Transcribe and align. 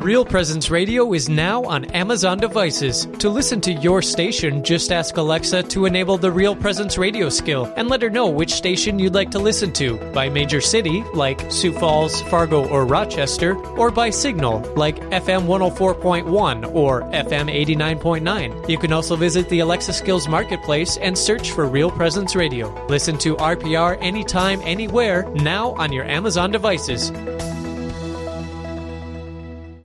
Real 0.00 0.24
Presence 0.24 0.70
Radio 0.70 1.12
is 1.12 1.28
now 1.28 1.62
on 1.64 1.84
Amazon 1.86 2.38
devices. 2.38 3.06
To 3.18 3.28
listen 3.28 3.60
to 3.60 3.72
your 3.74 4.00
station, 4.00 4.64
just 4.64 4.92
ask 4.92 5.18
Alexa 5.18 5.64
to 5.64 5.84
enable 5.84 6.16
the 6.16 6.32
Real 6.32 6.56
Presence 6.56 6.96
Radio 6.96 7.28
skill 7.28 7.70
and 7.76 7.86
let 7.90 8.00
her 8.00 8.08
know 8.08 8.26
which 8.26 8.54
station 8.54 8.98
you'd 8.98 9.14
like 9.14 9.30
to 9.32 9.38
listen 9.38 9.74
to 9.74 9.98
by 10.14 10.30
major 10.30 10.62
city, 10.62 11.04
like 11.12 11.52
Sioux 11.52 11.74
Falls, 11.74 12.22
Fargo, 12.22 12.66
or 12.68 12.86
Rochester, 12.86 13.56
or 13.76 13.90
by 13.90 14.08
signal, 14.08 14.60
like 14.74 14.96
FM 15.10 15.44
104.1 15.44 16.74
or 16.74 17.02
FM 17.02 17.54
89.9. 17.54 18.70
You 18.70 18.78
can 18.78 18.94
also 18.94 19.16
visit 19.16 19.50
the 19.50 19.60
Alexa 19.60 19.92
Skills 19.92 20.28
Marketplace 20.28 20.96
and 20.96 21.16
search 21.16 21.50
for 21.50 21.66
Real 21.66 21.90
Presence 21.90 22.34
Radio. 22.34 22.74
Listen 22.86 23.18
to 23.18 23.36
RPR 23.36 23.98
anytime, 24.00 24.62
anywhere, 24.62 25.28
now 25.34 25.72
on 25.72 25.92
your 25.92 26.04
Amazon 26.04 26.50
devices. 26.50 27.12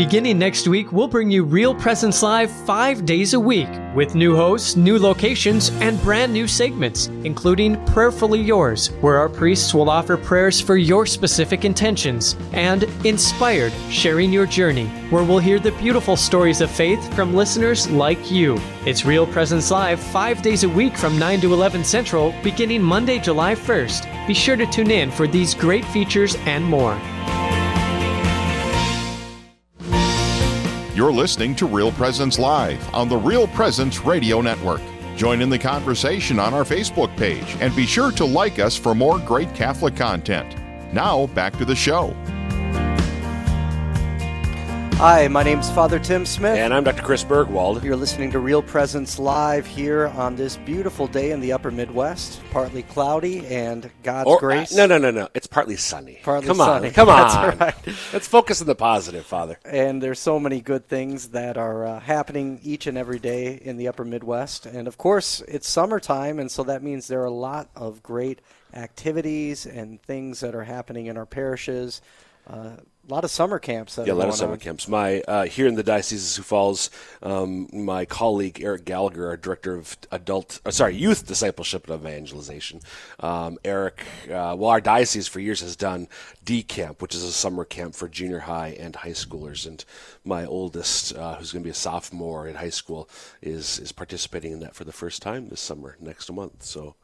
Beginning 0.00 0.38
next 0.38 0.66
week, 0.66 0.92
we'll 0.92 1.08
bring 1.08 1.30
you 1.30 1.44
Real 1.44 1.74
Presence 1.74 2.22
Live 2.22 2.50
five 2.64 3.04
days 3.04 3.34
a 3.34 3.38
week 3.38 3.68
with 3.94 4.14
new 4.14 4.34
hosts, 4.34 4.74
new 4.74 4.98
locations, 4.98 5.68
and 5.82 6.00
brand 6.00 6.32
new 6.32 6.48
segments, 6.48 7.08
including 7.22 7.76
Prayerfully 7.84 8.40
Yours, 8.40 8.86
where 9.02 9.18
our 9.18 9.28
priests 9.28 9.74
will 9.74 9.90
offer 9.90 10.16
prayers 10.16 10.58
for 10.58 10.78
your 10.78 11.04
specific 11.04 11.66
intentions, 11.66 12.34
and 12.54 12.84
Inspired, 13.04 13.74
Sharing 13.90 14.32
Your 14.32 14.46
Journey, 14.46 14.86
where 15.10 15.22
we'll 15.22 15.38
hear 15.38 15.58
the 15.58 15.72
beautiful 15.72 16.16
stories 16.16 16.62
of 16.62 16.70
faith 16.70 17.14
from 17.14 17.34
listeners 17.34 17.86
like 17.90 18.30
you. 18.30 18.58
It's 18.86 19.04
Real 19.04 19.26
Presence 19.26 19.70
Live 19.70 20.00
five 20.00 20.40
days 20.40 20.64
a 20.64 20.68
week 20.70 20.96
from 20.96 21.18
9 21.18 21.42
to 21.42 21.52
11 21.52 21.84
Central, 21.84 22.34
beginning 22.42 22.82
Monday, 22.82 23.18
July 23.18 23.54
1st. 23.54 24.26
Be 24.26 24.32
sure 24.32 24.56
to 24.56 24.64
tune 24.64 24.90
in 24.90 25.10
for 25.10 25.26
these 25.26 25.52
great 25.54 25.84
features 25.84 26.36
and 26.46 26.64
more. 26.64 26.98
You're 30.92 31.12
listening 31.12 31.54
to 31.54 31.66
Real 31.66 31.92
Presence 31.92 32.36
Live 32.36 32.92
on 32.92 33.08
the 33.08 33.16
Real 33.16 33.46
Presence 33.46 34.00
Radio 34.00 34.40
Network. 34.40 34.80
Join 35.16 35.40
in 35.40 35.48
the 35.48 35.58
conversation 35.58 36.40
on 36.40 36.52
our 36.52 36.64
Facebook 36.64 37.16
page 37.16 37.56
and 37.60 37.74
be 37.76 37.86
sure 37.86 38.10
to 38.10 38.24
like 38.24 38.58
us 38.58 38.76
for 38.76 38.92
more 38.92 39.20
great 39.20 39.54
Catholic 39.54 39.94
content. 39.94 40.56
Now, 40.92 41.28
back 41.28 41.56
to 41.58 41.64
the 41.64 41.76
show. 41.76 42.08
Hi, 45.00 45.28
my 45.28 45.42
name's 45.42 45.70
Father 45.70 45.98
Tim 45.98 46.26
Smith. 46.26 46.58
And 46.58 46.74
I'm 46.74 46.84
Dr. 46.84 47.00
Chris 47.02 47.24
Burgwald. 47.24 47.82
You're 47.82 47.96
listening 47.96 48.30
to 48.32 48.38
Real 48.38 48.60
Presence 48.60 49.18
Live 49.18 49.64
here 49.66 50.08
on 50.08 50.36
this 50.36 50.58
beautiful 50.58 51.06
day 51.06 51.30
in 51.30 51.40
the 51.40 51.54
upper 51.54 51.70
Midwest. 51.70 52.42
Partly 52.50 52.82
cloudy 52.82 53.46
and 53.46 53.90
God's 54.02 54.28
Or- 54.28 54.36
uh, 54.36 54.40
grace. 54.40 54.74
no, 54.74 54.84
no, 54.84 54.98
no, 54.98 55.10
no. 55.10 55.28
It's 55.32 55.46
partly 55.46 55.76
sunny. 55.76 56.18
Partly 56.22 56.46
come 56.48 56.58
sunny. 56.58 56.88
on, 56.88 56.92
come 56.92 57.08
on. 57.08 57.16
That's 57.22 57.34
on. 57.34 57.58
right. 57.58 57.74
Let's 58.12 58.28
focus 58.28 58.60
on 58.60 58.66
the 58.66 58.74
positive, 58.74 59.24
Father. 59.24 59.58
And 59.64 60.02
there's 60.02 60.20
so 60.20 60.38
many 60.38 60.60
good 60.60 60.86
things 60.86 61.28
that 61.30 61.56
are 61.56 61.86
uh, 61.86 62.00
happening 62.00 62.60
each 62.62 62.86
and 62.86 62.98
every 62.98 63.18
day 63.18 63.54
in 63.54 63.78
the 63.78 63.88
upper 63.88 64.04
Midwest. 64.04 64.66
And 64.66 64.86
of 64.86 64.98
course, 64.98 65.40
it's 65.48 65.66
summertime, 65.66 66.38
and 66.38 66.50
so 66.50 66.62
that 66.64 66.82
means 66.82 67.08
there 67.08 67.22
are 67.22 67.24
a 67.24 67.30
lot 67.30 67.70
of 67.74 68.02
great 68.02 68.42
activities 68.74 69.64
and 69.64 70.02
things 70.02 70.40
that 70.40 70.54
are 70.54 70.64
happening 70.64 71.06
in 71.06 71.16
our 71.16 71.26
parishes. 71.26 72.02
Uh, 72.46 72.76
a 73.10 73.14
lot 73.14 73.24
of 73.24 73.30
summer 73.30 73.58
camps 73.58 73.98
Yeah, 73.98 74.12
a 74.12 74.14
lot 74.14 74.28
of 74.28 74.34
summer 74.34 74.52
on. 74.52 74.58
camps. 74.58 74.86
My 74.86 75.20
uh, 75.22 75.44
here 75.44 75.66
in 75.66 75.74
the 75.74 75.82
diocese 75.82 76.22
of 76.22 76.28
Sioux 76.28 76.42
Falls, 76.42 76.90
um, 77.22 77.68
my 77.72 78.04
colleague 78.04 78.60
Eric 78.62 78.84
Gallagher, 78.84 79.28
our 79.28 79.36
director 79.36 79.74
of 79.74 79.96
adult, 80.12 80.60
uh, 80.64 80.70
sorry, 80.70 80.94
youth 80.96 81.26
discipleship 81.26 81.88
and 81.88 82.00
evangelization. 82.00 82.80
Um, 83.18 83.58
Eric, 83.64 84.04
uh, 84.26 84.54
well, 84.56 84.66
our 84.70 84.80
diocese 84.80 85.26
for 85.26 85.40
years 85.40 85.60
has 85.60 85.76
done 85.76 86.08
D 86.44 86.62
Camp, 86.62 87.02
which 87.02 87.14
is 87.14 87.24
a 87.24 87.32
summer 87.32 87.64
camp 87.64 87.94
for 87.94 88.08
junior 88.08 88.40
high 88.40 88.76
and 88.78 88.94
high 88.94 89.10
schoolers. 89.10 89.66
And 89.66 89.84
my 90.24 90.46
oldest, 90.46 91.14
uh, 91.16 91.34
who's 91.36 91.52
going 91.52 91.62
to 91.62 91.66
be 91.66 91.70
a 91.70 91.74
sophomore 91.74 92.46
in 92.46 92.54
high 92.56 92.70
school, 92.70 93.08
is 93.42 93.78
is 93.78 93.92
participating 93.92 94.52
in 94.52 94.60
that 94.60 94.76
for 94.76 94.84
the 94.84 94.92
first 94.92 95.20
time 95.20 95.48
this 95.48 95.60
summer, 95.60 95.96
next 96.00 96.30
month. 96.32 96.62
So. 96.62 96.94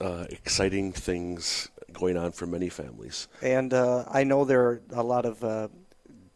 Uh, 0.00 0.24
exciting 0.30 0.92
things 0.92 1.68
going 1.98 2.16
on 2.16 2.32
for 2.32 2.46
many 2.46 2.68
families. 2.68 3.28
And 3.42 3.74
uh, 3.74 4.04
I 4.08 4.24
know 4.24 4.44
there 4.44 4.62
are 4.62 4.80
a 4.92 5.02
lot 5.02 5.24
of 5.26 5.42
uh, 5.44 5.68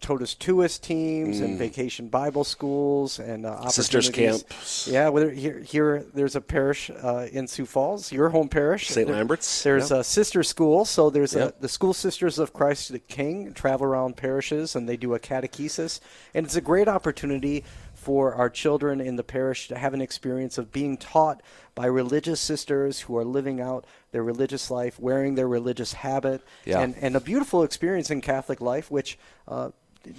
Totus 0.00 0.34
Tuus 0.34 0.80
teams 0.80 1.38
and 1.38 1.54
Mm. 1.54 1.58
vacation 1.58 2.08
Bible 2.08 2.42
schools 2.42 3.20
and 3.20 3.46
uh, 3.46 3.68
Sisters 3.68 4.10
camps. 4.10 4.88
Yeah, 4.90 5.10
whether 5.10 5.30
here, 5.30 5.60
here 5.60 6.04
there's 6.12 6.34
a 6.34 6.40
parish 6.40 6.90
uh, 6.90 7.28
in 7.30 7.46
Sioux 7.46 7.64
Falls, 7.66 8.10
your 8.10 8.30
home 8.30 8.48
parish, 8.48 8.88
St. 8.88 9.08
Lambert's, 9.08 9.62
There's 9.62 9.92
yeah. 9.92 9.98
a 9.98 10.04
sister 10.04 10.42
school, 10.42 10.84
so 10.84 11.08
there's 11.08 11.34
Yep. 11.34 11.58
a, 11.58 11.62
the 11.62 11.68
School 11.68 11.94
Sisters 11.94 12.40
of 12.40 12.52
Christ 12.52 12.90
the 12.90 12.98
King 12.98 13.52
travel 13.54 13.86
around 13.86 14.16
parishes 14.16 14.74
and 14.74 14.88
they 14.88 14.96
do 14.96 15.14
a 15.14 15.20
catechesis, 15.20 16.00
and 16.34 16.44
it's 16.44 16.56
a 16.56 16.60
great 16.60 16.88
opportunity 16.88 17.62
for 18.02 18.34
our 18.34 18.50
children 18.50 19.00
in 19.00 19.14
the 19.14 19.22
parish 19.22 19.68
to 19.68 19.78
have 19.78 19.94
an 19.94 20.00
experience 20.00 20.58
of 20.58 20.72
being 20.72 20.96
taught 20.96 21.40
by 21.76 21.86
religious 21.86 22.40
sisters 22.40 23.02
who 23.02 23.16
are 23.16 23.24
living 23.24 23.60
out 23.60 23.86
their 24.10 24.24
religious 24.24 24.72
life, 24.72 24.98
wearing 24.98 25.36
their 25.36 25.46
religious 25.46 25.92
habit, 25.92 26.42
Yeah. 26.64 26.80
and, 26.80 26.96
and 27.00 27.14
a 27.14 27.20
beautiful 27.20 27.62
experience 27.62 28.10
in 28.10 28.20
Catholic 28.20 28.60
life, 28.60 28.90
which 28.90 29.16
uh, 29.46 29.70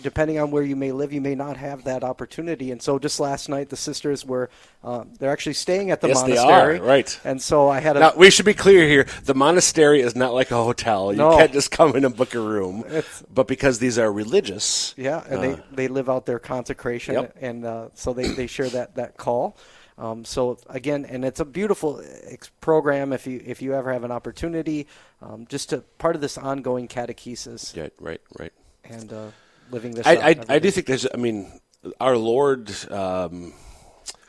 depending 0.01 0.39
on 0.39 0.51
where 0.51 0.63
you 0.63 0.75
may 0.75 0.91
live, 0.91 1.11
you 1.13 1.21
may 1.21 1.35
not 1.35 1.57
have 1.57 1.83
that 1.83 2.03
opportunity. 2.03 2.71
And 2.71 2.81
so, 2.81 2.99
just 2.99 3.19
last 3.19 3.49
night, 3.49 3.69
the 3.69 3.75
sisters 3.77 4.25
were 4.25 4.49
uh, 4.83 5.03
they're 5.19 5.31
actually 5.31 5.53
staying 5.53 5.91
at 5.91 6.01
the 6.01 6.07
Yes, 6.09 6.21
they 6.23 6.35
monastery, 6.35 6.79
are, 6.79 6.83
right. 6.83 7.19
And 7.23 7.41
so 7.41 7.69
I 7.69 7.79
had 7.79 7.97
a 7.97 7.99
Now 7.99 8.13
we 8.15 8.29
should 8.29 8.45
be 8.45 8.53
clear 8.53 8.87
here: 8.87 9.05
the 9.23 9.33
monastery 9.35 10.01
is 10.01 10.15
not 10.15 10.33
like 10.33 10.51
a 10.51 10.55
hotel. 10.63 11.11
You 11.11 11.17
No. 11.19 11.37
can't 11.37 11.53
just 11.53 11.71
come 11.71 11.95
in 11.95 12.05
and 12.05 12.15
book 12.15 12.33
a 12.35 12.39
room. 12.39 12.83
It's- 12.87 13.23
but 13.33 13.47
because 13.47 13.79
these 13.79 13.97
are 13.97 14.11
religious, 14.11 14.93
Yeah, 14.97 15.23
and 15.29 15.39
uh, 15.39 15.41
they, 15.41 15.63
they 15.73 15.87
live 15.87 16.09
out 16.09 16.25
their 16.25 16.39
consecration, 16.39 17.15
Yep. 17.15 17.37
and 17.41 17.65
uh, 17.65 17.87
so 17.93 18.13
they, 18.13 18.27
they 18.27 18.47
share 18.47 18.69
that 18.69 18.95
that 18.95 19.17
call. 19.17 19.55
Um, 19.97 20.25
so 20.25 20.57
again, 20.69 21.05
and 21.05 21.23
it's 21.23 21.39
a 21.39 21.45
beautiful 21.45 22.01
ex- 22.23 22.49
program. 22.61 23.13
If 23.13 23.27
you 23.27 23.41
if 23.45 23.61
you 23.61 23.73
ever 23.75 23.93
have 23.93 24.03
an 24.03 24.11
opportunity, 24.11 24.87
um, 25.21 25.45
just 25.47 25.69
to 25.69 25.77
part 25.99 26.15
of 26.15 26.21
this 26.21 26.35
ongoing 26.37 26.87
catechesis 26.87 27.75
yeah, 27.75 27.89
right, 27.99 28.19
right. 28.39 28.51
and 28.83 29.13
uh, 29.13 29.27
living 29.71 29.91
this. 29.93 30.05
I, 30.05 30.13
I, 30.13 30.35
I 30.49 30.59
do 30.59 30.71
think 30.71 30.87
there's. 30.87 31.07
I 31.13 31.17
mean, 31.17 31.51
our 31.99 32.17
Lord 32.17 32.71
um, 32.91 33.53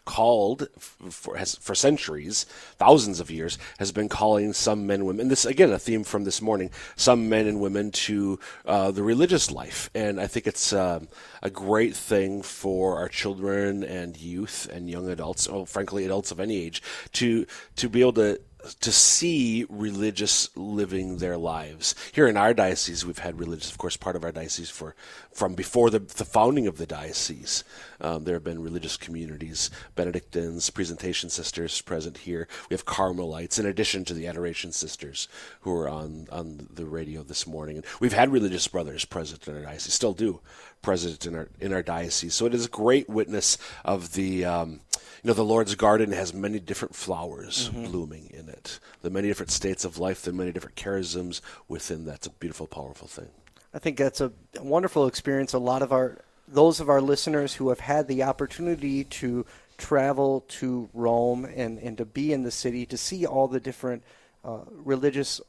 called 0.05 0.69
for 1.11 1.37
has, 1.37 1.55
for 1.57 1.75
centuries, 1.75 2.45
thousands 2.77 3.21
of 3.21 3.31
years, 3.31 3.59
has 3.79 3.93
been 3.93 4.09
calling 4.09 4.53
some 4.53 4.87
men 4.87 5.01
and 5.01 5.07
women. 5.07 5.29
This 5.29 5.45
again 5.45 5.73
a 5.73 5.79
theme 5.79 6.05
from 6.05 6.25
this 6.25 6.43
morning. 6.43 6.71
Some 6.97 7.29
men 7.29 7.47
and 7.47 7.61
women 7.61 7.91
to 7.93 8.39
uh, 8.67 8.91
the 8.91 9.03
religious 9.03 9.51
life, 9.51 9.91
and 9.95 10.21
I 10.21 10.27
think 10.27 10.47
it's 10.47 10.73
um, 10.73 11.09
a 11.43 11.51
great 11.51 11.95
thing 11.97 12.43
for 12.43 12.99
our 12.99 13.09
children 13.09 13.83
and 13.83 14.17
youth 14.17 14.69
and 14.73 14.91
young 14.91 15.09
adults, 15.09 15.47
or 15.47 15.67
frankly 15.67 16.05
adults 16.05 16.31
of 16.31 16.41
any 16.41 16.63
age, 16.63 16.83
to 17.13 17.47
to 17.77 17.89
be 17.89 18.01
able 18.01 18.15
to 18.15 18.41
to 18.81 18.93
see 18.93 19.67
religious 19.69 20.49
living 20.57 21.19
their 21.19 21.37
lives. 21.37 21.95
Here 22.13 22.27
in 22.27 22.37
our 22.37 22.55
diocese, 22.55 23.05
we've 23.05 23.19
had 23.19 23.39
religious, 23.39 23.71
of 23.71 23.79
course, 23.79 23.97
part 23.97 24.17
of 24.17 24.25
our 24.25 24.33
diocese 24.33 24.71
for 24.71 24.95
from 25.33 25.55
before 25.55 25.91
the, 25.91 25.99
the 25.99 26.25
founding 26.25 26.67
of 26.67 26.79
the 26.79 26.87
diocese. 26.87 27.65
Um, 28.01 28.25
there 28.25 28.35
have 28.35 28.45
been 28.45 28.63
religious 28.63 28.97
communities, 28.97 29.71
Benedictines, 29.95 30.71
Presentation 30.71 31.31
Sisters 31.31 31.81
present 31.83 32.19
here. 32.19 32.49
We 32.71 32.75
have 32.75 32.85
Carmelites, 32.85 33.59
in 33.59 33.67
addition 33.67 34.05
to 34.07 34.15
the 34.15 34.27
Adoration 34.27 34.73
Sisters 34.73 35.29
who 35.61 35.75
are 35.75 35.89
on 35.89 36.29
on 36.31 36.69
the 36.73 36.87
radio 36.87 37.23
this 37.23 37.47
morning. 37.47 37.77
And 37.77 37.87
we've 38.01 38.13
had 38.13 38.33
religious 38.33 38.69
brothers 38.69 39.05
present 39.05 39.47
in 39.49 39.57
our 39.57 39.63
diocese, 39.63 39.95
still 39.95 40.15
do 40.15 40.41
present 40.83 41.27
in 41.27 41.35
our 41.35 41.49
in 41.61 41.73
our 41.73 41.83
diocese. 41.83 42.35
So 42.35 42.47
it 42.47 42.55
is 42.55 42.67
a 42.67 42.71
great 42.71 43.09
witness 43.09 43.59
of 43.85 44.13
the. 44.15 44.45
Um, 44.45 44.81
you 45.25 45.29
know, 45.29 45.35
the 45.35 45.43
Lord's 45.43 45.75
garden 45.75 46.13
has 46.13 46.35
many 46.35 46.61
different 46.61 46.95
flowers 46.95 47.71
mm-hmm. 47.71 47.91
blooming 47.91 48.31
in 48.35 48.51
it. 48.51 48.79
The 49.01 49.09
many 49.09 49.29
different 49.29 49.51
states 49.51 49.87
of 49.87 49.97
life, 49.97 50.21
the 50.21 50.35
many 50.35 50.53
different 50.53 50.77
charisms 50.77 51.41
within 51.67 52.05
that's 52.05 52.27
a 52.27 52.31
beautiful, 52.31 52.67
powerful 52.67 53.09
thing. 53.09 53.31
I 53.73 53.79
think 53.79 53.97
that's 53.97 54.21
a 54.21 54.33
wonderful 54.61 55.07
experience. 55.07 55.55
A 55.55 55.59
lot 55.59 55.81
of 55.81 55.93
our 55.93 56.19
those 56.47 56.79
of 56.79 56.91
our 56.91 57.01
listeners 57.01 57.55
who 57.55 57.71
have 57.71 57.81
had 57.81 58.07
the 58.07 58.23
opportunity 58.23 59.05
to 59.05 59.47
travel 59.79 60.45
to 60.47 60.91
Rome 60.93 61.47
and, 61.47 61.79
and 61.79 61.97
to 61.97 62.05
be 62.05 62.35
in 62.35 62.43
the 62.43 62.51
city 62.51 62.85
to 62.85 62.99
see 62.99 63.25
all 63.25 63.49
the 63.49 63.61
different 63.61 64.03
uh, 64.45 64.61
religious 64.69 65.41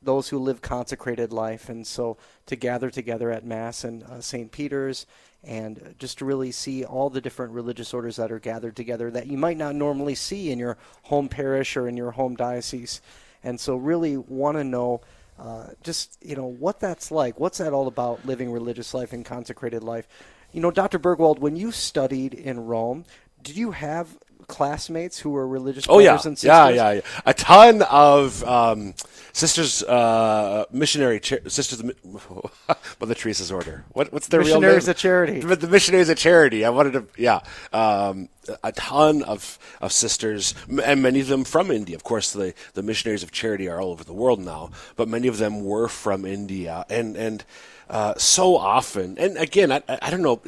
those 0.00 0.28
who 0.28 0.38
live 0.38 0.62
consecrated 0.62 1.32
life 1.32 1.68
and 1.68 1.86
so 1.86 2.16
to 2.46 2.56
gather 2.56 2.88
together 2.90 3.30
at 3.30 3.44
mass 3.44 3.84
in 3.84 4.02
uh, 4.04 4.20
St. 4.20 4.50
Peter's 4.50 5.04
and 5.44 5.94
just 5.98 6.18
to 6.18 6.24
really 6.24 6.50
see 6.50 6.84
all 6.84 7.10
the 7.10 7.20
different 7.20 7.52
religious 7.52 7.94
orders 7.94 8.16
that 8.16 8.32
are 8.32 8.40
gathered 8.40 8.76
together 8.76 9.10
that 9.10 9.26
you 9.26 9.38
might 9.38 9.56
not 9.56 9.74
normally 9.74 10.14
see 10.14 10.50
in 10.50 10.58
your 10.58 10.76
home 11.04 11.28
parish 11.28 11.76
or 11.76 11.88
in 11.88 11.96
your 11.96 12.10
home 12.10 12.34
diocese. 12.34 13.00
And 13.44 13.60
so, 13.60 13.76
really 13.76 14.16
want 14.16 14.56
to 14.56 14.64
know 14.64 15.02
uh, 15.38 15.66
just 15.82 16.18
you 16.22 16.34
know 16.34 16.46
what 16.46 16.80
that's 16.80 17.10
like. 17.10 17.38
What's 17.38 17.58
that 17.58 17.72
all 17.72 17.86
about? 17.86 18.24
Living 18.24 18.50
religious 18.50 18.94
life 18.94 19.12
and 19.12 19.24
consecrated 19.24 19.82
life. 19.82 20.08
You 20.52 20.60
know, 20.60 20.70
Dr. 20.70 20.98
Burgwald, 20.98 21.38
when 21.38 21.56
you 21.56 21.70
studied 21.70 22.32
in 22.32 22.64
Rome, 22.64 23.04
did 23.42 23.56
you 23.56 23.72
have 23.72 24.16
classmates 24.46 25.18
who 25.18 25.30
were 25.30 25.46
religious 25.46 25.86
oh, 25.88 25.98
yeah. 25.98 26.12
and 26.12 26.20
sisters? 26.20 26.44
Yeah, 26.44 26.68
yeah, 26.68 26.92
yeah. 26.92 27.00
A 27.24 27.34
ton 27.34 27.82
of 27.82 28.42
um, 28.44 28.94
sisters, 29.32 29.82
uh, 29.82 30.64
missionary 30.70 31.20
cha- 31.20 31.48
sisters, 31.48 31.78
the 32.98 33.14
Teresa's 33.14 33.52
order. 33.52 33.84
What, 33.92 34.12
what's 34.12 34.28
their 34.28 34.40
real 34.40 34.60
name? 34.60 34.62
Missionaries 34.62 34.88
of 34.88 34.96
Charity. 34.96 35.40
But 35.40 35.60
the 35.60 35.68
missionaries 35.68 36.08
of 36.08 36.18
charity. 36.18 36.64
I 36.64 36.70
wanted 36.70 36.92
to, 36.94 37.06
yeah. 37.16 37.40
Um, 37.72 38.28
a 38.62 38.72
ton 38.72 39.22
of, 39.22 39.58
of 39.80 39.92
sisters, 39.92 40.54
and 40.84 41.02
many 41.02 41.20
of 41.20 41.26
them 41.26 41.44
from 41.44 41.70
India. 41.70 41.96
Of 41.96 42.04
course, 42.04 42.32
the, 42.32 42.54
the 42.74 42.82
missionaries 42.82 43.22
of 43.22 43.32
charity 43.32 43.68
are 43.68 43.80
all 43.80 43.90
over 43.90 44.04
the 44.04 44.12
world 44.12 44.40
now, 44.40 44.70
but 44.94 45.08
many 45.08 45.28
of 45.28 45.38
them 45.38 45.64
were 45.64 45.88
from 45.88 46.24
India, 46.24 46.84
and 46.88 47.16
and 47.16 47.44
uh, 47.88 48.14
so 48.16 48.56
often, 48.56 49.18
and 49.18 49.36
again, 49.36 49.70
I, 49.70 49.82
I 49.88 50.10
don't 50.10 50.22
know 50.22 50.40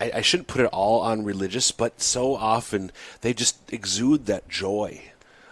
I, 0.00 0.12
I 0.16 0.20
shouldn't 0.20 0.48
put 0.48 0.62
it 0.62 0.66
all 0.66 1.00
on 1.00 1.24
religious, 1.24 1.70
but 1.70 2.00
so 2.00 2.34
often 2.34 2.90
they 3.20 3.34
just 3.34 3.56
exude 3.72 4.26
that 4.26 4.48
joy. 4.48 5.02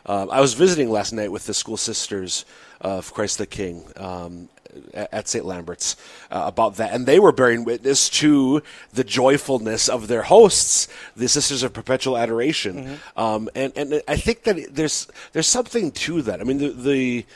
Um, 0.06 0.30
I 0.30 0.40
was 0.40 0.54
visiting 0.54 0.90
last 0.90 1.12
night 1.12 1.30
with 1.30 1.46
the 1.46 1.54
school 1.54 1.76
sisters 1.76 2.44
of 2.80 3.12
Christ 3.14 3.38
the 3.38 3.46
King 3.46 3.84
um, 3.96 4.48
at 4.94 5.28
St. 5.28 5.44
Lambert's 5.44 5.96
uh, 6.30 6.42
about 6.46 6.76
that, 6.76 6.92
and 6.92 7.06
they 7.06 7.20
were 7.20 7.32
bearing 7.32 7.64
witness 7.64 8.08
to 8.10 8.62
the 8.92 9.04
joyfulness 9.04 9.88
of 9.88 10.08
their 10.08 10.22
hosts, 10.22 10.88
the 11.14 11.28
Sisters 11.28 11.62
of 11.62 11.72
Perpetual 11.72 12.16
Adoration, 12.16 12.84
mm-hmm. 12.84 13.20
um, 13.20 13.48
and 13.54 13.72
and 13.76 14.02
I 14.08 14.16
think 14.16 14.42
that 14.44 14.74
there's 14.74 15.06
there's 15.32 15.46
something 15.46 15.92
to 15.92 16.22
that. 16.22 16.40
I 16.40 16.44
mean, 16.44 16.58
the, 16.58 16.70
the 16.70 17.26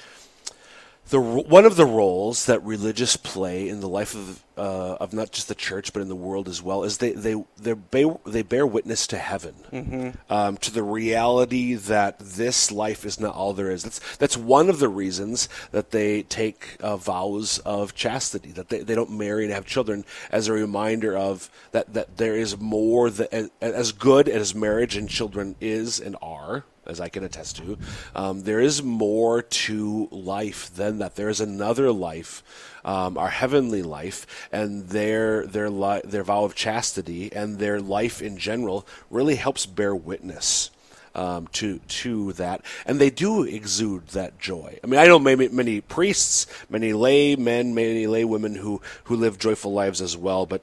the 1.09 1.21
one 1.21 1.65
of 1.65 1.77
the 1.77 1.87
roles 1.87 2.47
that 2.47 2.63
religious 2.65 3.17
play 3.17 3.69
in 3.69 3.81
the 3.81 3.89
life 3.89 4.15
of 4.15 4.43
uh, 4.57 4.97
of 4.99 5.13
not 5.13 5.31
just 5.31 5.49
the 5.49 5.55
church 5.55 5.93
but 5.93 6.01
in 6.01 6.09
the 6.09 6.17
world 6.17 6.49
as 6.49 6.63
well 6.63 6.83
is 6.83 6.99
they 6.99 7.13
they 7.13 7.45
they 7.57 7.75
bear, 7.75 8.17
they 8.25 8.43
bear 8.43 8.67
witness 8.67 9.07
to 9.07 9.19
heaven, 9.19 9.55
mm-hmm. 9.71 10.33
um, 10.33 10.57
to 10.57 10.73
the 10.73 10.83
reality 10.83 11.75
that 11.75 12.19
this 12.19 12.73
life 12.73 13.05
is 13.05 13.21
not 13.21 13.35
all 13.35 13.53
there 13.53 13.71
is. 13.71 13.85
That's 13.85 14.17
that's 14.17 14.37
one 14.37 14.69
of 14.69 14.79
the 14.79 14.89
reasons 14.89 15.49
that 15.71 15.91
they 15.91 16.23
take 16.23 16.77
uh, 16.81 16.97
vows 16.97 17.59
of 17.61 17.95
chastity, 17.95 18.51
that 18.53 18.69
they, 18.69 18.81
they 18.81 18.95
don't 18.95 19.11
marry 19.11 19.45
and 19.45 19.53
have 19.53 19.67
children, 19.67 20.05
as 20.31 20.49
a 20.49 20.53
reminder 20.53 21.17
of 21.17 21.51
that 21.71 21.95
that 21.95 22.17
there 22.17 22.35
is 22.35 22.59
more 22.59 23.11
that 23.11 23.51
as 23.61 23.93
good 23.93 24.29
as 24.29 24.55
marriage 24.55 24.97
and 24.97 25.09
children 25.09 25.55
is 25.61 26.01
and 26.01 26.17
are 26.21 26.65
as 26.87 27.01
I 27.01 27.09
can 27.09 27.25
attest 27.25 27.57
to, 27.59 27.79
um, 28.15 28.43
there 28.43 28.61
is 28.61 28.83
more 28.83 29.43
to 29.43 30.09
life 30.11 30.75
than 30.75 30.99
that. 30.99 31.17
There 31.17 31.29
is 31.29 31.41
another 31.41 31.93
life, 31.93 32.43
um, 32.85 33.19
our 33.19 33.29
heavenly 33.29 33.83
life, 33.83 34.27
and 34.53 34.89
their 34.89 35.47
their 35.47 35.71
li- 35.71 36.03
their 36.05 36.25
vow 36.25 36.45
of 36.45 36.55
chastity 36.55 37.33
and 37.33 37.59
their 37.59 37.81
life 37.81 38.23
in 38.23 38.39
general 38.39 38.87
really 39.11 39.37
helps 39.37 39.67
bear 39.67 39.95
witness. 39.95 40.71
Um, 41.15 41.47
to 41.55 41.79
to 41.79 42.35
that, 42.35 42.61
and 42.85 43.01
they 43.01 43.09
do 43.09 43.43
exude 43.43 44.09
that 44.09 44.39
joy. 44.39 44.79
I 44.85 44.87
mean, 44.87 45.01
I 45.01 45.07
know 45.07 45.19
many, 45.19 45.49
many 45.49 45.81
priests, 45.81 46.47
many 46.69 46.93
lay 46.93 47.37
men, 47.37 47.75
many 47.75 48.07
lay 48.07 48.27
women 48.27 48.57
who 48.57 48.83
who 49.05 49.17
live 49.17 49.39
joyful 49.39 49.73
lives 49.73 50.03
as 50.03 50.15
well. 50.15 50.45
But 50.45 50.61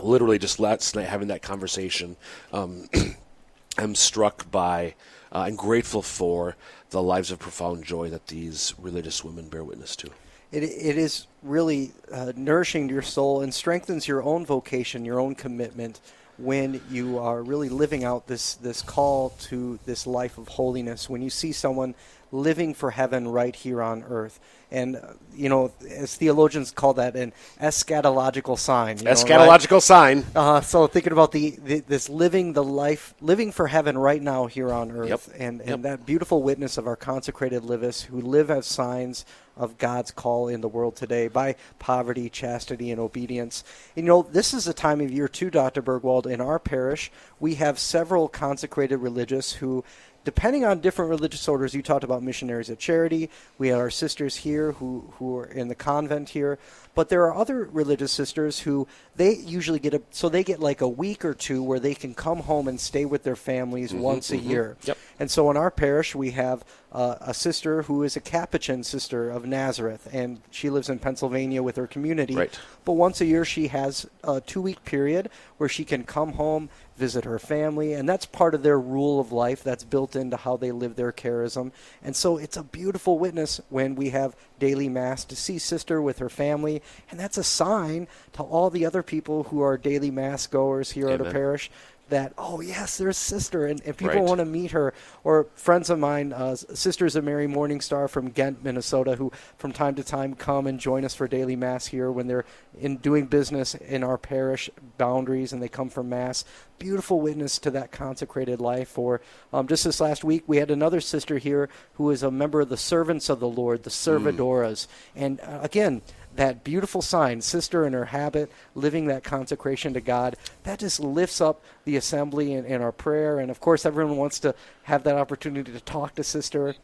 literally, 0.00 0.38
just 0.38 0.60
last 0.60 0.94
night 0.94 1.08
having 1.08 1.28
that 1.28 1.42
conversation, 1.42 2.16
um, 2.52 2.88
I'm 3.78 3.94
struck 3.94 4.50
by 4.50 4.94
uh, 5.32 5.44
and 5.46 5.56
grateful 5.56 6.02
for 6.02 6.56
the 6.90 7.02
lives 7.02 7.30
of 7.30 7.38
profound 7.38 7.84
joy 7.84 8.10
that 8.10 8.26
these 8.28 8.74
religious 8.78 9.24
women 9.24 9.48
bear 9.48 9.64
witness 9.64 9.96
to. 9.96 10.10
It, 10.52 10.62
it 10.62 10.98
is 10.98 11.26
really 11.42 11.92
uh, 12.12 12.32
nourishing 12.36 12.88
your 12.88 13.02
soul 13.02 13.40
and 13.40 13.52
strengthens 13.52 14.06
your 14.06 14.22
own 14.22 14.44
vocation, 14.44 15.04
your 15.04 15.18
own 15.18 15.34
commitment 15.34 16.00
when 16.38 16.80
you 16.90 17.18
are 17.18 17.42
really 17.42 17.68
living 17.68 18.04
out 18.04 18.26
this, 18.26 18.54
this 18.54 18.82
call 18.82 19.30
to 19.30 19.78
this 19.86 20.06
life 20.06 20.38
of 20.38 20.48
holiness. 20.48 21.08
When 21.08 21.22
you 21.22 21.30
see 21.30 21.52
someone 21.52 21.94
living 22.32 22.72
for 22.72 22.90
heaven 22.90 23.28
right 23.28 23.54
here 23.54 23.82
on 23.82 24.02
earth. 24.04 24.40
And, 24.70 24.96
uh, 24.96 25.12
you 25.34 25.50
know, 25.50 25.70
as 25.88 26.16
theologians 26.16 26.70
call 26.70 26.94
that 26.94 27.14
an 27.14 27.34
eschatological 27.60 28.58
sign. 28.58 28.96
eschatological 28.96 29.70
know, 29.70 29.76
right? 29.76 29.82
sign. 29.82 30.24
Uh, 30.34 30.62
so 30.62 30.86
thinking 30.86 31.12
about 31.12 31.30
the, 31.32 31.50
the, 31.62 31.80
this 31.80 32.08
living 32.08 32.54
the 32.54 32.64
life, 32.64 33.14
living 33.20 33.52
for 33.52 33.66
heaven 33.66 33.98
right 33.98 34.22
now 34.22 34.46
here 34.46 34.72
on 34.72 34.90
earth. 34.90 35.10
Yep. 35.10 35.20
And, 35.38 35.60
and 35.60 35.68
yep. 35.68 35.82
that 35.82 36.06
beautiful 36.06 36.42
witness 36.42 36.78
of 36.78 36.86
our 36.86 36.96
consecrated 36.96 37.64
lives 37.64 38.02
who 38.02 38.22
live 38.22 38.50
as 38.50 38.66
signs 38.66 39.26
of 39.54 39.76
God's 39.76 40.10
call 40.10 40.48
in 40.48 40.62
the 40.62 40.68
world 40.68 40.96
today 40.96 41.28
by 41.28 41.56
poverty, 41.78 42.30
chastity, 42.30 42.90
and 42.90 42.98
obedience. 42.98 43.64
And, 43.94 44.06
you 44.06 44.08
know, 44.08 44.22
this 44.22 44.54
is 44.54 44.66
a 44.66 44.72
time 44.72 45.02
of 45.02 45.10
year, 45.10 45.28
too, 45.28 45.50
Dr. 45.50 45.82
Burgwald. 45.82 46.26
In 46.26 46.40
our 46.40 46.58
parish, 46.58 47.12
we 47.38 47.56
have 47.56 47.78
several 47.78 48.28
consecrated 48.28 48.96
religious 48.96 49.52
who 49.52 49.84
depending 50.24 50.64
on 50.64 50.80
different 50.80 51.10
religious 51.10 51.48
orders, 51.48 51.74
you 51.74 51.82
talked 51.82 52.04
about 52.04 52.22
missionaries 52.22 52.70
of 52.70 52.78
charity. 52.78 53.30
We 53.58 53.68
had 53.68 53.78
our 53.78 53.90
sisters 53.90 54.36
here 54.36 54.72
who, 54.72 55.12
who 55.18 55.38
are 55.38 55.46
in 55.46 55.68
the 55.68 55.74
convent 55.74 56.30
here. 56.30 56.58
But 56.94 57.08
there 57.08 57.22
are 57.24 57.34
other 57.34 57.64
religious 57.72 58.12
sisters 58.12 58.60
who 58.60 58.86
they 59.16 59.34
usually 59.34 59.78
get 59.78 59.94
a 59.94 60.02
so 60.10 60.28
they 60.28 60.44
get 60.44 60.60
like 60.60 60.80
a 60.80 60.88
week 60.88 61.24
or 61.24 61.32
two 61.32 61.62
where 61.62 61.80
they 61.80 61.94
can 61.94 62.14
come 62.14 62.40
home 62.40 62.68
and 62.68 62.78
stay 62.78 63.04
with 63.04 63.22
their 63.22 63.36
families 63.36 63.92
mm-hmm, 63.92 64.02
once 64.02 64.30
mm-hmm. 64.30 64.46
a 64.46 64.50
year. 64.50 64.76
Yep. 64.84 64.98
And 65.18 65.30
so 65.30 65.50
in 65.50 65.56
our 65.56 65.70
parish 65.70 66.14
we 66.14 66.32
have 66.32 66.64
uh, 66.92 67.16
a 67.20 67.32
sister 67.32 67.82
who 67.82 68.02
is 68.02 68.16
a 68.16 68.20
Capuchin 68.20 68.84
sister 68.84 69.30
of 69.30 69.46
Nazareth, 69.46 70.06
and 70.12 70.42
she 70.50 70.68
lives 70.68 70.90
in 70.90 70.98
Pennsylvania 70.98 71.62
with 71.62 71.76
her 71.76 71.86
community. 71.86 72.34
Right. 72.34 72.58
But 72.84 72.92
once 72.92 73.20
a 73.22 73.24
year 73.24 73.46
she 73.46 73.68
has 73.68 74.06
a 74.22 74.40
two 74.42 74.60
week 74.60 74.84
period 74.84 75.30
where 75.56 75.68
she 75.68 75.84
can 75.84 76.04
come 76.04 76.32
home 76.32 76.68
visit 76.96 77.24
her 77.24 77.38
family, 77.38 77.94
and 77.94 78.08
that's 78.08 78.26
part 78.26 78.54
of 78.54 78.62
their 78.62 78.78
rule 78.78 79.18
of 79.18 79.32
life. 79.32 79.62
That's 79.62 79.84
built 79.84 80.14
into 80.14 80.36
how 80.36 80.56
they 80.56 80.72
live 80.72 80.96
their 80.96 81.12
charism. 81.12 81.72
And 82.02 82.14
so 82.14 82.36
it's 82.36 82.56
a 82.56 82.62
beautiful 82.62 83.18
witness 83.18 83.60
when 83.70 83.94
we 83.94 84.10
have 84.10 84.36
daily 84.58 84.88
mass 84.88 85.24
to 85.24 85.36
see 85.36 85.58
sister 85.58 86.00
with 86.00 86.18
her 86.18 86.28
family, 86.28 86.81
and 87.10 87.18
that's 87.18 87.38
a 87.38 87.44
sign 87.44 88.08
to 88.32 88.42
all 88.42 88.70
the 88.70 88.84
other 88.86 89.02
people 89.02 89.44
who 89.44 89.60
are 89.62 89.76
daily 89.76 90.10
mass 90.10 90.46
goers 90.46 90.90
here 90.92 91.08
Amen. 91.08 91.20
at 91.20 91.26
a 91.26 91.30
parish 91.30 91.70
that 92.08 92.32
oh 92.36 92.60
yes 92.60 92.98
there's 92.98 93.16
sister 93.16 93.64
and, 93.66 93.80
and 93.86 93.96
people 93.96 94.14
Right. 94.16 94.22
want 94.22 94.38
to 94.40 94.44
meet 94.44 94.72
her. 94.72 94.92
Or 95.24 95.46
friends 95.54 95.88
of 95.88 95.98
mine 95.98 96.32
uh, 96.34 96.56
sisters 96.56 97.16
of 97.16 97.24
mary 97.24 97.46
morningstar 97.46 98.10
from 98.10 98.28
ghent 98.28 98.62
minnesota 98.62 99.16
who 99.16 99.32
from 99.56 99.72
time 99.72 99.94
to 99.94 100.04
time 100.04 100.34
come 100.34 100.66
and 100.66 100.78
join 100.78 101.06
us 101.06 101.14
for 101.14 101.26
daily 101.26 101.56
mass 101.56 101.86
here 101.86 102.12
when 102.12 102.26
they're 102.26 102.44
in 102.78 102.96
doing 102.98 103.26
business 103.26 103.74
in 103.74 104.04
our 104.04 104.18
parish 104.18 104.68
boundaries 104.98 105.52
and 105.54 105.62
they 105.62 105.68
come 105.68 105.88
for 105.88 106.02
mass. 106.02 106.44
Beautiful 106.78 107.20
witness 107.20 107.58
to 107.60 107.70
that 107.70 107.92
consecrated 107.92 108.60
life. 108.60 108.98
Or 108.98 109.20
um, 109.52 109.66
just 109.68 109.84
this 109.84 110.00
last 110.00 110.22
week 110.22 110.42
we 110.46 110.58
had 110.58 110.70
another 110.70 111.00
sister 111.00 111.38
here 111.38 111.70
who 111.94 112.10
is 112.10 112.22
a 112.22 112.30
member 112.30 112.60
of 112.60 112.68
the 112.68 112.76
servants 112.76 113.30
of 113.30 113.40
the 113.40 113.48
lord 113.48 113.84
the 113.84 113.90
servidoras. 113.90 114.86
And 115.16 115.40
uh, 115.40 115.60
again 115.62 116.02
that 116.36 116.64
beautiful 116.64 117.02
sign, 117.02 117.40
sister 117.40 117.86
in 117.86 117.92
her 117.92 118.06
habit, 118.06 118.50
living 118.74 119.06
that 119.06 119.24
consecration 119.24 119.94
to 119.94 120.00
God, 120.00 120.36
that 120.64 120.78
just 120.78 121.00
lifts 121.00 121.40
up 121.40 121.62
the 121.84 121.96
assembly 121.96 122.54
and, 122.54 122.66
and 122.66 122.82
our 122.82 122.92
prayer. 122.92 123.38
And 123.38 123.50
of 123.50 123.60
course, 123.60 123.84
everyone 123.84 124.16
wants 124.16 124.38
to 124.40 124.54
have 124.84 125.04
that 125.04 125.16
opportunity 125.16 125.72
to 125.72 125.80
talk 125.80 126.14
to 126.16 126.24
sister. 126.24 126.74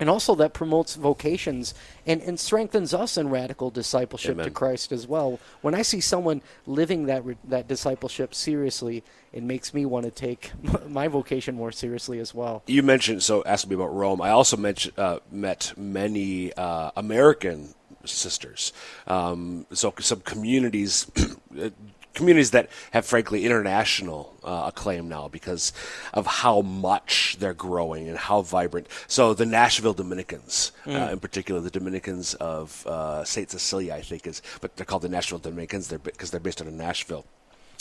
And 0.00 0.10
also, 0.10 0.34
that 0.34 0.52
promotes 0.52 0.96
vocations 0.96 1.72
and, 2.06 2.20
and 2.20 2.40
strengthens 2.40 2.92
us 2.92 3.16
in 3.16 3.30
radical 3.30 3.70
discipleship 3.70 4.36
to 4.42 4.50
Christ 4.50 4.90
as 4.90 5.06
well. 5.06 5.38
When 5.62 5.76
I 5.76 5.82
see 5.82 6.00
someone 6.00 6.42
living 6.66 7.06
that 7.06 7.22
that 7.44 7.68
discipleship 7.68 8.34
seriously, 8.34 9.04
it 9.32 9.44
makes 9.44 9.72
me 9.72 9.86
want 9.86 10.04
to 10.04 10.10
take 10.10 10.50
my 10.88 11.06
vocation 11.06 11.54
more 11.54 11.70
seriously 11.70 12.18
as 12.18 12.34
well. 12.34 12.64
You 12.66 12.82
mentioned 12.82 13.22
so 13.22 13.44
asking 13.44 13.70
me 13.70 13.76
about 13.76 13.94
Rome. 13.94 14.20
I 14.20 14.30
also 14.30 14.56
mentioned 14.56 14.98
uh, 14.98 15.20
met 15.30 15.72
many 15.76 16.52
uh, 16.54 16.90
American 16.96 17.72
sisters. 18.06 18.72
Um, 19.06 19.66
so 19.72 19.92
some 20.00 20.20
communities. 20.20 21.10
Communities 22.14 22.52
that 22.52 22.70
have, 22.92 23.04
frankly, 23.04 23.44
international 23.44 24.34
uh, 24.42 24.64
acclaim 24.68 25.06
now 25.06 25.28
because 25.28 25.74
of 26.14 26.26
how 26.26 26.62
much 26.62 27.36
they're 27.38 27.52
growing 27.52 28.08
and 28.08 28.16
how 28.16 28.40
vibrant. 28.40 28.86
So 29.06 29.34
the 29.34 29.44
Nashville 29.44 29.92
Dominicans, 29.92 30.72
uh, 30.86 31.10
in 31.12 31.20
particular, 31.20 31.60
the 31.60 31.68
Dominicans 31.68 32.32
of 32.32 32.86
uh, 32.86 33.22
Saint 33.22 33.50
Cecilia, 33.50 33.92
I 33.92 34.00
think 34.00 34.26
is, 34.26 34.40
but 34.62 34.76
they're 34.76 34.86
called 34.86 35.02
the 35.02 35.10
Nashville 35.10 35.40
Dominicans 35.40 35.92
because 35.92 36.30
they're 36.30 36.40
based 36.40 36.62
out 36.62 36.68
of 36.68 36.72
Nashville 36.72 37.26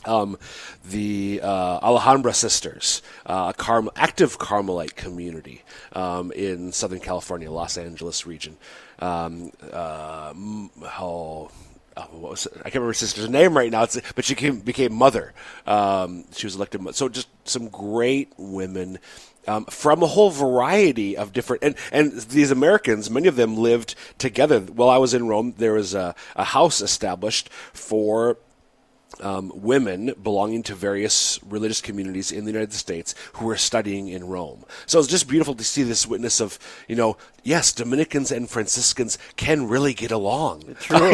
um, 0.06 0.38
the 0.84 1.42
uh, 1.44 1.80
Alhambra 1.82 2.34
Sisters, 2.34 3.02
uh, 3.26 3.54
a 3.56 3.58
Carm- 3.58 3.90
active 3.96 4.38
Carmelite 4.38 4.96
community 4.96 5.64
um, 5.94 6.32
in 6.32 6.72
Southern 6.72 7.00
California, 7.00 7.52
Los 7.52 7.78
Angeles 7.78 8.26
region. 8.26 8.58
Um, 9.00 9.52
uh, 9.72 10.34
oh, 11.00 11.52
oh, 11.98 12.02
what 12.12 12.32
was 12.32 12.46
it? 12.46 12.54
I 12.60 12.64
can't 12.64 12.76
remember 12.76 12.94
sister's 12.94 13.30
name 13.30 13.56
right 13.56 13.72
now, 13.72 13.84
it's, 13.84 14.00
but 14.16 14.26
she 14.26 14.36
came, 14.36 14.60
became 14.60 14.94
mother. 14.94 15.34
Um, 15.66 16.26
she 16.34 16.46
was 16.46 16.56
elected. 16.56 16.96
So 16.96 17.10
just 17.10 17.28
some 17.48 17.70
great 17.70 18.34
women. 18.38 19.00
Um, 19.48 19.66
from 19.66 20.02
a 20.02 20.08
whole 20.08 20.32
variety 20.32 21.16
of 21.16 21.32
different 21.32 21.64
and, 21.64 21.76
and 21.92 22.14
these 22.14 22.50
Americans, 22.50 23.12
many 23.12 23.28
of 23.28 23.36
them 23.36 23.56
lived 23.56 23.94
together. 24.18 24.60
While 24.62 24.90
I 24.90 24.98
was 24.98 25.14
in 25.14 25.28
Rome, 25.28 25.54
there 25.58 25.74
was 25.74 25.94
a, 25.94 26.16
a 26.36 26.44
house 26.44 26.82
established 26.82 27.50
for 27.72 28.38
um, 29.22 29.52
women 29.56 30.14
belonging 30.22 30.64
to 30.64 30.76
various 30.76 31.40
religious 31.44 31.82
communities 31.82 32.32
in 32.32 32.46
the 32.46 32.52
United 32.52 32.74
States 32.74 33.16
who 33.34 33.46
were 33.46 33.58
studying 33.58 34.08
in 34.08 34.28
Rome. 34.28 34.66
So 34.86 35.00
it's 35.00 35.08
just 35.08 35.28
beautiful 35.28 35.56
to 35.56 35.64
see 35.64 35.84
this 35.84 36.06
witness 36.08 36.40
of, 36.40 36.60
you 36.88 36.96
know, 36.96 37.18
yes, 37.44 37.72
Dominicans 37.72 38.32
and 38.32 38.50
Franciscans 38.50 39.18
can 39.36 39.68
really 39.68 39.94
get 39.94 40.12
along. 40.12 40.76
True. 40.80 41.14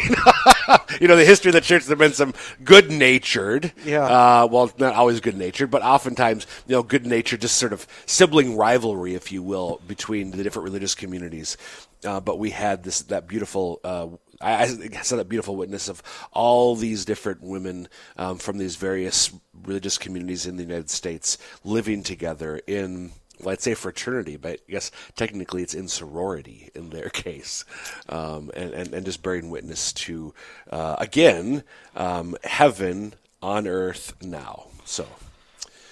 you 1.00 1.08
know, 1.08 1.16
the 1.16 1.26
history 1.26 1.50
of 1.50 1.54
the 1.54 1.62
church, 1.62 1.86
there 1.86 1.92
have 1.92 2.00
been 2.00 2.14
some 2.14 2.34
good 2.64 2.90
natured, 2.90 3.72
Yeah. 3.86 4.04
uh, 4.06 4.48
well, 4.50 4.72
not 4.78 4.96
always 4.96 5.20
good 5.20 5.38
natured, 5.38 5.70
but 5.72 5.82
oftentimes, 5.84 6.48
you 6.68 6.76
know, 6.76 6.84
good 6.84 7.06
natured, 7.06 7.42
just 7.42 7.58
sort 7.58 7.74
of 7.74 7.86
sibling 8.06 8.58
rivalry, 8.58 9.16
if 9.16 9.32
you 9.32 9.44
will, 9.44 9.82
between 9.88 10.32
the 10.32 10.44
different 10.44 10.64
religious 10.64 10.96
communities. 10.96 11.58
Uh, 12.04 12.20
but 12.20 12.40
we 12.40 12.50
had 12.50 12.84
this, 12.84 13.02
that 13.04 13.28
beautiful, 13.28 13.80
uh, 13.84 14.08
I, 14.42 14.64
I 14.64 15.02
saw 15.02 15.18
that 15.18 15.30
beautiful 15.30 15.56
witness 15.56 15.88
of 15.90 16.02
all 16.32 16.76
these 16.76 17.06
different 17.06 17.42
women 17.42 17.88
um, 18.18 18.38
from 18.38 18.58
these 18.58 18.76
various 18.76 19.32
religious 19.64 19.98
communities 19.98 20.46
in 20.46 20.58
the 20.58 20.64
United 20.64 20.90
States 20.90 21.38
living 21.64 22.04
together 22.04 22.62
in, 22.68 23.12
well, 23.42 23.54
I'd 23.54 23.62
say 23.62 23.74
fraternity, 23.74 24.38
but 24.38 24.60
I 24.68 24.72
guess 24.72 24.92
technically 25.16 25.64
it's 25.64 25.74
in 25.74 25.88
sorority 25.88 26.70
in 26.76 26.90
their 26.90 27.10
case, 27.14 27.66
um, 28.10 28.52
and, 28.56 28.74
and 28.74 28.94
and 28.94 29.06
just 29.06 29.24
bearing 29.24 29.50
witness 29.50 29.94
to 29.94 30.34
uh, 30.70 30.96
again 31.00 31.64
um, 31.96 32.36
heaven 32.44 33.14
on 33.42 33.68
earth 33.68 34.14
now. 34.22 34.68
So. 34.86 35.08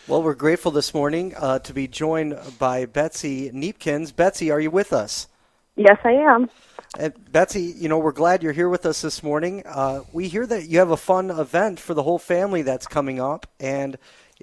Well, 0.07 0.23
we're 0.23 0.33
grateful 0.33 0.71
this 0.71 0.91
morning 0.95 1.35
uh, 1.37 1.59
to 1.59 1.71
be 1.71 1.87
joined 1.87 2.35
by 2.57 2.87
Betsy 2.87 3.51
Kneepkens. 3.51 4.11
Betsy, 4.15 4.49
are 4.49 4.59
you 4.59 4.71
with 4.71 4.91
us? 4.91 5.27
Yes, 5.75 5.99
I 6.03 6.13
am. 6.13 6.49
Uh, 6.97 7.09
Betsy, 7.31 7.73
you 7.77 7.87
know, 7.89 7.99
we're 7.99 8.11
glad 8.11 8.41
you're 8.41 8.53
here 8.53 8.69
with 8.69 8.85
us 8.85 9.01
this 9.01 9.21
morning. 9.21 9.63
Uh, 9.65 10.01
we 10.11 10.27
hear 10.27 10.45
that 10.47 10.67
you 10.67 10.79
have 10.79 10.91
a 10.91 10.97
fun 10.97 11.29
event 11.29 11.79
for 11.79 11.93
the 11.93 12.03
whole 12.03 12.17
family 12.19 12.61
that's 12.61 12.87
coming 12.87 13.19
up, 13.19 13.47
and 13.59 13.97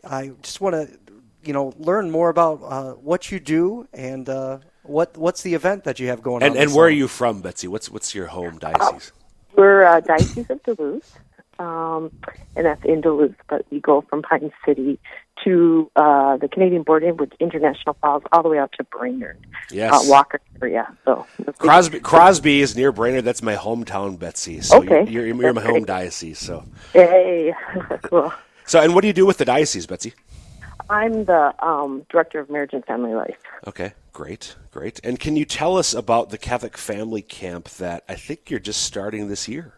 I 0.05 0.33
just 0.43 0.61
want 0.61 0.75
to, 0.75 0.99
you 1.45 1.53
know, 1.53 1.73
learn 1.79 2.11
more 2.11 2.29
about 2.29 2.61
uh, 2.63 2.93
what 2.93 3.31
you 3.33 3.41
do 3.41 3.89
and 3.93 4.29
uh, 4.29 4.59
what 4.83 5.17
what's 5.17 5.43
the 5.43 5.55
event 5.55 5.85
that 5.85 5.99
you 5.99 6.09
have 6.09 6.23
going 6.23 6.43
And 6.43 6.53
on. 6.53 6.57
and 6.57 6.71
this 6.71 6.75
where 6.75 6.87
are 6.87 6.91
you 6.91 7.09
from, 7.09 7.41
Betsy? 7.43 7.69
What's 7.69 7.91
what's 7.91 8.15
your 8.15 8.27
home 8.29 8.59
diocese? 8.59 9.13
We're 9.57 9.85
uh, 9.85 10.01
Diocese 10.01 10.51
of 10.51 10.63
Duluth, 10.63 11.19
um, 11.59 12.13
and 12.57 12.67
that's 12.67 12.85
in 12.85 13.01
Duluth, 13.01 13.37
but 13.49 13.67
we 13.71 13.81
go 13.81 14.03
from 14.03 14.23
Pine 14.23 14.53
City 14.67 15.01
to 15.47 15.91
uh, 15.95 16.37
the 16.39 16.49
Canadian 16.49 16.83
border 16.83 17.15
with 17.15 17.31
International 17.39 17.97
Falls 18.01 18.25
all 18.33 18.43
the 18.43 18.49
way 18.49 18.59
out 18.59 18.73
to 18.79 18.85
Brainerd, 18.85 19.39
Yes. 19.71 19.93
uh, 19.95 20.11
Walker 20.11 20.41
area. 20.61 20.93
So 21.05 21.25
Crosby, 21.59 22.01
Crosby 22.01 22.61
is 22.61 22.75
near 22.77 22.91
Brainerd. 22.91 23.25
That's 23.25 23.43
my 23.43 23.55
hometown, 23.55 24.19
Betsy. 24.19 24.61
So 24.61 24.79
Okay. 24.79 25.09
you're, 25.09 25.25
you're, 25.27 25.43
you're 25.43 25.53
my 25.55 25.63
home 25.63 25.85
diocese. 25.85 26.39
So, 26.41 26.65
Hey, 26.93 27.55
well, 28.11 28.35
so 28.67 28.81
and 28.81 28.95
what 28.95 29.03
do 29.03 29.07
you 29.07 29.13
do 29.15 29.25
with 29.25 29.39
the 29.39 29.45
diocese, 29.45 29.87
Betsy? 29.87 30.15
I'm 30.91 31.25
the 31.25 31.55
um, 31.65 32.05
director 32.11 32.41
of 32.41 32.51
marriage 32.51 32.73
and 32.73 32.85
family 32.85 33.15
life. 33.15 33.39
Okay, 33.69 33.93
great, 34.13 34.57
great. 34.73 35.01
And 35.05 35.19
can 35.19 35.37
you 35.37 35.45
tell 35.45 35.77
us 35.77 35.95
about 35.95 36.31
the 36.31 36.39
Catholic 36.39 36.77
Family 36.77 37.23
Camp 37.23 37.69
that 37.71 38.05
I 38.09 38.15
think 38.15 38.51
you're 38.51 38.61
just 38.61 38.83
starting 38.83 39.29
this 39.29 39.49
year? 39.49 39.75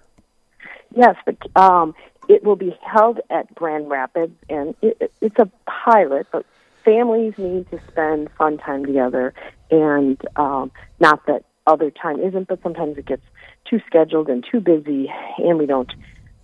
Yes, 0.94 1.16
but 1.26 1.36
um, 1.56 1.94
it 2.28 2.44
will 2.44 2.56
be 2.56 2.76
held 2.82 3.20
at 3.30 3.52
Grand 3.54 3.88
Rapids, 3.90 4.34
and 4.48 4.74
it, 4.82 4.96
it- 5.00 5.12
it's 5.20 5.38
a 5.38 5.50
pilot, 5.66 6.26
but 6.30 6.44
families 6.84 7.34
need 7.38 7.68
to 7.70 7.80
spend 7.90 8.30
fun 8.38 8.58
time 8.58 8.84
together, 8.86 9.34
and 9.70 10.20
um, 10.36 10.70
not 11.00 11.24
that 11.26 11.44
other 11.66 11.90
time 11.90 12.20
isn't, 12.20 12.48
but 12.48 12.62
sometimes 12.62 12.96
it 12.96 13.06
gets 13.06 13.22
too 13.68 13.80
scheduled 13.86 14.28
and 14.28 14.44
too 14.50 14.60
busy, 14.60 15.10
and 15.38 15.58
we 15.58 15.66
don't 15.66 15.92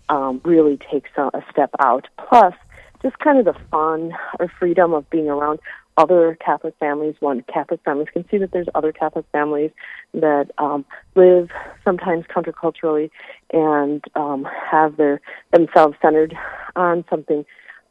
um, 0.08 0.40
really 0.44 0.76
take 0.90 1.06
so, 1.16 1.30
a 1.32 1.42
step 1.50 1.70
out. 1.78 2.08
Plus, 2.28 2.54
just 3.02 3.18
kind 3.18 3.38
of 3.38 3.44
the 3.44 3.58
fun 3.70 4.12
or 4.38 4.48
freedom 4.58 4.92
of 4.92 5.08
being 5.10 5.28
around 5.28 5.60
other 5.96 6.36
Catholic 6.44 6.74
families. 6.78 7.14
One, 7.20 7.44
Catholic 7.52 7.80
families 7.84 8.08
can 8.12 8.28
see 8.30 8.38
that 8.38 8.52
there's 8.52 8.66
other 8.74 8.92
Catholic 8.92 9.24
families 9.32 9.70
that 10.12 10.50
um, 10.58 10.84
live 11.14 11.50
sometimes 11.84 12.24
counterculturally 12.26 13.10
and 13.52 14.04
um, 14.14 14.46
have 14.70 14.96
their 14.96 15.20
themselves 15.52 15.96
centered 16.02 16.34
on 16.76 17.04
something 17.08 17.44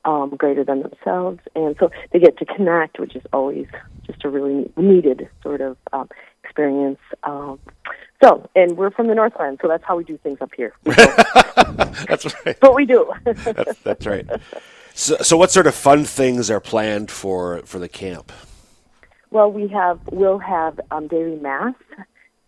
um, 0.05 0.31
greater 0.31 0.63
than 0.63 0.81
themselves, 0.81 1.39
and 1.55 1.75
so 1.79 1.89
they 2.12 2.19
get 2.19 2.38
to 2.38 2.45
connect, 2.45 3.00
which 3.00 3.15
is 3.15 3.24
always 3.31 3.67
just 4.05 4.25
a 4.25 4.29
really 4.29 4.69
needed 4.75 5.29
sort 5.41 5.62
of 5.62 5.77
um, 5.93 6.10
experience. 6.43 7.00
Um, 7.24 7.60
so, 8.22 8.50
and 8.55 8.77
we're 8.77 8.91
from 8.91 9.07
the 9.07 9.15
Northland, 9.15 9.60
so 9.62 9.67
that's 9.67 9.83
how 9.86 9.95
we 9.98 10.03
do 10.03 10.17
things 10.17 10.39
up 10.41 10.51
here. 10.55 10.74
That's 10.83 12.25
right. 12.45 12.57
but 12.60 12.75
we 12.75 12.86
do. 12.86 13.12
That's, 13.24 13.79
that's 13.79 14.05
right. 14.05 14.27
So, 14.94 15.18
so 15.18 15.38
what 15.38 15.52
sort 15.52 15.68
of 15.68 15.76
fun 15.76 16.06
things 16.06 16.52
are 16.52 16.60
planned 16.60 17.10
for 17.10 17.62
for 17.66 17.80
the 17.80 17.90
camp? 17.90 18.32
Well, 19.32 19.52
we 19.52 19.68
have 19.70 20.00
we'll 20.12 20.40
have 20.40 20.80
um, 20.92 21.08
daily 21.08 21.38
mass, 21.38 21.74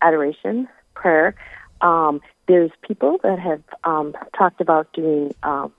adoration, 0.00 0.68
prayer. 0.94 1.34
Um, 1.80 2.20
there's 2.46 2.70
people 2.82 3.18
that 3.24 3.38
have 3.38 3.62
um, 3.84 4.14
talked 4.36 4.60
about 4.60 4.92
doing 4.92 5.34
um, 5.42 5.72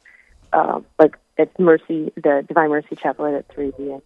uh, 0.51 0.81
like 0.99 1.15
at 1.37 1.57
Mercy, 1.59 2.11
the 2.15 2.43
Divine 2.47 2.69
Mercy 2.69 2.95
Chapel 2.95 3.25
at 3.25 3.47
three, 3.53 3.71
and 3.77 4.01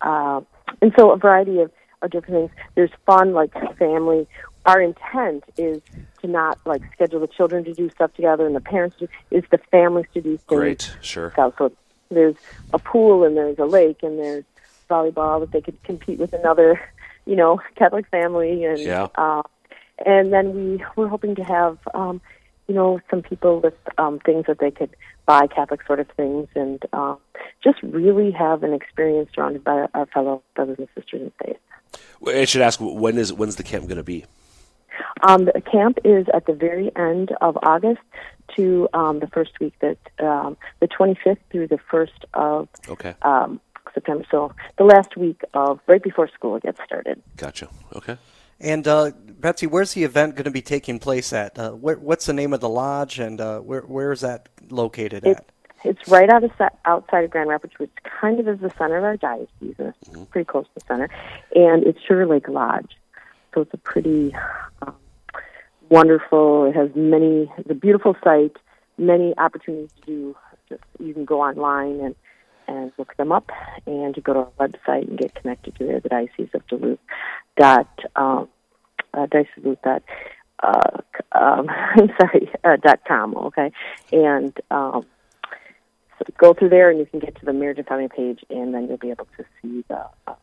uh, 0.00 0.40
and 0.80 0.92
so 0.98 1.10
a 1.10 1.16
variety 1.16 1.60
of, 1.60 1.70
of 2.00 2.10
different 2.10 2.50
things. 2.50 2.50
There's 2.74 2.90
fun 3.06 3.34
like 3.34 3.52
family. 3.78 4.26
Our 4.64 4.80
intent 4.80 5.44
is 5.56 5.82
to 6.20 6.28
not 6.28 6.58
like 6.64 6.82
schedule 6.92 7.20
the 7.20 7.26
children 7.26 7.64
to 7.64 7.74
do 7.74 7.90
stuff 7.90 8.14
together 8.14 8.46
and 8.46 8.54
the 8.54 8.60
parents 8.60 8.96
to 8.98 9.08
is 9.30 9.44
the 9.50 9.58
families 9.70 10.06
to 10.14 10.20
do 10.20 10.36
things 10.36 10.46
Great, 10.46 10.96
sure. 11.00 11.32
so, 11.34 11.52
so 11.58 11.72
there's 12.14 12.36
a 12.72 12.78
pool 12.78 13.24
and 13.24 13.36
there's 13.36 13.58
a 13.58 13.64
lake 13.64 14.02
and 14.02 14.18
there's 14.18 14.44
volleyball 14.88 15.40
that 15.40 15.52
they 15.52 15.60
could 15.60 15.82
compete 15.84 16.18
with 16.18 16.32
another, 16.32 16.80
you 17.26 17.36
know, 17.36 17.60
Catholic 17.76 18.06
family 18.08 18.64
and 18.64 18.78
Yeah. 18.78 19.08
uh, 19.16 19.42
and 20.04 20.32
then 20.32 20.54
we 20.54 20.84
we're 20.96 21.08
hoping 21.08 21.34
to 21.36 21.44
have 21.44 21.78
um, 21.94 22.20
you 22.68 22.74
know, 22.74 23.00
some 23.10 23.22
people 23.22 23.60
with 23.60 23.74
um, 23.98 24.18
things 24.20 24.46
that 24.46 24.58
they 24.58 24.70
could 24.70 24.90
buy, 25.26 25.46
Catholic 25.46 25.80
sort 25.86 26.00
of 26.00 26.08
things, 26.16 26.48
and 26.54 26.82
um, 26.92 27.18
just 27.62 27.82
really 27.82 28.30
have 28.30 28.62
an 28.62 28.72
experience 28.72 29.30
surrounded 29.34 29.62
by 29.64 29.86
our 29.94 30.06
fellow 30.06 30.42
brothers 30.54 30.78
and 30.78 30.88
sisters 30.96 31.22
in 31.22 31.32
faith. 31.44 31.58
I 32.26 32.44
should 32.44 32.62
ask, 32.62 32.80
when 32.80 33.18
is 33.18 33.32
when's 33.32 33.56
the 33.56 33.62
camp 33.62 33.86
going 33.86 33.96
to 33.96 34.02
be? 34.02 34.24
Um, 35.22 35.44
the 35.46 35.60
camp 35.60 35.98
is 36.04 36.26
at 36.34 36.46
the 36.46 36.52
very 36.54 36.90
end 36.96 37.30
of 37.40 37.58
August 37.62 38.00
to 38.56 38.88
um, 38.92 39.20
the 39.20 39.26
first 39.28 39.52
week 39.60 39.74
that 39.80 39.98
um, 40.20 40.56
the 40.80 40.88
25th 40.88 41.38
through 41.50 41.68
the 41.68 41.78
first 41.90 42.24
of 42.34 42.68
Okay, 42.88 43.14
um, 43.22 43.60
September. 43.94 44.24
So 44.30 44.52
the 44.78 44.84
last 44.84 45.16
week 45.16 45.40
of 45.54 45.80
right 45.86 46.02
before 46.02 46.28
school 46.28 46.58
gets 46.58 46.78
started. 46.84 47.22
gotcha. 47.36 47.68
Okay. 47.94 48.16
And 48.60 48.86
uh, 48.86 49.10
Betsy, 49.40 49.66
where's 49.66 49.94
the 49.94 50.04
event 50.04 50.36
going 50.36 50.44
to 50.44 50.50
be 50.52 50.62
taking 50.62 51.00
place 51.00 51.32
at? 51.32 51.58
Uh, 51.58 51.72
where, 51.72 51.96
what's 51.98 52.26
the 52.26 52.32
name 52.32 52.52
of 52.52 52.60
the 52.60 52.68
lodge, 52.68 53.18
and 53.18 53.40
uh, 53.40 53.58
where 53.58 53.80
where 53.82 54.12
is 54.12 54.20
that 54.20 54.48
located 54.70 55.26
It, 55.26 55.38
at? 55.38 55.46
it's 55.82 56.06
right 56.08 56.30
out 56.30 56.44
of, 56.44 56.52
outside 56.84 57.24
of 57.24 57.30
Grand 57.30 57.48
Rapids, 57.48 57.72
which 57.78 57.90
kind 58.20 58.38
of 58.38 58.46
is 58.46 58.60
the 58.60 58.70
center 58.78 58.98
of 58.98 59.04
our 59.04 59.16
diocese, 59.16 59.74
and 59.78 59.92
it's 60.02 60.26
pretty 60.30 60.44
close 60.44 60.64
to 60.66 60.70
the 60.76 60.80
center. 60.86 61.08
And 61.56 61.82
it's 61.84 61.98
Sugar 62.06 62.24
Lake 62.26 62.48
Lodge, 62.48 62.92
so 63.54 63.62
it's 63.62 63.74
a 63.74 63.78
pretty 63.78 64.34
um, 64.82 64.94
wonderful. 65.88 66.64
It 66.64 66.74
has 66.74 66.90
many. 66.94 67.52
It's 67.58 67.70
a 67.70 67.74
beautiful 67.74 68.16
site, 68.24 68.56
many 68.98 69.34
opportunities 69.36 69.90
to 70.00 70.06
do. 70.06 70.36
Just 70.68 70.82
you 70.98 71.14
can 71.14 71.24
go 71.24 71.40
online 71.42 72.00
and 72.00 72.14
and 72.68 72.92
look 72.98 73.16
them 73.16 73.32
up, 73.32 73.50
and 73.86 74.16
you 74.16 74.22
go 74.22 74.32
to 74.32 74.38
our 74.40 74.68
website 74.68 75.08
and 75.08 75.18
get 75.18 75.34
connected 75.34 75.74
to 75.76 75.86
there, 75.86 76.00
the 76.00 76.08
Diocese 76.08 76.48
of 76.54 76.66
Duluth 76.66 76.98
dot 77.56 77.88
um, 78.16 78.48
uh, 79.14 79.26
Diocese 79.26 79.52
of 79.58 79.62
Duluth 79.64 79.82
dot 79.82 80.02
uh, 80.62 81.00
um, 81.32 81.68
I'm 81.96 82.10
sorry 82.20 82.50
uh, 82.64 82.76
dot 82.76 83.00
com. 83.06 83.36
Okay, 83.36 83.72
and 84.12 84.56
um, 84.70 85.04
so 86.18 86.24
go 86.38 86.54
through 86.54 86.70
there, 86.70 86.90
and 86.90 86.98
you 86.98 87.06
can 87.06 87.20
get 87.20 87.38
to 87.40 87.44
the 87.44 87.52
marriage 87.52 87.78
and 87.78 87.86
family 87.86 88.08
page, 88.08 88.40
and 88.48 88.72
then 88.72 88.88
you'll 88.88 88.96
be 88.96 89.10
able 89.10 89.28
to 89.36 89.44
see 89.60 89.84
the 89.88 90.06
uh, 90.26 90.34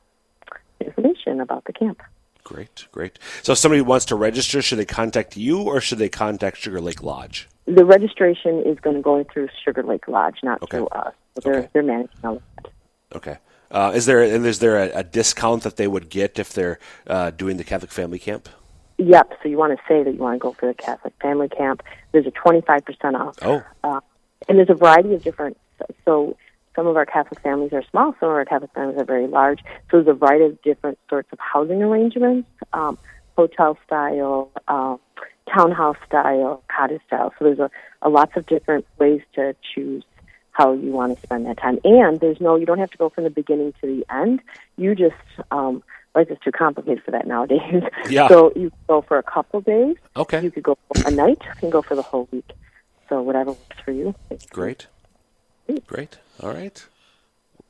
information 0.79 1.39
about 1.39 1.65
the 1.65 1.73
camp. 1.73 2.01
Great, 2.49 2.87
great. 2.91 3.19
So, 3.43 3.51
if 3.51 3.59
somebody 3.59 3.81
wants 3.81 4.05
to 4.05 4.15
register, 4.15 4.59
should 4.63 4.79
they 4.79 4.85
contact 4.85 5.37
you 5.37 5.61
or 5.61 5.79
should 5.79 5.99
they 5.99 6.09
contact 6.09 6.57
Sugar 6.57 6.81
Lake 6.81 7.03
Lodge? 7.03 7.47
The 7.67 7.85
registration 7.85 8.63
is 8.65 8.79
going 8.79 8.95
to 8.95 9.03
go 9.03 9.23
through 9.23 9.49
Sugar 9.63 9.83
Lake 9.83 10.07
Lodge, 10.07 10.37
not 10.41 10.59
Okay. 10.63 10.77
through 10.77 10.87
us. 10.87 11.13
So 11.35 11.41
they're 11.43 11.57
Okay. 11.59 11.69
they're 11.73 11.83
managing 11.83 12.09
all 12.23 12.35
of 12.37 12.41
that. 12.63 12.71
Okay. 13.17 13.37
Uh, 13.69 13.91
is 13.93 14.07
there 14.07 14.23
and 14.23 14.43
is 14.47 14.57
there 14.57 14.77
a, 14.77 14.89
a 15.01 15.03
discount 15.03 15.61
that 15.61 15.75
they 15.75 15.87
would 15.87 16.09
get 16.09 16.39
if 16.39 16.51
they're 16.51 16.79
uh, 17.05 17.29
doing 17.29 17.57
the 17.57 17.63
Catholic 17.63 17.91
Family 17.91 18.17
Camp? 18.17 18.49
Yep. 18.97 19.33
So 19.43 19.47
you 19.49 19.57
want 19.59 19.77
to 19.77 19.83
say 19.87 20.01
that 20.01 20.11
you 20.11 20.19
want 20.19 20.33
to 20.33 20.39
go 20.39 20.53
for 20.53 20.65
the 20.65 20.73
Catholic 20.73 21.13
Family 21.21 21.49
Camp. 21.49 21.83
There's 22.13 22.25
a 22.25 22.31
25% 22.31 23.13
off. 23.13 23.35
Oh, 23.43 23.63
Uh, 23.83 23.99
and 24.47 24.57
there's 24.57 24.71
a 24.71 24.73
variety 24.73 25.13
of 25.13 25.21
different. 25.23 25.55
So 26.03 26.35
some 26.75 26.87
of 26.87 26.95
our 26.95 27.05
Catholic 27.05 27.39
families 27.41 27.73
are 27.73 27.83
small. 27.89 28.15
Some 28.19 28.29
of 28.29 28.35
our 28.35 28.45
Catholic 28.45 28.71
families 28.73 28.97
are 28.99 29.05
very 29.05 29.27
large. 29.27 29.59
So 29.89 30.01
there's 30.01 30.07
a 30.07 30.13
variety 30.13 30.45
of 30.45 30.61
different 30.61 30.97
sorts 31.09 31.29
of 31.31 31.39
housing 31.39 31.81
arrangements, 31.83 32.47
um, 32.73 32.97
hotel 33.35 33.77
style, 33.85 34.51
um, 34.67 34.99
townhouse 35.53 35.97
style, 36.05 36.63
cottage 36.75 37.01
style. 37.07 37.33
So 37.39 37.45
there's 37.45 37.59
a, 37.59 37.69
a 38.01 38.09
lots 38.09 38.33
of 38.35 38.45
different 38.45 38.85
ways 38.97 39.21
to 39.35 39.55
choose 39.73 40.03
how 40.51 40.73
you 40.73 40.91
want 40.91 41.15
to 41.15 41.21
spend 41.23 41.45
that 41.45 41.57
time. 41.57 41.79
And 41.83 42.19
there's 42.19 42.39
no, 42.41 42.55
you 42.55 42.65
don't 42.65 42.79
have 42.79 42.91
to 42.91 42.97
go 42.97 43.09
from 43.09 43.23
the 43.23 43.29
beginning 43.29 43.73
to 43.81 43.87
the 43.87 44.05
end. 44.13 44.41
You 44.77 44.93
just, 44.93 45.15
um, 45.51 45.83
life 46.15 46.29
is 46.29 46.37
too 46.43 46.51
complicated 46.51 47.03
for 47.03 47.11
that 47.11 47.27
nowadays. 47.27 47.83
Yeah. 48.09 48.27
So 48.27 48.51
you 48.55 48.71
go 48.87 49.01
for 49.01 49.17
a 49.17 49.23
couple 49.23 49.61
days. 49.61 49.95
okay. 50.15 50.41
You 50.41 50.51
could 50.51 50.63
go 50.63 50.77
a 51.05 51.11
night. 51.11 51.37
You 51.45 51.53
can 51.59 51.69
go 51.69 51.81
for 51.81 51.95
the 51.95 52.01
whole 52.01 52.27
week. 52.31 52.49
So 53.07 53.21
whatever 53.21 53.51
works 53.51 53.77
for 53.83 53.91
you. 53.91 54.15
Great. 54.51 54.87
Great. 55.87 56.17
All 56.41 56.53
right. 56.53 56.85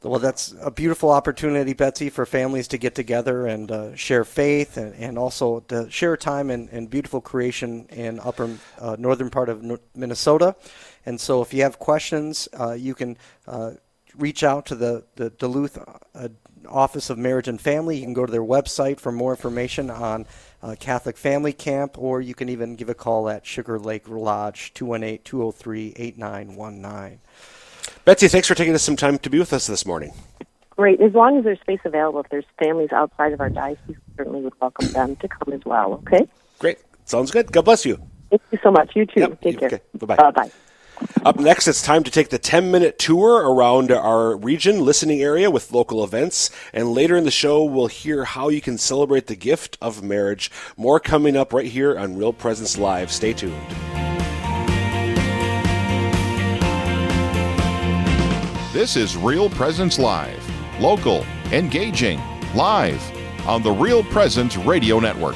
Well, 0.01 0.19
that's 0.19 0.55
a 0.61 0.71
beautiful 0.71 1.09
opportunity, 1.11 1.73
Betsy, 1.73 2.09
for 2.09 2.25
families 2.25 2.69
to 2.69 2.77
get 2.77 2.95
together 2.95 3.47
and 3.47 3.69
uh, 3.69 3.95
share 3.97 4.23
faith 4.23 4.77
and, 4.77 4.95
and 4.95 5.17
also 5.17 5.59
to 5.67 5.91
share 5.91 6.15
time 6.15 6.49
in, 6.49 6.69
in 6.69 6.87
beautiful 6.87 7.19
creation 7.19 7.85
in 7.89 8.21
upper 8.21 8.57
uh, 8.79 8.95
northern 8.97 9.29
part 9.29 9.49
of 9.49 9.61
Minnesota. 9.93 10.55
And 11.05 11.19
so 11.19 11.41
if 11.41 11.53
you 11.53 11.63
have 11.63 11.79
questions, 11.79 12.47
uh, 12.57 12.71
you 12.73 12.95
can 12.95 13.17
uh, 13.45 13.71
reach 14.17 14.41
out 14.41 14.65
to 14.67 14.75
the, 14.75 15.03
the 15.15 15.31
Duluth 15.31 15.77
uh, 16.15 16.29
Office 16.65 17.09
of 17.09 17.17
Marriage 17.17 17.49
and 17.49 17.59
Family. 17.59 17.97
You 17.97 18.03
can 18.03 18.13
go 18.13 18.25
to 18.25 18.31
their 18.31 18.41
website 18.41 19.01
for 19.01 19.11
more 19.11 19.31
information 19.31 19.89
on 19.89 20.25
uh, 20.63 20.75
Catholic 20.79 21.17
Family 21.17 21.53
Camp, 21.53 21.97
or 21.97 22.21
you 22.21 22.35
can 22.35 22.47
even 22.47 22.77
give 22.77 22.89
a 22.89 22.93
call 22.93 23.27
at 23.27 23.45
Sugar 23.45 23.77
Lake 23.77 24.07
Lodge, 24.07 24.73
218 24.75 25.23
203 25.23 25.93
8919. 25.97 27.19
Betsy, 28.09 28.27
thanks 28.27 28.47
for 28.47 28.55
taking 28.55 28.73
us 28.73 28.81
some 28.81 28.95
time 28.95 29.19
to 29.19 29.29
be 29.29 29.37
with 29.37 29.53
us 29.53 29.67
this 29.67 29.85
morning. 29.85 30.11
Great. 30.71 30.99
As 30.99 31.13
long 31.13 31.37
as 31.37 31.43
there's 31.43 31.59
space 31.59 31.81
available, 31.85 32.21
if 32.21 32.29
there's 32.31 32.45
families 32.57 32.91
outside 32.91 33.33
of 33.33 33.39
our 33.39 33.51
diocese, 33.51 33.77
we 33.87 33.95
certainly 34.17 34.41
would 34.41 34.59
welcome 34.59 34.87
them 34.93 35.15
to 35.17 35.27
come 35.27 35.53
as 35.53 35.63
well. 35.63 35.93
Okay. 36.07 36.27
Great. 36.57 36.79
Sounds 37.05 37.29
good. 37.29 37.51
God 37.51 37.65
bless 37.65 37.85
you. 37.85 38.01
Thank 38.31 38.41
you 38.49 38.57
so 38.63 38.71
much. 38.71 38.95
You 38.95 39.05
too. 39.05 39.19
Yep. 39.19 39.41
Take 39.41 39.59
care. 39.59 39.67
Okay. 39.67 39.81
Bye-bye. 39.93 40.15
Bye 40.15 40.31
bye. 40.31 40.51
Up 41.23 41.39
next, 41.39 41.67
it's 41.67 41.83
time 41.83 42.03
to 42.03 42.09
take 42.09 42.29
the 42.29 42.39
10 42.39 42.71
minute 42.71 42.97
tour 42.97 43.47
around 43.47 43.91
our 43.91 44.35
region 44.35 44.83
listening 44.83 45.21
area 45.21 45.51
with 45.51 45.71
local 45.71 46.03
events. 46.03 46.49
And 46.73 46.93
later 46.93 47.15
in 47.15 47.25
the 47.25 47.29
show, 47.29 47.63
we'll 47.63 47.85
hear 47.85 48.25
how 48.25 48.49
you 48.49 48.59
can 48.59 48.79
celebrate 48.79 49.27
the 49.27 49.35
gift 49.35 49.77
of 49.83 50.01
marriage. 50.01 50.49
More 50.77 50.99
coming 50.99 51.37
up 51.37 51.53
right 51.53 51.67
here 51.67 51.95
on 51.95 52.17
Real 52.17 52.33
Presence 52.33 52.75
Live. 52.75 53.11
Stay 53.11 53.33
tuned. 53.33 54.08
This 58.71 58.95
is 58.95 59.17
Real 59.17 59.49
Presence 59.49 59.97
Live. 59.97 60.47
Local, 60.79 61.25
engaging, 61.51 62.21
live 62.53 63.01
on 63.47 63.63
the 63.63 63.71
Real 63.71 64.03
Presence 64.03 64.57
Radio 64.57 64.99
Network. 64.99 65.33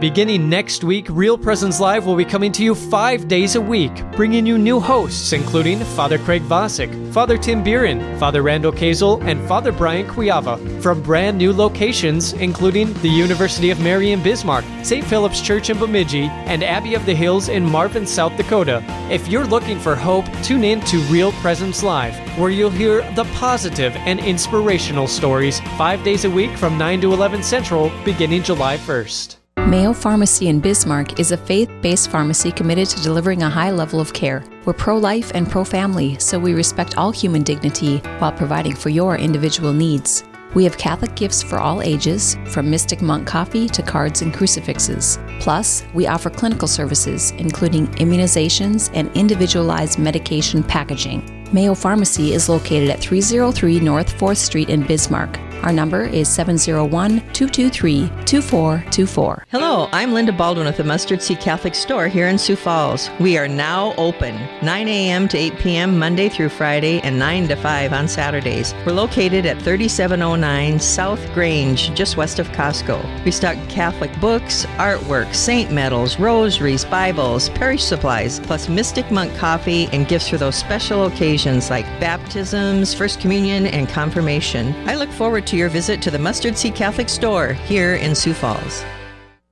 Beginning 0.00 0.48
next 0.48 0.82
week, 0.82 1.06
Real 1.10 1.36
Presence 1.36 1.78
Live 1.78 2.06
will 2.06 2.16
be 2.16 2.24
coming 2.24 2.52
to 2.52 2.64
you 2.64 2.74
five 2.74 3.28
days 3.28 3.54
a 3.54 3.60
week, 3.60 3.92
bringing 4.12 4.46
you 4.46 4.56
new 4.56 4.80
hosts, 4.80 5.34
including 5.34 5.78
Father 5.80 6.16
Craig 6.16 6.40
Vosick, 6.44 7.12
Father 7.12 7.36
Tim 7.36 7.62
Buren, 7.62 8.18
Father 8.18 8.40
Randall 8.40 8.72
Kazel, 8.72 9.22
and 9.22 9.46
Father 9.46 9.72
Brian 9.72 10.08
Cuiava, 10.08 10.56
from 10.80 11.02
brand 11.02 11.36
new 11.36 11.52
locations, 11.52 12.32
including 12.32 12.94
the 13.02 13.10
University 13.10 13.68
of 13.68 13.78
Mary 13.80 14.12
in 14.12 14.22
Bismarck, 14.22 14.64
St. 14.82 15.04
Philip's 15.04 15.42
Church 15.42 15.68
in 15.68 15.78
Bemidji, 15.78 16.28
and 16.46 16.64
Abbey 16.64 16.94
of 16.94 17.04
the 17.04 17.14
Hills 17.14 17.50
in 17.50 17.62
Marvin, 17.62 18.06
South 18.06 18.34
Dakota. 18.38 18.82
If 19.10 19.28
you're 19.28 19.46
looking 19.46 19.78
for 19.78 19.94
hope, 19.94 20.24
tune 20.42 20.64
in 20.64 20.80
to 20.86 20.96
Real 21.10 21.32
Presence 21.32 21.82
Live, 21.82 22.16
where 22.38 22.48
you'll 22.48 22.70
hear 22.70 23.02
the 23.16 23.24
positive 23.34 23.94
and 23.96 24.18
inspirational 24.18 25.06
stories 25.06 25.60
five 25.76 26.02
days 26.04 26.24
a 26.24 26.30
week 26.30 26.56
from 26.56 26.78
9 26.78 27.02
to 27.02 27.12
11 27.12 27.42
Central, 27.42 27.92
beginning 28.06 28.42
July 28.42 28.78
1st. 28.78 29.39
Mayo 29.68 29.92
Pharmacy 29.92 30.48
in 30.48 30.58
Bismarck 30.58 31.20
is 31.20 31.30
a 31.30 31.36
faith 31.36 31.70
based 31.80 32.10
pharmacy 32.10 32.50
committed 32.50 32.88
to 32.88 33.02
delivering 33.02 33.42
a 33.42 33.50
high 33.50 33.70
level 33.70 34.00
of 34.00 34.12
care. 34.12 34.44
We're 34.64 34.72
pro 34.72 34.96
life 34.96 35.30
and 35.34 35.48
pro 35.48 35.64
family, 35.64 36.18
so 36.18 36.38
we 36.38 36.54
respect 36.54 36.98
all 36.98 37.12
human 37.12 37.44
dignity 37.44 37.98
while 38.18 38.32
providing 38.32 38.74
for 38.74 38.88
your 38.88 39.16
individual 39.16 39.72
needs. 39.72 40.24
We 40.54 40.64
have 40.64 40.76
Catholic 40.76 41.14
gifts 41.14 41.42
for 41.42 41.58
all 41.58 41.82
ages, 41.82 42.36
from 42.46 42.68
Mystic 42.68 43.00
Monk 43.00 43.28
coffee 43.28 43.68
to 43.68 43.82
cards 43.82 44.22
and 44.22 44.34
crucifixes. 44.34 45.20
Plus, 45.38 45.84
we 45.94 46.08
offer 46.08 46.30
clinical 46.30 46.66
services, 46.66 47.30
including 47.38 47.86
immunizations 47.98 48.90
and 48.92 49.14
individualized 49.16 49.98
medication 49.98 50.64
packaging. 50.64 51.48
Mayo 51.52 51.74
Pharmacy 51.74 52.32
is 52.32 52.48
located 52.48 52.90
at 52.90 53.00
303 53.00 53.78
North 53.78 54.18
4th 54.18 54.38
Street 54.38 54.68
in 54.68 54.82
Bismarck. 54.84 55.38
Our 55.62 55.72
number 55.72 56.04
is 56.04 56.26
701 56.28 57.20
223 57.34 58.08
2424. 58.24 59.44
Hello, 59.50 59.90
I'm 59.92 60.14
Linda 60.14 60.32
Baldwin 60.32 60.64
with 60.66 60.78
the 60.78 60.84
Mustard 60.84 61.20
Seed 61.20 61.38
Catholic 61.40 61.74
Store 61.74 62.08
here 62.08 62.28
in 62.28 62.38
Sioux 62.38 62.56
Falls. 62.56 63.10
We 63.20 63.36
are 63.36 63.46
now 63.46 63.92
open 63.98 64.36
9 64.62 64.88
a.m. 64.88 65.28
to 65.28 65.36
8 65.36 65.58
p.m. 65.58 65.98
Monday 65.98 66.30
through 66.30 66.48
Friday 66.48 67.00
and 67.00 67.18
9 67.18 67.48
to 67.48 67.56
5 67.56 67.92
on 67.92 68.08
Saturdays. 68.08 68.74
We're 68.86 68.92
located 68.92 69.44
at 69.44 69.60
3709 69.60 70.80
South 70.80 71.20
Grange, 71.34 71.94
just 71.94 72.16
west 72.16 72.38
of 72.38 72.48
Costco. 72.48 73.24
We 73.26 73.30
stock 73.30 73.56
Catholic 73.68 74.18
books, 74.18 74.64
artwork, 74.78 75.34
saint 75.34 75.70
medals, 75.70 76.18
rosaries, 76.18 76.86
Bibles, 76.86 77.50
parish 77.50 77.84
supplies, 77.84 78.40
plus 78.40 78.70
Mystic 78.70 79.10
Monk 79.10 79.36
coffee 79.36 79.88
and 79.92 80.08
gifts 80.08 80.28
for 80.30 80.38
those 80.38 80.56
special 80.56 81.04
occasions 81.04 81.68
like 81.68 81.84
baptisms, 82.00 82.94
First 82.94 83.20
Communion, 83.20 83.66
and 83.66 83.86
confirmation. 83.88 84.74
I 84.88 84.94
look 84.94 85.10
forward 85.10 85.46
to 85.50 85.56
your 85.56 85.68
visit 85.68 86.00
to 86.00 86.12
the 86.12 86.18
Mustard 86.18 86.56
Seed 86.56 86.76
Catholic 86.76 87.08
Store 87.08 87.52
here 87.52 87.96
in 87.96 88.14
Sioux 88.14 88.34
Falls. 88.34 88.84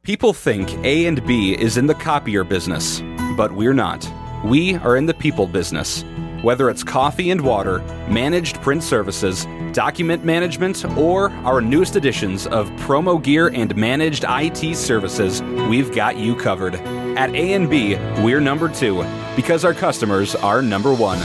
People 0.05 0.33
think 0.33 0.73
A 0.85 1.07
and 1.07 1.27
B 1.27 1.59
is 1.59 1.77
in 1.77 1.87
the 1.87 1.95
copier 1.95 2.45
business, 2.45 3.03
but 3.37 3.51
we're 3.51 3.75
not. 3.75 4.09
We 4.45 4.77
are 4.77 4.97
in 4.97 5.07
the 5.07 5.15
people 5.15 5.49
business. 5.49 6.05
Whether 6.43 6.71
it's 6.71 6.85
coffee 6.85 7.33
and 7.33 7.41
water, 7.41 7.81
managed 8.09 8.63
print 8.63 8.85
services, 8.85 9.45
document 9.73 10.25
management, 10.25 10.85
or 10.97 11.31
our 11.45 11.61
newest 11.61 11.97
editions 11.97 12.47
of 12.47 12.71
promo 12.87 13.21
gear 13.21 13.49
and 13.49 13.75
managed 13.75 14.25
IT 14.29 14.77
services, 14.77 15.43
we've 15.69 15.93
got 15.93 16.17
you 16.17 16.37
covered. 16.37 16.75
At 17.19 17.35
A&B, 17.35 17.97
we're 18.23 18.39
number 18.39 18.69
two 18.69 19.05
because 19.35 19.65
our 19.65 19.75
customers 19.75 20.37
are 20.37 20.63
number 20.63 20.95
one. 20.95 21.19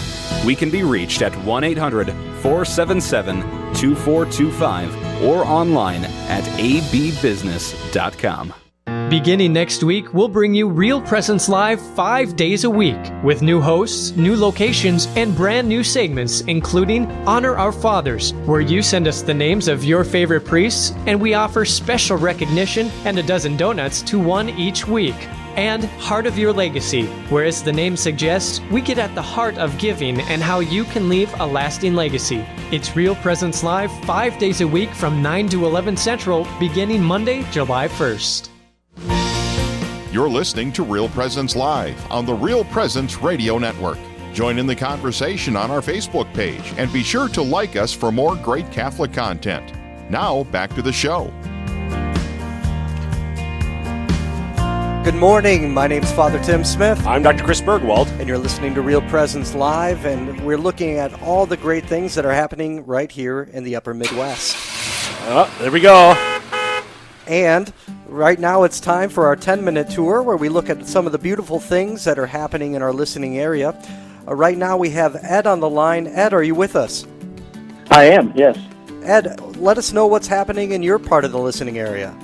We 0.44 0.56
can 0.56 0.72
be 0.72 0.82
reached 0.82 1.22
at 1.22 1.36
1 1.46 1.64
800 1.64 2.08
477 2.42 3.42
2425 3.76 5.24
or 5.24 5.46
online 5.46 6.04
at 6.06 6.44
abbusiness.com. 6.58 8.54
Beginning 9.12 9.54
next 9.54 9.84
week, 9.84 10.12
we'll 10.16 10.28
bring 10.28 10.56
you 10.56 10.68
Real 10.68 11.00
Presence 11.00 11.48
Live 11.48 11.80
five 11.94 12.36
days 12.36 12.64
a 12.64 12.70
week 12.72 12.98
with 13.24 13.44
new 13.44 13.62
hosts, 13.62 14.16
new 14.18 14.36
locations, 14.36 15.06
and 15.16 15.36
brand 15.36 15.70
new 15.70 15.84
segments, 15.84 16.42
including 16.42 17.06
Honor 17.28 17.56
Our 17.56 17.72
Fathers, 17.72 18.34
where 18.48 18.62
you 18.62 18.82
send 18.82 19.08
us 19.08 19.22
the 19.22 19.36
names 19.36 19.68
of 19.68 19.84
your 19.84 20.04
favorite 20.04 20.44
priests, 20.44 20.92
and 21.06 21.22
we 21.22 21.36
offer 21.36 21.66
special 21.66 22.18
recognition 22.18 22.88
and 23.06 23.20
a 23.20 23.24
dozen 23.24 23.58
donuts 23.58 24.02
to 24.02 24.18
one 24.18 24.50
each 24.50 24.88
week. 24.88 25.30
And 25.56 25.86
Heart 25.86 26.26
of 26.26 26.38
Your 26.38 26.52
Legacy, 26.52 27.06
where, 27.30 27.46
as 27.46 27.62
the 27.62 27.72
name 27.72 27.96
suggests, 27.96 28.60
we 28.72 28.82
get 28.82 28.98
at 28.98 29.14
the 29.14 29.22
heart 29.22 29.58
of 29.58 29.78
giving 29.78 30.20
and 30.22 30.42
how 30.42 30.60
you 30.60 30.84
can 30.86 31.10
leave 31.10 31.32
a 31.40 31.46
lasting 31.46 31.94
legacy. 31.94 32.44
It's 32.72 32.96
Real 32.96 33.16
Presence 33.16 33.64
Live 33.64 33.92
five 34.06 34.38
days 34.40 34.62
a 34.62 34.68
week 34.68 34.90
from 34.92 35.22
9 35.22 35.50
to 35.50 35.66
11 35.66 35.96
Central, 35.98 36.48
beginning 36.60 37.04
Monday, 37.04 37.44
July 37.52 37.88
1st. 37.88 38.50
You're 40.12 40.30
listening 40.30 40.72
to 40.74 40.84
Real 40.84 41.10
Presence 41.10 41.56
Live 41.56 42.12
on 42.12 42.26
the 42.26 42.34
Real 42.34 42.64
Presence 42.66 43.18
Radio 43.18 43.58
Network. 43.58 43.98
Join 44.34 44.58
in 44.58 44.66
the 44.66 44.76
conversation 44.76 45.56
on 45.56 45.70
our 45.70 45.82
Facebook 45.82 46.32
page 46.34 46.74
and 46.78 46.92
be 46.92 47.04
sure 47.04 47.30
to 47.30 47.42
like 47.42 47.76
us 47.76 47.94
for 47.94 48.12
more 48.12 48.36
great 48.36 48.72
Catholic 48.72 49.14
content. 49.14 49.72
Now, 50.10 50.44
back 50.46 50.74
to 50.76 50.82
the 50.82 50.92
show. 50.92 51.32
Good 55.04 55.16
morning. 55.16 55.74
My 55.74 55.86
name 55.86 56.02
is 56.02 56.12
Father 56.14 56.42
Tim 56.42 56.64
Smith. 56.64 57.06
I'm 57.06 57.24
Dr. 57.24 57.44
Chris 57.44 57.60
Burgwald. 57.60 58.08
And 58.20 58.28
you're 58.30 58.38
listening 58.38 58.74
to 58.76 58.82
Real 58.82 59.02
Presence 59.02 59.54
Live, 59.54 60.06
and 60.06 60.46
we're 60.46 60.58
looking 60.58 60.92
at 60.98 61.22
all 61.22 61.46
the 61.46 61.58
great 61.58 61.86
things 61.86 62.16
that 62.16 62.26
are 62.26 62.32
happening 62.32 62.86
right 62.86 63.12
here 63.12 63.50
in 63.52 63.66
the 63.66 63.76
upper 63.76 63.94
Midwest. 63.94 64.56
Oh, 65.24 65.54
there 65.60 65.72
we 65.72 65.82
go. 65.82 66.14
And 67.28 67.74
right 68.08 68.40
now 68.40 68.64
it's 68.64 68.80
time 68.80 69.10
for 69.10 69.26
our 69.26 69.36
10 69.36 69.62
minute 69.66 69.90
tour 69.90 70.22
where 70.22 70.38
we 70.38 70.48
look 70.48 70.70
at 70.70 70.88
some 70.88 71.06
of 71.06 71.12
the 71.12 71.18
beautiful 71.18 71.60
things 71.60 72.06
that 72.06 72.18
are 72.18 72.28
happening 72.28 72.76
in 72.76 72.82
our 72.82 72.94
listening 72.94 73.38
area. 73.38 73.78
Uh, 74.26 74.34
right 74.34 74.58
now 74.58 74.78
we 74.78 74.90
have 74.92 75.18
Ed 75.22 75.48
on 75.48 75.60
the 75.60 75.70
line. 75.70 76.08
Ed, 76.08 76.34
are 76.34 76.44
you 76.44 76.56
with 76.56 76.78
us? 76.78 77.06
I 77.92 78.06
am, 78.06 78.32
yes. 78.38 78.58
Ed, 79.04 79.58
let 79.58 79.78
us 79.78 79.92
know 79.92 80.08
what's 80.08 80.28
happening 80.28 80.72
in 80.72 80.82
your 80.82 80.98
part 80.98 81.26
of 81.26 81.34
the 81.34 81.40
listening 81.40 81.78
area. 81.78 82.18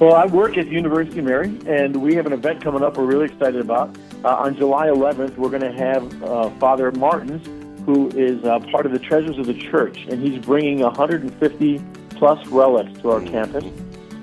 Well, 0.00 0.14
I 0.14 0.24
work 0.24 0.56
at 0.56 0.68
University 0.68 1.18
of 1.18 1.26
Mary, 1.26 1.54
and 1.66 1.94
we 1.96 2.14
have 2.14 2.24
an 2.24 2.32
event 2.32 2.64
coming 2.64 2.82
up 2.82 2.96
we're 2.96 3.04
really 3.04 3.26
excited 3.26 3.60
about. 3.60 3.94
Uh, 4.24 4.28
on 4.28 4.56
July 4.56 4.86
11th, 4.86 5.36
we're 5.36 5.50
going 5.50 5.60
to 5.60 5.74
have 5.74 6.22
uh, 6.22 6.48
Father 6.58 6.90
Martins, 6.92 7.46
who 7.84 8.08
is 8.16 8.42
uh, 8.44 8.60
part 8.72 8.86
of 8.86 8.92
the 8.92 8.98
Treasures 8.98 9.36
of 9.36 9.44
the 9.44 9.52
Church, 9.52 10.06
and 10.08 10.26
he's 10.26 10.42
bringing 10.42 10.80
150 10.80 11.84
plus 12.16 12.46
relics 12.46 12.98
to 13.02 13.10
our 13.10 13.20
campus. 13.20 13.62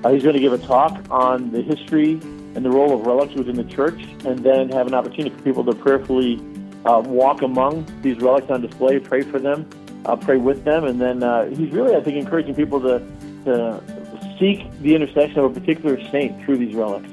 Uh, 0.04 0.10
he's 0.10 0.24
going 0.24 0.34
to 0.34 0.42
give 0.42 0.52
a 0.52 0.58
talk 0.58 1.00
on 1.12 1.52
the 1.52 1.62
history 1.62 2.14
and 2.56 2.66
the 2.66 2.72
role 2.72 3.00
of 3.00 3.06
relics 3.06 3.36
within 3.36 3.56
the 3.56 3.64
church, 3.64 4.02
and 4.26 4.40
then 4.40 4.70
have 4.70 4.88
an 4.88 4.96
opportunity 4.96 5.30
for 5.30 5.44
people 5.44 5.64
to 5.64 5.76
prayerfully 5.76 6.42
uh, 6.86 7.00
walk 7.06 7.44
among 7.44 7.86
these 8.02 8.18
relics 8.18 8.50
on 8.50 8.62
display, 8.62 8.98
pray 8.98 9.22
for 9.22 9.38
them, 9.38 9.70
uh, 10.08 10.16
pray 10.16 10.38
with 10.38 10.64
them, 10.64 10.86
and 10.86 11.00
then 11.00 11.22
he's 11.56 11.70
really, 11.70 11.96
I 11.96 12.02
think, 12.02 12.18
encouraging 12.18 12.56
people 12.56 12.82
to, 12.82 12.98
to 13.46 13.97
seek 14.40 14.72
the 14.82 14.96
intercession 14.96 15.40
of 15.40 15.46
a 15.46 15.60
particular 15.60 16.02
saint 16.10 16.44
through 16.44 16.58
these 16.58 16.76
relics. 16.76 17.10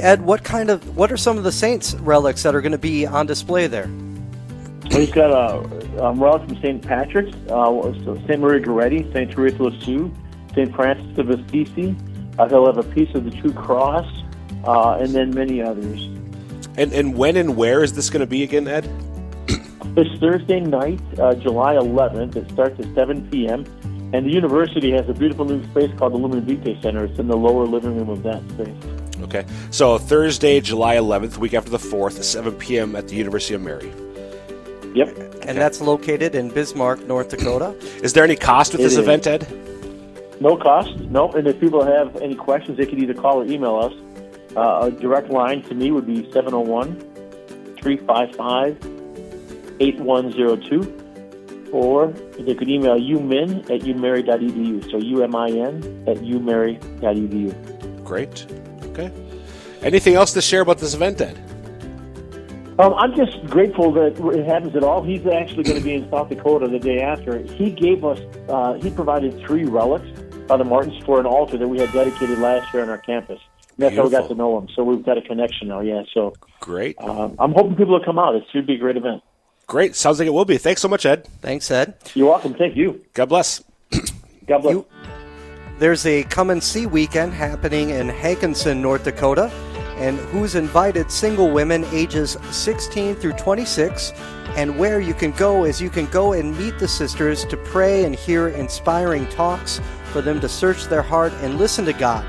Ed, 0.00 0.22
what 0.22 0.44
kind 0.44 0.70
of 0.70 0.96
what 0.96 1.10
are 1.10 1.16
some 1.16 1.38
of 1.38 1.44
the 1.44 1.52
saints' 1.52 1.94
relics 1.94 2.42
that 2.42 2.54
are 2.54 2.60
going 2.60 2.72
to 2.72 2.78
be 2.78 3.06
on 3.06 3.26
display 3.26 3.66
there? 3.66 3.90
Well, 4.90 5.00
he's 5.00 5.10
got 5.10 5.30
a, 5.30 6.02
a 6.02 6.12
relic 6.14 6.48
from 6.48 6.56
St. 6.62 6.82
Patrick's, 6.82 7.36
uh, 7.50 7.92
St. 8.26 8.40
Maria 8.40 8.64
Goretti, 8.64 9.12
St. 9.12 9.30
Teresa 9.30 9.62
Lisieux, 9.62 10.10
St. 10.54 10.74
Francis 10.74 11.18
of 11.18 11.30
Assisi. 11.30 11.96
Uh, 12.38 12.48
he'll 12.48 12.66
have 12.66 12.78
a 12.78 12.84
piece 12.94 13.12
of 13.14 13.24
the 13.24 13.30
True 13.30 13.52
Cross, 13.52 14.06
uh, 14.64 14.98
and 15.00 15.12
then 15.12 15.34
many 15.34 15.60
others. 15.60 16.04
And 16.76 16.92
and 16.92 17.16
when 17.16 17.36
and 17.36 17.56
where 17.56 17.82
is 17.82 17.94
this 17.94 18.08
going 18.08 18.20
to 18.20 18.26
be 18.26 18.44
again, 18.44 18.68
Ed? 18.68 18.88
It's 19.96 20.20
Thursday 20.20 20.60
night, 20.60 21.00
uh, 21.18 21.34
July 21.34 21.74
11th. 21.74 22.36
It 22.36 22.48
starts 22.52 22.78
at 22.78 22.94
7 22.94 23.28
p.m. 23.30 23.64
And 24.12 24.24
the 24.24 24.30
university 24.30 24.90
has 24.92 25.06
a 25.08 25.12
beautiful 25.12 25.44
new 25.44 25.62
space 25.70 25.90
called 25.98 26.14
the 26.14 26.16
Lumen 26.16 26.40
Vitae 26.40 26.80
Center. 26.80 27.04
It's 27.04 27.18
in 27.18 27.28
the 27.28 27.36
lower 27.36 27.66
living 27.66 27.94
room 27.94 28.08
of 28.08 28.22
that 28.22 28.42
space. 28.50 29.22
Okay. 29.22 29.44
So 29.70 29.98
Thursday, 29.98 30.60
July 30.60 30.96
11th, 30.96 31.36
week 31.36 31.52
after 31.52 31.70
the 31.70 31.78
4th, 31.78 32.22
7 32.22 32.54
p.m. 32.54 32.96
at 32.96 33.08
the 33.08 33.16
University 33.16 33.54
of 33.54 33.60
Mary. 33.60 33.92
Yep. 34.94 35.08
Okay. 35.08 35.48
And 35.48 35.58
that's 35.58 35.82
located 35.82 36.34
in 36.34 36.48
Bismarck, 36.48 37.06
North 37.06 37.28
Dakota. 37.28 37.76
Is 38.02 38.14
there 38.14 38.24
any 38.24 38.36
cost 38.36 38.72
with 38.72 38.80
it 38.80 38.84
this 38.84 38.92
is. 38.92 38.98
event, 38.98 39.26
Ed? 39.26 39.46
No 40.40 40.56
cost. 40.56 40.96
No. 41.00 41.30
And 41.32 41.46
if 41.46 41.60
people 41.60 41.84
have 41.84 42.16
any 42.16 42.34
questions, 42.34 42.78
they 42.78 42.86
can 42.86 42.98
either 43.02 43.14
call 43.14 43.42
or 43.42 43.44
email 43.44 43.76
us. 43.76 43.92
Uh, 44.56 44.86
a 44.86 44.90
direct 44.90 45.28
line 45.28 45.62
to 45.64 45.74
me 45.74 45.90
would 45.90 46.06
be 46.06 46.30
701 46.32 46.98
355 47.76 48.78
8102 49.80 50.97
or 51.72 52.08
they 52.38 52.54
could 52.54 52.68
email 52.68 52.96
umin 52.98 53.64
at 53.70 53.82
umary.edu. 53.82 54.90
So 54.90 54.98
U-M-I-N 54.98 56.04
at 56.06 56.18
umary.edu. 56.18 58.04
Great. 58.04 58.46
Okay. 58.84 59.12
Anything 59.82 60.14
else 60.14 60.32
to 60.32 60.42
share 60.42 60.62
about 60.62 60.78
this 60.78 60.94
event, 60.94 61.20
Ed? 61.20 61.36
Um, 62.78 62.94
I'm 62.94 63.14
just 63.16 63.44
grateful 63.46 63.92
that 63.92 64.18
it 64.36 64.46
happens 64.46 64.76
at 64.76 64.84
all. 64.84 65.02
He's 65.02 65.26
actually 65.26 65.64
going 65.64 65.78
to 65.78 65.84
be 65.84 65.94
in 65.94 66.08
South 66.10 66.28
Dakota 66.28 66.68
the 66.68 66.78
day 66.78 67.00
after. 67.00 67.38
He 67.38 67.72
gave 67.72 68.04
us, 68.04 68.20
uh, 68.48 68.74
he 68.74 68.90
provided 68.90 69.36
three 69.40 69.64
relics, 69.64 70.06
Father 70.46 70.64
Martin's, 70.64 71.02
for 71.04 71.18
an 71.18 71.26
altar 71.26 71.58
that 71.58 71.66
we 71.66 71.80
had 71.80 71.92
dedicated 71.92 72.38
last 72.38 72.72
year 72.72 72.84
on 72.84 72.88
our 72.88 72.98
campus. 72.98 73.40
And 73.70 73.78
that's 73.78 73.94
Beautiful. 73.94 74.10
how 74.10 74.16
we 74.16 74.22
got 74.22 74.28
to 74.28 74.34
know 74.36 74.58
him. 74.58 74.68
So 74.76 74.84
we've 74.84 75.04
got 75.04 75.18
a 75.18 75.22
connection 75.22 75.68
now, 75.68 75.80
yeah. 75.80 76.02
So 76.14 76.34
Great. 76.60 76.96
um, 77.00 77.34
I'm 77.40 77.52
hoping 77.52 77.74
people 77.74 77.94
will 77.98 78.04
come 78.04 78.18
out. 78.18 78.36
It 78.36 78.44
should 78.52 78.66
be 78.66 78.74
a 78.74 78.78
great 78.78 78.96
event. 78.96 79.22
Great. 79.68 79.94
Sounds 79.94 80.18
like 80.18 80.26
it 80.26 80.32
will 80.32 80.46
be. 80.46 80.56
Thanks 80.56 80.80
so 80.80 80.88
much, 80.88 81.04
Ed. 81.04 81.26
Thanks, 81.42 81.70
Ed. 81.70 81.94
You're 82.14 82.28
welcome. 82.30 82.54
Thank 82.54 82.74
you. 82.74 83.04
God 83.12 83.26
bless. 83.28 83.62
God 84.46 84.62
bless. 84.62 84.72
You- 84.74 84.86
There's 85.78 86.06
a 86.06 86.24
come 86.24 86.48
and 86.50 86.62
see 86.62 86.86
weekend 86.86 87.34
happening 87.34 87.90
in 87.90 88.08
Hankinson, 88.08 88.80
North 88.80 89.04
Dakota, 89.04 89.50
and 89.98 90.18
who's 90.18 90.54
invited 90.54 91.10
single 91.10 91.50
women 91.50 91.84
ages 91.92 92.38
16 92.50 93.14
through 93.16 93.34
26. 93.34 94.12
And 94.56 94.78
where 94.78 95.00
you 95.00 95.12
can 95.12 95.32
go 95.32 95.64
is 95.64 95.82
you 95.82 95.90
can 95.90 96.06
go 96.06 96.32
and 96.32 96.56
meet 96.58 96.78
the 96.78 96.88
sisters 96.88 97.44
to 97.44 97.56
pray 97.58 98.04
and 98.04 98.14
hear 98.14 98.48
inspiring 98.48 99.28
talks 99.28 99.80
for 100.12 100.22
them 100.22 100.40
to 100.40 100.48
search 100.48 100.84
their 100.84 101.02
heart 101.02 101.32
and 101.42 101.58
listen 101.58 101.84
to 101.84 101.92
God. 101.92 102.24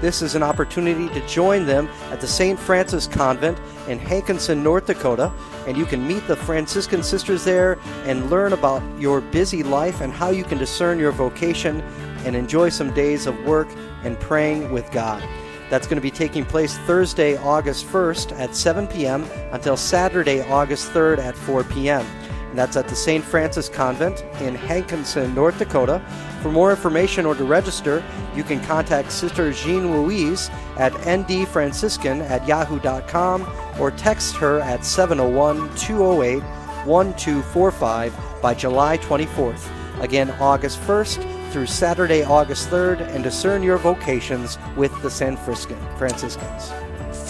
This 0.00 0.22
is 0.22 0.34
an 0.34 0.42
opportunity 0.42 1.08
to 1.08 1.26
join 1.26 1.66
them 1.66 1.88
at 2.10 2.22
the 2.22 2.26
St. 2.26 2.58
Francis 2.58 3.06
Convent 3.06 3.58
in 3.86 3.98
Hankinson, 3.98 4.62
North 4.62 4.86
Dakota, 4.86 5.30
and 5.66 5.76
you 5.76 5.84
can 5.84 6.06
meet 6.06 6.26
the 6.26 6.36
Franciscan 6.36 7.02
sisters 7.02 7.44
there 7.44 7.78
and 8.04 8.30
learn 8.30 8.54
about 8.54 8.82
your 8.98 9.20
busy 9.20 9.62
life 9.62 10.00
and 10.00 10.10
how 10.10 10.30
you 10.30 10.42
can 10.42 10.56
discern 10.56 10.98
your 10.98 11.12
vocation 11.12 11.82
and 12.24 12.34
enjoy 12.34 12.70
some 12.70 12.94
days 12.94 13.26
of 13.26 13.38
work 13.44 13.68
and 14.02 14.18
praying 14.20 14.72
with 14.72 14.90
God. 14.90 15.22
That's 15.68 15.86
going 15.86 15.98
to 15.98 16.02
be 16.02 16.10
taking 16.10 16.44
place 16.44 16.78
Thursday, 16.78 17.36
August 17.36 17.86
1st 17.86 18.38
at 18.38 18.56
7 18.56 18.88
p.m. 18.88 19.24
until 19.52 19.76
Saturday, 19.76 20.40
August 20.40 20.90
3rd 20.92 21.18
at 21.18 21.36
4 21.36 21.62
p.m. 21.64 22.06
And 22.50 22.58
that's 22.58 22.76
at 22.76 22.88
the 22.88 22.96
St. 22.96 23.24
Francis 23.24 23.68
Convent 23.68 24.24
in 24.40 24.54
Hankinson, 24.54 25.34
North 25.34 25.58
Dakota. 25.58 26.02
For 26.42 26.50
more 26.50 26.70
information 26.70 27.24
or 27.24 27.34
to 27.36 27.44
register, 27.44 28.02
you 28.34 28.42
can 28.42 28.60
contact 28.64 29.12
Sister 29.12 29.52
Jean 29.52 29.92
Louise 29.92 30.50
at 30.76 30.92
ndfranciscan 30.92 32.28
at 32.28 32.46
yahoo.com 32.48 33.48
or 33.80 33.92
text 33.92 34.34
her 34.36 34.60
at 34.60 34.84
701 34.84 35.74
208 35.76 36.42
1245 36.86 38.42
by 38.42 38.54
July 38.54 38.98
24th. 38.98 39.70
Again, 40.00 40.30
August 40.40 40.80
1st 40.80 41.52
through 41.52 41.66
Saturday, 41.66 42.22
August 42.22 42.68
3rd, 42.70 43.00
and 43.14 43.22
discern 43.22 43.62
your 43.62 43.76
vocations 43.78 44.58
with 44.76 45.02
the 45.02 45.10
San 45.10 45.36
Franciscans. 45.36 46.72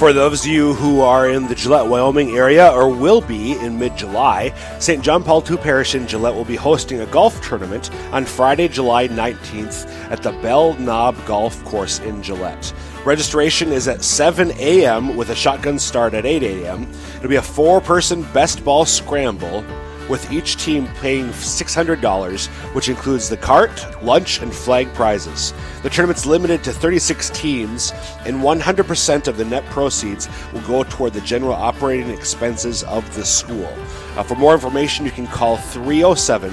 For 0.00 0.14
those 0.14 0.46
of 0.46 0.50
you 0.50 0.72
who 0.72 1.02
are 1.02 1.28
in 1.28 1.46
the 1.46 1.54
Gillette, 1.54 1.86
Wyoming 1.86 2.30
area 2.30 2.72
or 2.72 2.88
will 2.88 3.20
be 3.20 3.52
in 3.58 3.78
mid 3.78 3.98
July, 3.98 4.54
St. 4.78 5.04
John 5.04 5.22
Paul 5.22 5.44
II 5.46 5.58
Parish 5.58 5.94
in 5.94 6.06
Gillette 6.06 6.34
will 6.34 6.46
be 6.46 6.56
hosting 6.56 7.02
a 7.02 7.06
golf 7.06 7.38
tournament 7.42 7.90
on 8.10 8.24
Friday, 8.24 8.66
July 8.66 9.08
19th 9.08 9.86
at 10.10 10.22
the 10.22 10.32
Bell 10.40 10.72
Nob 10.78 11.22
Golf 11.26 11.62
Course 11.66 11.98
in 11.98 12.22
Gillette. 12.22 12.72
Registration 13.04 13.72
is 13.72 13.88
at 13.88 14.02
7 14.02 14.52
a.m. 14.52 15.18
with 15.18 15.28
a 15.28 15.34
shotgun 15.34 15.78
start 15.78 16.14
at 16.14 16.24
8 16.24 16.44
a.m. 16.44 16.90
It'll 17.18 17.28
be 17.28 17.36
a 17.36 17.42
four 17.42 17.82
person 17.82 18.22
best 18.32 18.64
ball 18.64 18.86
scramble. 18.86 19.62
With 20.10 20.30
each 20.32 20.56
team 20.56 20.88
paying 21.00 21.28
$600, 21.28 22.48
which 22.74 22.88
includes 22.88 23.28
the 23.28 23.36
cart, 23.36 24.02
lunch, 24.02 24.42
and 24.42 24.52
flag 24.52 24.92
prizes. 24.92 25.54
The 25.82 25.88
tournament's 25.88 26.26
limited 26.26 26.64
to 26.64 26.72
36 26.72 27.30
teams, 27.30 27.92
and 28.26 28.42
100% 28.42 29.28
of 29.28 29.36
the 29.36 29.44
net 29.44 29.64
proceeds 29.66 30.28
will 30.52 30.62
go 30.62 30.82
toward 30.82 31.12
the 31.12 31.20
general 31.20 31.54
operating 31.54 32.10
expenses 32.10 32.82
of 32.82 33.14
the 33.14 33.24
school. 33.24 33.72
Uh, 34.16 34.24
for 34.24 34.34
more 34.34 34.52
information, 34.52 35.06
you 35.06 35.12
can 35.12 35.28
call 35.28 35.56
307 35.56 36.50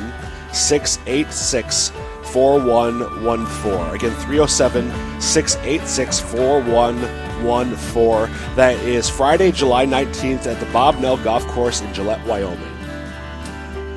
686 0.54 1.90
4114. 2.32 3.96
Again, 3.96 4.12
307 4.12 5.22
686 5.22 6.20
4114. 6.20 8.56
That 8.56 8.76
is 8.80 9.10
Friday, 9.10 9.52
July 9.52 9.88
19th 9.88 10.46
at 10.46 10.60
the 10.60 10.68
Bob 10.68 11.00
Nell 11.00 11.18
Golf 11.18 11.48
Course 11.48 11.82
in 11.82 11.92
Gillette, 11.94 12.24
Wyoming. 12.28 12.77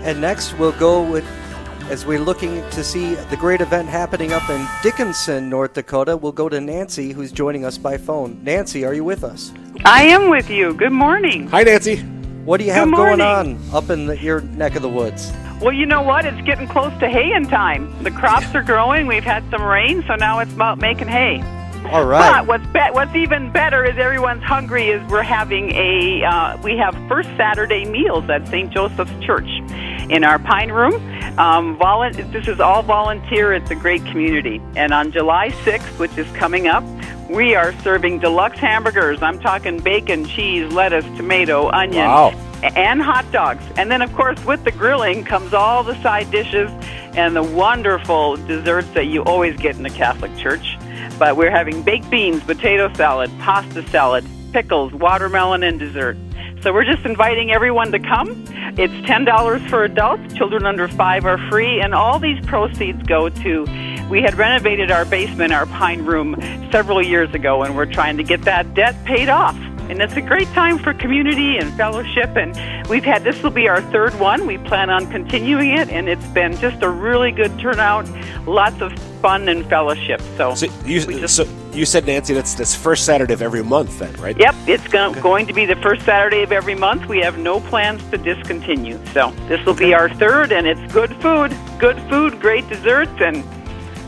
And 0.02 0.20
next, 0.20 0.58
we'll 0.58 0.72
go 0.72 1.02
with, 1.02 1.24
as 1.90 2.06
we're 2.06 2.20
looking 2.20 2.62
to 2.70 2.82
see 2.82 3.14
the 3.14 3.36
great 3.36 3.60
event 3.60 3.88
happening 3.88 4.32
up 4.32 4.48
in 4.48 4.66
Dickinson, 4.82 5.50
North 5.50 5.74
Dakota, 5.74 6.16
we'll 6.16 6.32
go 6.32 6.48
to 6.48 6.58
Nancy, 6.58 7.12
who's 7.12 7.30
joining 7.30 7.66
us 7.66 7.76
by 7.76 7.98
phone. 7.98 8.42
Nancy, 8.42 8.84
are 8.84 8.94
you 8.94 9.04
with 9.04 9.24
us? 9.24 9.52
I 9.84 10.04
am 10.04 10.30
with 10.30 10.48
you. 10.48 10.72
Good 10.72 10.92
morning. 10.92 11.48
Hi, 11.48 11.64
Nancy. 11.64 11.98
What 12.46 12.60
do 12.60 12.64
you 12.64 12.72
have 12.72 12.90
going 12.90 13.20
on 13.20 13.58
up 13.74 13.90
in 13.90 14.06
the, 14.06 14.16
your 14.16 14.40
neck 14.40 14.74
of 14.74 14.80
the 14.80 14.88
woods? 14.88 15.30
Well, 15.60 15.74
you 15.74 15.84
know 15.84 16.00
what? 16.00 16.24
It's 16.24 16.40
getting 16.46 16.66
close 16.66 16.98
to 17.00 17.08
haying 17.08 17.48
time. 17.48 18.02
The 18.02 18.10
crops 18.10 18.54
are 18.54 18.62
growing. 18.62 19.06
We've 19.06 19.22
had 19.22 19.48
some 19.50 19.62
rain, 19.62 20.02
so 20.06 20.14
now 20.14 20.38
it's 20.38 20.52
about 20.54 20.78
making 20.78 21.08
hay. 21.08 21.42
All 21.86 22.04
right. 22.04 22.40
But 22.40 22.46
what's 22.46 22.66
be- 22.72 22.92
what's 22.92 23.14
even 23.16 23.50
better 23.50 23.84
is 23.84 23.96
everyone's 23.98 24.42
hungry. 24.42 24.88
Is 24.90 25.02
we're 25.10 25.22
having 25.22 25.70
a 25.74 26.22
uh, 26.24 26.56
we 26.62 26.76
have 26.76 26.94
first 27.08 27.28
Saturday 27.36 27.84
meals 27.84 28.28
at 28.30 28.46
St. 28.48 28.70
Joseph's 28.70 29.12
Church 29.24 29.48
in 30.10 30.22
our 30.24 30.38
Pine 30.38 30.70
Room. 30.70 30.94
Um, 31.38 31.76
volun- 31.78 32.30
this 32.32 32.46
is 32.48 32.60
all 32.60 32.82
volunteer. 32.82 33.52
It's 33.54 33.70
a 33.70 33.74
great 33.74 34.04
community. 34.06 34.60
And 34.76 34.92
on 34.92 35.10
July 35.12 35.50
6th, 35.64 35.98
which 35.98 36.16
is 36.18 36.30
coming 36.36 36.66
up, 36.66 36.84
we 37.30 37.54
are 37.54 37.72
serving 37.80 38.18
deluxe 38.18 38.58
hamburgers. 38.58 39.22
I'm 39.22 39.38
talking 39.40 39.78
bacon, 39.80 40.24
cheese, 40.26 40.70
lettuce, 40.72 41.04
tomato, 41.16 41.70
onion, 41.70 42.04
Wow. 42.04 42.30
and 42.62 43.00
hot 43.00 43.30
dogs. 43.32 43.64
And 43.76 43.90
then, 43.90 44.02
of 44.02 44.12
course, 44.14 44.44
with 44.44 44.64
the 44.64 44.72
grilling 44.72 45.24
comes 45.24 45.54
all 45.54 45.82
the 45.84 46.00
side 46.02 46.30
dishes 46.30 46.70
and 47.16 47.34
the 47.34 47.42
wonderful 47.42 48.36
desserts 48.36 48.88
that 48.94 49.06
you 49.06 49.22
always 49.24 49.56
get 49.56 49.76
in 49.76 49.82
the 49.84 49.90
Catholic 49.90 50.36
Church. 50.36 50.76
But 51.20 51.36
we're 51.36 51.50
having 51.50 51.82
baked 51.82 52.08
beans, 52.08 52.42
potato 52.42 52.90
salad, 52.94 53.30
pasta 53.40 53.86
salad, 53.90 54.24
pickles, 54.54 54.90
watermelon, 54.94 55.62
and 55.62 55.78
dessert. 55.78 56.16
So 56.62 56.72
we're 56.72 56.86
just 56.86 57.04
inviting 57.04 57.52
everyone 57.52 57.92
to 57.92 57.98
come. 57.98 58.30
It's 58.78 58.94
$10 59.06 59.68
for 59.68 59.84
adults. 59.84 60.32
Children 60.32 60.64
under 60.64 60.88
five 60.88 61.26
are 61.26 61.36
free. 61.50 61.78
And 61.82 61.94
all 61.94 62.18
these 62.18 62.42
proceeds 62.46 63.02
go 63.02 63.28
to, 63.28 63.66
we 64.08 64.22
had 64.22 64.38
renovated 64.38 64.90
our 64.90 65.04
basement, 65.04 65.52
our 65.52 65.66
pine 65.66 66.06
room, 66.06 66.36
several 66.72 67.04
years 67.04 67.34
ago, 67.34 67.64
and 67.64 67.76
we're 67.76 67.84
trying 67.84 68.16
to 68.16 68.22
get 68.22 68.40
that 68.42 68.72
debt 68.72 68.96
paid 69.04 69.28
off. 69.28 69.56
And 69.90 70.00
it's 70.00 70.14
a 70.14 70.20
great 70.20 70.46
time 70.52 70.78
for 70.78 70.94
community 70.94 71.56
and 71.56 71.74
fellowship. 71.74 72.36
And 72.36 72.56
we've 72.88 73.02
had 73.02 73.24
this 73.24 73.42
will 73.42 73.50
be 73.50 73.66
our 73.66 73.82
third 73.82 74.16
one. 74.20 74.46
We 74.46 74.56
plan 74.56 74.88
on 74.88 75.10
continuing 75.10 75.70
it, 75.70 75.88
and 75.88 76.08
it's 76.08 76.24
been 76.28 76.56
just 76.58 76.80
a 76.82 76.88
really 76.88 77.32
good 77.32 77.58
turnout. 77.58 78.08
Lots 78.46 78.80
of 78.80 78.96
fun 79.20 79.48
and 79.48 79.68
fellowship. 79.68 80.20
So, 80.36 80.54
So 80.54 80.66
you, 80.84 81.26
so 81.26 81.44
you 81.72 81.84
said, 81.84 82.06
Nancy, 82.06 82.34
that's 82.34 82.54
this 82.54 82.72
first 82.72 83.04
Saturday 83.04 83.34
of 83.34 83.42
every 83.42 83.64
month, 83.64 83.98
then, 83.98 84.14
right? 84.14 84.38
Yep, 84.38 84.54
it's 84.68 84.86
go- 84.86 85.12
going 85.14 85.48
to 85.48 85.52
be 85.52 85.66
the 85.66 85.74
first 85.76 86.04
Saturday 86.04 86.44
of 86.44 86.52
every 86.52 86.76
month. 86.76 87.08
We 87.08 87.18
have 87.18 87.38
no 87.38 87.58
plans 87.58 88.00
to 88.12 88.16
discontinue. 88.16 89.04
So 89.12 89.32
this 89.48 89.64
will 89.66 89.74
be 89.74 89.92
our 89.92 90.08
third, 90.08 90.52
and 90.52 90.68
it's 90.68 90.92
good 90.92 91.10
food, 91.16 91.52
good 91.80 92.00
food, 92.08 92.38
great 92.40 92.68
desserts, 92.68 93.20
and 93.20 93.44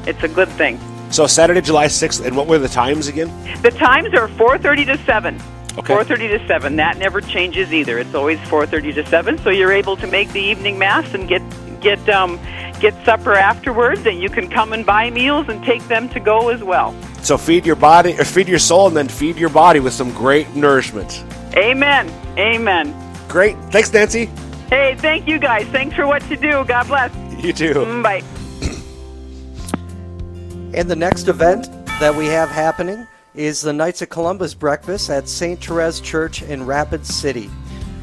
it's 0.06 0.22
a 0.22 0.28
good 0.28 0.48
thing. 0.50 0.78
So 1.10 1.26
Saturday, 1.26 1.60
July 1.60 1.86
6th, 1.86 2.24
and 2.24 2.36
what 2.36 2.46
were 2.46 2.58
the 2.58 2.68
times 2.68 3.08
again? 3.08 3.28
The 3.62 3.72
times 3.72 4.14
are 4.14 4.28
4:30 4.28 4.86
to 4.86 4.98
7. 5.04 5.42
Okay. 5.78 5.94
4:30 5.94 6.28
to 6.38 6.46
7. 6.46 6.76
That 6.76 6.98
never 6.98 7.20
changes 7.20 7.72
either. 7.72 7.98
It's 7.98 8.14
always 8.14 8.38
4:30 8.40 8.94
to 8.94 9.06
7. 9.06 9.38
So 9.38 9.50
you're 9.50 9.72
able 9.72 9.96
to 9.96 10.06
make 10.06 10.30
the 10.32 10.40
evening 10.40 10.78
mass 10.78 11.14
and 11.14 11.28
get 11.28 11.42
get 11.80 12.06
um, 12.08 12.38
get 12.80 12.94
supper 13.04 13.34
afterwards, 13.34 14.04
and 14.06 14.20
you 14.20 14.28
can 14.28 14.48
come 14.48 14.72
and 14.72 14.84
buy 14.84 15.10
meals 15.10 15.48
and 15.48 15.64
take 15.64 15.86
them 15.88 16.08
to 16.10 16.20
go 16.20 16.48
as 16.48 16.62
well. 16.62 16.94
So 17.22 17.38
feed 17.38 17.64
your 17.64 17.76
body, 17.76 18.18
or 18.18 18.24
feed 18.24 18.48
your 18.48 18.58
soul, 18.58 18.88
and 18.88 18.96
then 18.96 19.08
feed 19.08 19.36
your 19.36 19.48
body 19.48 19.80
with 19.80 19.92
some 19.92 20.12
great 20.12 20.54
nourishment. 20.54 21.24
Amen. 21.56 22.10
Amen. 22.36 22.94
Great. 23.28 23.56
Thanks, 23.70 23.92
Nancy. 23.92 24.26
Hey, 24.68 24.94
thank 24.98 25.28
you 25.28 25.38
guys. 25.38 25.66
Thanks 25.66 25.94
for 25.94 26.06
what 26.06 26.28
you 26.30 26.36
do. 26.36 26.64
God 26.64 26.86
bless. 26.88 27.14
You 27.42 27.52
too. 27.52 27.74
Mm, 27.74 28.02
Bye. 28.02 28.22
And 30.74 30.90
the 30.90 30.96
next 30.96 31.28
event 31.28 31.68
that 32.00 32.14
we 32.14 32.24
have 32.26 32.48
happening 32.48 33.06
is 33.34 33.62
the 33.62 33.72
Knights 33.72 34.02
of 34.02 34.10
Columbus 34.10 34.52
breakfast 34.52 35.08
at 35.08 35.26
St. 35.26 35.62
Therese 35.64 36.00
Church 36.00 36.42
in 36.42 36.66
Rapid 36.66 37.06
City. 37.06 37.50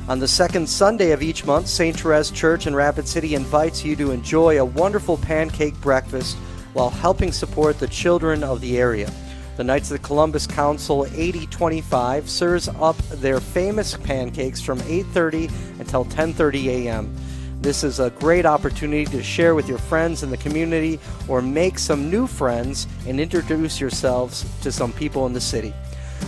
On 0.08 0.18
the 0.18 0.28
second 0.28 0.68
Sunday 0.68 1.12
of 1.12 1.22
each 1.22 1.46
month, 1.46 1.68
St. 1.68 2.00
Therese 2.00 2.32
Church 2.32 2.66
in 2.66 2.76
Rapid 2.76 3.08
City 3.08 3.36
invites 3.36 3.86
you 3.86 3.96
to 3.98 4.10
enjoy 4.10 4.60
a 4.60 4.66
wonderful 4.66 5.18
pancake 5.18 5.80
breakfast 5.82 6.36
while 6.74 6.90
helping 6.90 7.32
support 7.32 7.78
the 7.78 7.88
children 7.88 8.44
of 8.44 8.60
the 8.60 8.80
area. 8.80 9.12
The 9.58 9.64
Knights 9.64 9.92
of 9.92 10.02
the 10.02 10.08
Columbus 10.08 10.48
Council 10.48 11.06
8025 11.06 12.28
serves 12.28 12.68
up 12.68 12.98
their 13.10 13.40
famous 13.40 13.96
pancakes 13.98 14.62
from 14.62 14.80
8:30 14.80 15.52
until 15.80 16.06
10:30 16.06 16.88
a.m. 16.88 17.16
This 17.62 17.84
is 17.84 18.00
a 18.00 18.10
great 18.12 18.46
opportunity 18.46 19.04
to 19.06 19.22
share 19.22 19.54
with 19.54 19.68
your 19.68 19.80
friends 19.80 20.24
in 20.24 20.30
the 20.30 20.38
community 20.38 20.98
or 21.28 21.42
make 21.42 21.78
some 21.78 22.10
new 22.10 22.26
friends 22.26 22.88
and 23.06 23.20
introduce 23.20 23.82
yourselves 23.82 24.46
to 24.62 24.72
some 24.72 24.94
people 24.94 25.26
in 25.26 25.34
the 25.34 25.42
city. 25.42 25.74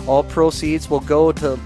All 0.06 0.22
proceeds 0.22 0.90
will 0.90 1.00
go 1.00 1.32
to 1.32 1.58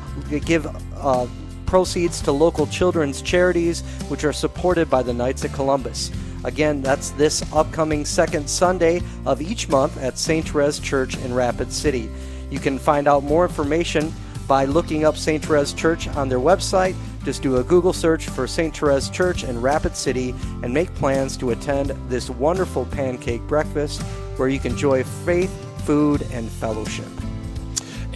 give 0.44 0.68
uh, 0.94 1.26
proceeds 1.66 2.20
to 2.20 2.30
local 2.30 2.68
children's 2.68 3.20
charities, 3.20 3.80
which 4.08 4.22
are 4.22 4.32
supported 4.32 4.88
by 4.88 5.02
the 5.02 5.12
Knights 5.12 5.44
of 5.44 5.52
Columbus. 5.52 6.12
Again, 6.44 6.80
that's 6.80 7.10
this 7.10 7.42
upcoming 7.52 8.04
second 8.04 8.48
Sunday 8.48 9.02
of 9.24 9.42
each 9.42 9.68
month 9.68 10.00
at 10.00 10.16
St. 10.16 10.48
Therese 10.48 10.78
Church 10.78 11.16
in 11.16 11.34
Rapid 11.34 11.72
City. 11.72 12.08
You 12.50 12.60
can 12.60 12.78
find 12.78 13.08
out 13.08 13.24
more 13.24 13.44
information 13.44 14.12
by 14.46 14.64
looking 14.64 15.04
up 15.04 15.16
St. 15.16 15.44
Therese 15.44 15.72
Church 15.72 16.08
on 16.08 16.28
their 16.28 16.38
website. 16.38 16.94
Just 17.24 17.42
do 17.42 17.56
a 17.56 17.64
Google 17.64 17.92
search 17.92 18.28
for 18.28 18.46
St. 18.46 18.76
Therese 18.76 19.10
Church 19.10 19.44
in 19.44 19.60
Rapid 19.60 19.96
City 19.96 20.34
and 20.62 20.72
make 20.72 20.94
plans 20.94 21.36
to 21.38 21.50
attend 21.50 21.90
this 22.08 22.30
wonderful 22.30 22.86
pancake 22.86 23.42
breakfast 23.42 24.02
where 24.36 24.48
you 24.48 24.60
can 24.60 24.72
enjoy 24.72 25.02
faith, 25.02 25.50
food, 25.84 26.22
and 26.30 26.48
fellowship. 26.50 27.08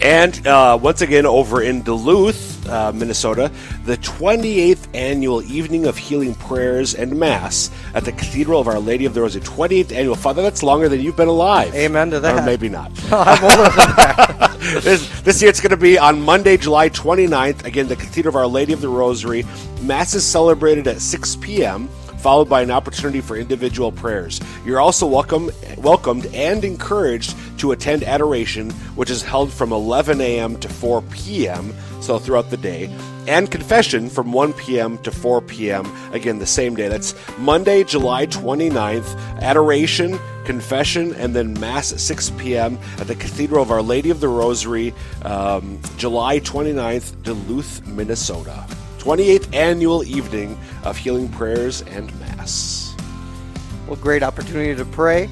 And 0.01 0.47
uh, 0.47 0.79
once 0.81 1.01
again, 1.01 1.25
over 1.27 1.61
in 1.61 1.83
Duluth, 1.83 2.67
uh, 2.67 2.91
Minnesota, 2.91 3.51
the 3.85 3.97
28th 3.97 4.87
annual 4.95 5.43
Evening 5.43 5.85
of 5.85 5.95
Healing 5.97 6.33
Prayers 6.35 6.95
and 6.95 7.19
Mass 7.19 7.69
at 7.93 8.05
the 8.05 8.11
Cathedral 8.11 8.59
of 8.59 8.67
Our 8.67 8.79
Lady 8.79 9.05
of 9.05 9.13
the 9.13 9.21
Rosary. 9.21 9.41
28th 9.41 9.91
annual. 9.91 10.15
Father, 10.15 10.41
that's 10.41 10.63
longer 10.63 10.89
than 10.89 11.01
you've 11.01 11.17
been 11.17 11.27
alive. 11.27 11.73
Amen 11.75 12.09
to 12.11 12.19
that. 12.19 12.39
Or 12.39 12.45
maybe 12.45 12.67
not. 12.67 12.91
I'm 13.11 13.43
older 13.43 13.57
than 13.57 13.95
that. 13.95 14.57
this, 14.83 15.21
this 15.21 15.41
year 15.41 15.49
it's 15.49 15.59
going 15.59 15.71
to 15.71 15.77
be 15.77 15.99
on 15.99 16.19
Monday, 16.21 16.57
July 16.57 16.89
29th. 16.89 17.65
Again, 17.65 17.87
the 17.87 17.95
Cathedral 17.95 18.31
of 18.31 18.35
Our 18.35 18.47
Lady 18.47 18.73
of 18.73 18.81
the 18.81 18.89
Rosary. 18.89 19.45
Mass 19.81 20.15
is 20.15 20.25
celebrated 20.25 20.87
at 20.87 20.99
6 20.99 21.35
p.m., 21.37 21.89
followed 22.21 22.47
by 22.47 22.61
an 22.61 22.71
opportunity 22.71 23.19
for 23.19 23.35
individual 23.35 23.91
prayers. 23.91 24.39
You're 24.65 24.79
also 24.79 25.07
welcome, 25.07 25.49
welcomed 25.77 26.27
and 26.27 26.63
encouraged 26.63 27.35
to 27.59 27.71
attend 27.71 28.03
adoration, 28.03 28.69
which 28.95 29.09
is 29.09 29.23
held 29.23 29.51
from 29.51 29.71
11 29.71 30.21
a.m. 30.21 30.57
to 30.59 30.69
4 30.69 31.01
p.m., 31.03 31.73
so 31.99 32.17
throughout 32.17 32.49
the 32.49 32.57
day, 32.57 32.89
and 33.27 33.51
confession 33.51 34.09
from 34.09 34.31
1 34.31 34.53
p.m. 34.53 34.97
to 34.99 35.11
4 35.11 35.41
p.m., 35.41 35.91
again, 36.13 36.39
the 36.39 36.45
same 36.45 36.75
day. 36.75 36.87
That's 36.87 37.15
Monday, 37.37 37.83
July 37.83 38.27
29th, 38.27 39.41
adoration, 39.41 40.19
confession, 40.45 41.13
and 41.15 41.35
then 41.35 41.59
Mass 41.59 41.91
at 41.91 41.99
6 41.99 42.31
p.m. 42.31 42.77
at 42.99 43.07
the 43.07 43.15
Cathedral 43.15 43.63
of 43.63 43.71
Our 43.71 43.81
Lady 43.81 44.09
of 44.09 44.19
the 44.19 44.27
Rosary, 44.27 44.93
um, 45.23 45.79
July 45.97 46.39
29th, 46.39 47.23
Duluth, 47.23 47.85
Minnesota. 47.87 48.65
28th 49.01 49.51
annual 49.55 50.03
evening 50.03 50.55
of 50.83 50.95
healing 50.95 51.27
prayers 51.27 51.81
and 51.81 52.07
Mass. 52.19 52.95
Well, 53.87 53.95
great 53.95 54.21
opportunity 54.21 54.75
to 54.75 54.85
pray 54.85 55.27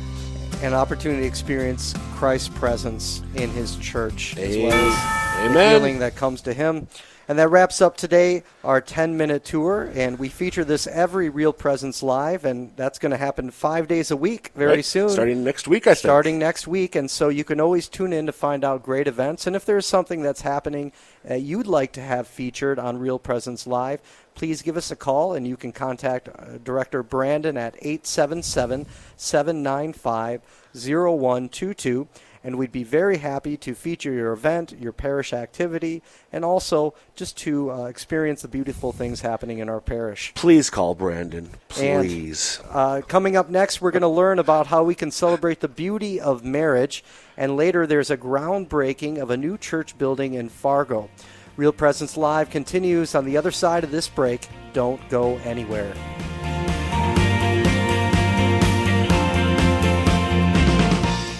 and 0.63 0.73
opportunity 0.73 1.21
to 1.21 1.27
experience 1.27 1.93
Christ's 2.15 2.49
presence 2.49 3.21
in 3.35 3.51
His 3.51 3.75
church 3.75 4.35
as 4.37 4.57
well 4.57 4.73
as 4.73 5.43
the 5.43 5.51
Amen. 5.51 5.75
healing 5.75 5.99
that 5.99 6.15
comes 6.15 6.41
to 6.41 6.53
Him. 6.53 6.87
And 7.29 7.37
that 7.37 7.49
wraps 7.49 7.79
up 7.79 7.95
today 7.95 8.41
our 8.63 8.81
10 8.81 9.15
minute 9.15 9.45
tour. 9.45 9.91
And 9.93 10.17
we 10.17 10.29
feature 10.29 10.63
this 10.65 10.87
every 10.87 11.29
Real 11.29 11.53
Presence 11.53 12.01
Live. 12.01 12.43
And 12.43 12.71
that's 12.75 12.97
going 12.97 13.11
to 13.11 13.17
happen 13.17 13.51
five 13.51 13.87
days 13.87 14.09
a 14.09 14.17
week 14.17 14.49
very 14.55 14.77
Right. 14.77 14.85
soon. 14.85 15.09
Starting 15.09 15.43
next 15.43 15.67
week, 15.67 15.85
I 15.85 15.91
think. 15.91 15.99
Starting 15.99 16.39
next 16.39 16.67
week. 16.67 16.95
And 16.95 17.09
so 17.09 17.29
you 17.29 17.43
can 17.43 17.61
always 17.61 17.87
tune 17.87 18.13
in 18.13 18.25
to 18.25 18.31
find 18.31 18.65
out 18.65 18.81
great 18.81 19.07
events. 19.07 19.45
And 19.45 19.55
if 19.55 19.63
there's 19.63 19.85
something 19.85 20.23
that's 20.23 20.41
happening 20.41 20.91
uh, 21.29 21.35
you'd 21.35 21.67
like 21.67 21.91
to 21.91 22.01
have 22.01 22.27
featured 22.27 22.79
on 22.79 22.97
Real 22.97 23.19
Presence 23.19 23.67
Live, 23.67 24.01
please 24.33 24.63
give 24.63 24.75
us 24.75 24.89
a 24.89 24.95
call. 24.95 25.33
And 25.35 25.47
you 25.47 25.55
can 25.55 25.71
contact 25.71 26.29
uh, 26.29 26.57
Director 26.63 27.03
Brandon 27.03 27.57
at 27.57 27.75
877 27.75 28.87
795 29.17 30.41
0122 30.73 32.07
and 32.43 32.57
we'd 32.57 32.71
be 32.71 32.83
very 32.83 33.17
happy 33.17 33.57
to 33.57 33.75
feature 33.75 34.11
your 34.11 34.31
event, 34.31 34.73
your 34.79 34.91
parish 34.91 35.33
activity, 35.33 36.01
and 36.31 36.45
also 36.45 36.93
just 37.15 37.37
to 37.37 37.71
uh, 37.71 37.85
experience 37.85 38.41
the 38.41 38.47
beautiful 38.47 38.91
things 38.91 39.21
happening 39.21 39.59
in 39.59 39.69
our 39.69 39.81
parish. 39.81 40.33
Please 40.35 40.69
call 40.69 40.95
Brandon. 40.95 41.49
And, 41.79 42.07
Please. 42.07 42.61
uh, 42.69 43.01
coming 43.07 43.35
up 43.35 43.49
next, 43.49 43.81
we're 43.81 43.91
going 43.91 44.01
to 44.01 44.07
learn 44.07 44.39
about 44.39 44.67
how 44.67 44.83
we 44.83 44.95
can 44.95 45.11
celebrate 45.11 45.59
the 45.59 45.67
beauty 45.67 46.19
of 46.19 46.43
marriage, 46.43 47.03
and 47.37 47.57
later 47.57 47.85
there's 47.85 48.09
a 48.09 48.17
groundbreaking 48.17 49.17
of 49.17 49.29
a 49.29 49.37
new 49.37 49.57
church 49.57 49.97
building 49.97 50.33
in 50.33 50.49
Fargo. 50.49 51.09
Real 51.57 51.73
Presence 51.73 52.15
Live 52.15 52.49
continues 52.49 53.15
on 53.15 53.25
the 53.25 53.35
other 53.35 53.51
side 53.51 53.83
of 53.83 53.91
this 53.91 54.07
break. 54.07 54.47
Don't 54.71 55.01
go 55.09 55.35
anywhere. 55.39 55.93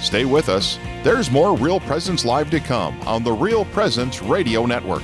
Stay 0.01 0.25
with 0.25 0.49
us. 0.49 0.77
There's 1.01 1.31
more 1.31 1.57
Real 1.57 1.79
Presence 1.79 2.25
Live 2.25 2.49
to 2.49 2.59
come 2.59 2.99
on 3.07 3.23
the 3.23 3.31
Real 3.31 3.63
Presence 3.63 4.21
Radio 4.21 4.65
Network. 4.65 5.03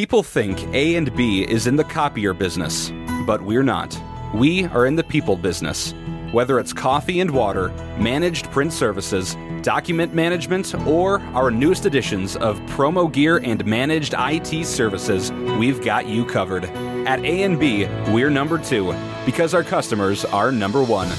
People 0.00 0.22
think 0.22 0.56
A 0.72 0.96
and 0.96 1.14
B 1.14 1.42
is 1.42 1.66
in 1.66 1.76
the 1.76 1.84
copier 1.84 2.32
business, 2.32 2.90
but 3.26 3.42
we're 3.42 3.62
not. 3.62 4.00
We 4.34 4.64
are 4.64 4.86
in 4.86 4.96
the 4.96 5.04
people 5.04 5.36
business. 5.36 5.92
Whether 6.32 6.58
it's 6.58 6.72
coffee 6.72 7.20
and 7.20 7.30
water, 7.30 7.68
managed 7.98 8.50
print 8.50 8.72
services, 8.72 9.36
document 9.60 10.14
management, 10.14 10.74
or 10.86 11.20
our 11.34 11.50
newest 11.50 11.84
editions 11.84 12.34
of 12.36 12.58
promo 12.60 13.12
gear 13.12 13.42
and 13.44 13.62
managed 13.66 14.14
IT 14.16 14.64
services, 14.64 15.30
we've 15.58 15.84
got 15.84 16.06
you 16.06 16.24
covered. 16.24 16.64
At 17.06 17.22
A&B, 17.22 17.84
we're 18.10 18.30
number 18.30 18.56
2 18.56 18.94
because 19.26 19.52
our 19.52 19.62
customers 19.62 20.24
are 20.24 20.50
number 20.50 20.82
1. 20.82 21.10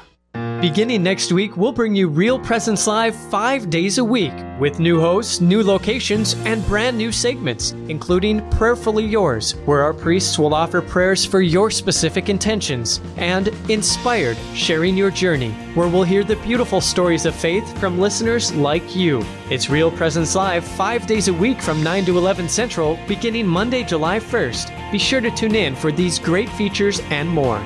Beginning 0.61 1.01
next 1.01 1.31
week, 1.31 1.57
we'll 1.57 1.71
bring 1.71 1.95
you 1.95 2.07
Real 2.07 2.37
Presence 2.37 2.85
Live 2.85 3.15
five 3.15 3.71
days 3.71 3.97
a 3.97 4.03
week 4.03 4.31
with 4.59 4.79
new 4.79 4.99
hosts, 5.01 5.41
new 5.41 5.63
locations, 5.63 6.35
and 6.45 6.63
brand 6.67 6.95
new 6.95 7.11
segments, 7.11 7.71
including 7.87 8.47
Prayerfully 8.51 9.03
Yours, 9.07 9.53
where 9.65 9.81
our 9.81 9.91
priests 9.91 10.37
will 10.37 10.53
offer 10.53 10.79
prayers 10.79 11.25
for 11.25 11.41
your 11.41 11.71
specific 11.71 12.29
intentions, 12.29 13.01
and 13.17 13.47
Inspired, 13.71 14.37
Sharing 14.53 14.95
Your 14.95 15.09
Journey, 15.09 15.49
where 15.73 15.87
we'll 15.87 16.03
hear 16.03 16.23
the 16.23 16.35
beautiful 16.35 16.79
stories 16.79 17.25
of 17.25 17.33
faith 17.33 17.79
from 17.79 17.97
listeners 17.97 18.53
like 18.53 18.95
you. 18.95 19.25
It's 19.49 19.71
Real 19.71 19.89
Presence 19.89 20.35
Live 20.35 20.63
five 20.63 21.07
days 21.07 21.27
a 21.27 21.33
week 21.33 21.59
from 21.59 21.81
9 21.81 22.05
to 22.05 22.19
11 22.19 22.47
Central, 22.47 22.99
beginning 23.07 23.47
Monday, 23.47 23.81
July 23.83 24.19
1st. 24.19 24.91
Be 24.91 24.99
sure 24.99 25.21
to 25.21 25.31
tune 25.31 25.55
in 25.55 25.75
for 25.75 25.91
these 25.91 26.19
great 26.19 26.49
features 26.49 26.99
and 27.09 27.27
more. 27.27 27.65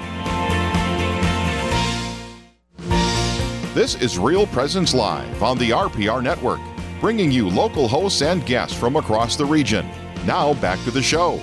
This 3.76 3.96
is 3.96 4.18
Real 4.18 4.48
Presence 4.48 4.94
Live 4.94 5.44
on 5.44 5.58
the 5.58 5.72
RPR 5.72 6.24
Network, 6.24 6.62
bringing 7.02 7.30
you 7.30 7.50
local 7.50 7.90
hosts 7.90 8.22
and 8.22 8.46
guests 8.46 8.74
from 8.74 8.96
across 8.96 9.36
the 9.36 9.44
region. 9.44 9.86
Now 10.26 10.54
back 10.54 10.82
to 10.86 10.92
the 10.92 11.02
show. 11.02 11.42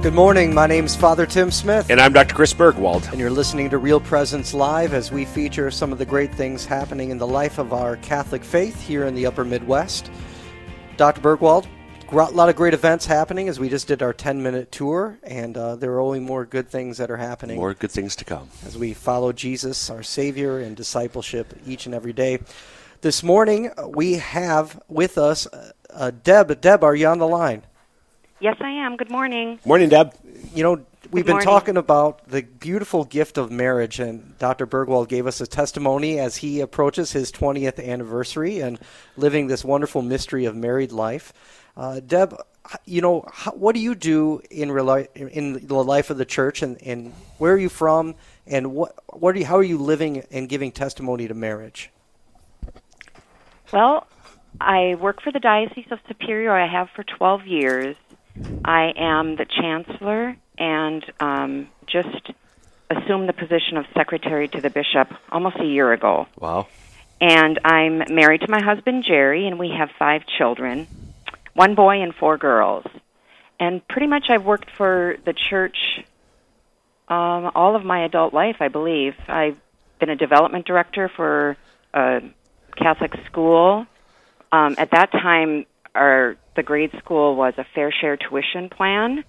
Good 0.00 0.14
morning. 0.14 0.54
My 0.54 0.68
name 0.68 0.84
is 0.84 0.94
Father 0.94 1.26
Tim 1.26 1.50
Smith. 1.50 1.90
And 1.90 2.00
I'm 2.00 2.12
Dr. 2.12 2.36
Chris 2.36 2.54
Burgwald. 2.54 3.10
And 3.10 3.18
you're 3.18 3.30
listening 3.30 3.68
to 3.70 3.78
Real 3.78 3.98
Presence 3.98 4.54
Live 4.54 4.94
as 4.94 5.10
we 5.10 5.24
feature 5.24 5.72
some 5.72 5.90
of 5.90 5.98
the 5.98 6.06
great 6.06 6.32
things 6.32 6.64
happening 6.64 7.10
in 7.10 7.18
the 7.18 7.26
life 7.26 7.58
of 7.58 7.72
our 7.72 7.96
Catholic 7.96 8.44
faith 8.44 8.80
here 8.80 9.06
in 9.06 9.16
the 9.16 9.26
upper 9.26 9.44
Midwest. 9.44 10.08
Dr. 10.96 11.20
Burgwald, 11.20 11.66
a 12.10 12.14
lot 12.14 12.48
of 12.48 12.56
great 12.56 12.74
events 12.74 13.06
happening 13.06 13.48
as 13.48 13.60
we 13.60 13.68
just 13.68 13.86
did 13.86 14.02
our 14.02 14.12
10 14.12 14.42
minute 14.42 14.72
tour, 14.72 15.18
and 15.22 15.56
uh, 15.56 15.76
there 15.76 15.92
are 15.92 16.00
only 16.00 16.20
more 16.20 16.44
good 16.44 16.68
things 16.68 16.96
that 16.98 17.10
are 17.10 17.16
happening. 17.16 17.56
More 17.56 17.74
good 17.74 17.90
things 17.90 18.16
to 18.16 18.24
come. 18.24 18.48
As 18.66 18.78
we 18.78 18.94
follow 18.94 19.32
Jesus, 19.32 19.90
our 19.90 20.02
Savior, 20.02 20.60
in 20.60 20.74
discipleship 20.74 21.54
each 21.66 21.86
and 21.86 21.94
every 21.94 22.12
day. 22.12 22.40
This 23.00 23.22
morning, 23.22 23.70
we 23.86 24.14
have 24.14 24.80
with 24.88 25.18
us 25.18 25.46
uh, 25.90 26.10
Deb. 26.22 26.60
Deb, 26.60 26.82
are 26.82 26.94
you 26.94 27.06
on 27.06 27.18
the 27.18 27.28
line? 27.28 27.62
Yes, 28.40 28.56
I 28.60 28.70
am. 28.70 28.96
Good 28.96 29.10
morning. 29.10 29.58
Morning, 29.64 29.88
Deb. 29.88 30.14
You 30.54 30.62
know, 30.62 30.74
we've 31.10 31.24
Good 31.24 31.26
been 31.26 31.32
morning. 31.34 31.46
talking 31.46 31.76
about 31.76 32.28
the 32.28 32.42
beautiful 32.42 33.04
gift 33.04 33.36
of 33.36 33.50
marriage, 33.50 33.98
and 33.98 34.36
Dr. 34.38 34.66
Burgwald 34.66 35.08
gave 35.08 35.26
us 35.26 35.40
a 35.40 35.46
testimony 35.46 36.18
as 36.18 36.36
he 36.36 36.60
approaches 36.60 37.12
his 37.12 37.30
20th 37.32 37.84
anniversary 37.84 38.60
and 38.60 38.78
living 39.16 39.48
this 39.48 39.64
wonderful 39.64 40.02
mystery 40.02 40.44
of 40.44 40.56
married 40.56 40.92
life. 40.92 41.32
Uh, 41.78 42.00
Deb, 42.00 42.34
you 42.86 43.00
know, 43.00 43.24
how, 43.32 43.52
what 43.52 43.74
do 43.76 43.80
you 43.80 43.94
do 43.94 44.42
in 44.50 44.68
reli- 44.70 45.06
in 45.14 45.64
the 45.64 45.74
life 45.76 46.10
of 46.10 46.18
the 46.18 46.24
church, 46.24 46.60
and, 46.60 46.76
and 46.82 47.14
where 47.38 47.52
are 47.52 47.58
you 47.58 47.68
from, 47.68 48.16
and 48.48 48.72
what 48.72 48.96
what 49.10 49.36
are 49.36 49.38
you, 49.38 49.46
how 49.46 49.56
are 49.56 49.62
you 49.62 49.78
living 49.78 50.24
and 50.32 50.48
giving 50.48 50.72
testimony 50.72 51.28
to 51.28 51.34
marriage? 51.34 51.90
Well, 53.72 54.08
I 54.60 54.96
work 54.96 55.22
for 55.22 55.30
the 55.30 55.38
Diocese 55.38 55.86
of 55.92 56.00
Superior. 56.08 56.52
I 56.52 56.66
have 56.66 56.88
for 56.96 57.04
12 57.04 57.46
years. 57.46 57.96
I 58.64 58.92
am 58.96 59.36
the 59.36 59.44
chancellor 59.44 60.36
and 60.58 61.04
um, 61.20 61.68
just 61.86 62.32
assumed 62.90 63.28
the 63.28 63.34
position 63.34 63.76
of 63.76 63.84
secretary 63.94 64.48
to 64.48 64.60
the 64.60 64.70
bishop 64.70 65.12
almost 65.30 65.56
a 65.60 65.66
year 65.66 65.92
ago. 65.92 66.26
Wow. 66.40 66.66
And 67.20 67.60
I'm 67.64 68.14
married 68.14 68.40
to 68.42 68.50
my 68.50 68.62
husband, 68.62 69.04
Jerry, 69.06 69.46
and 69.46 69.58
we 69.58 69.70
have 69.76 69.90
five 69.98 70.22
children 70.38 70.86
one 71.58 71.74
boy 71.74 72.00
and 72.02 72.14
four 72.14 72.38
girls. 72.38 72.86
and 73.58 73.86
pretty 73.88 74.06
much 74.06 74.26
I've 74.30 74.44
worked 74.44 74.70
for 74.76 75.16
the 75.24 75.32
church 75.50 75.76
um, 77.08 77.50
all 77.56 77.74
of 77.74 77.84
my 77.84 78.04
adult 78.04 78.32
life, 78.32 78.56
I 78.60 78.68
believe. 78.68 79.14
I've 79.26 79.56
been 79.98 80.10
a 80.10 80.14
development 80.14 80.66
director 80.66 81.08
for 81.08 81.56
a 81.92 82.20
Catholic 82.76 83.12
school. 83.26 83.86
Um, 84.52 84.76
at 84.78 84.92
that 84.92 85.10
time, 85.10 85.66
our 85.94 86.36
the 86.54 86.62
grade 86.62 86.92
school 86.98 87.34
was 87.34 87.54
a 87.56 87.66
fair 87.74 87.90
share 87.90 88.16
tuition 88.16 88.68
plan, 88.68 89.24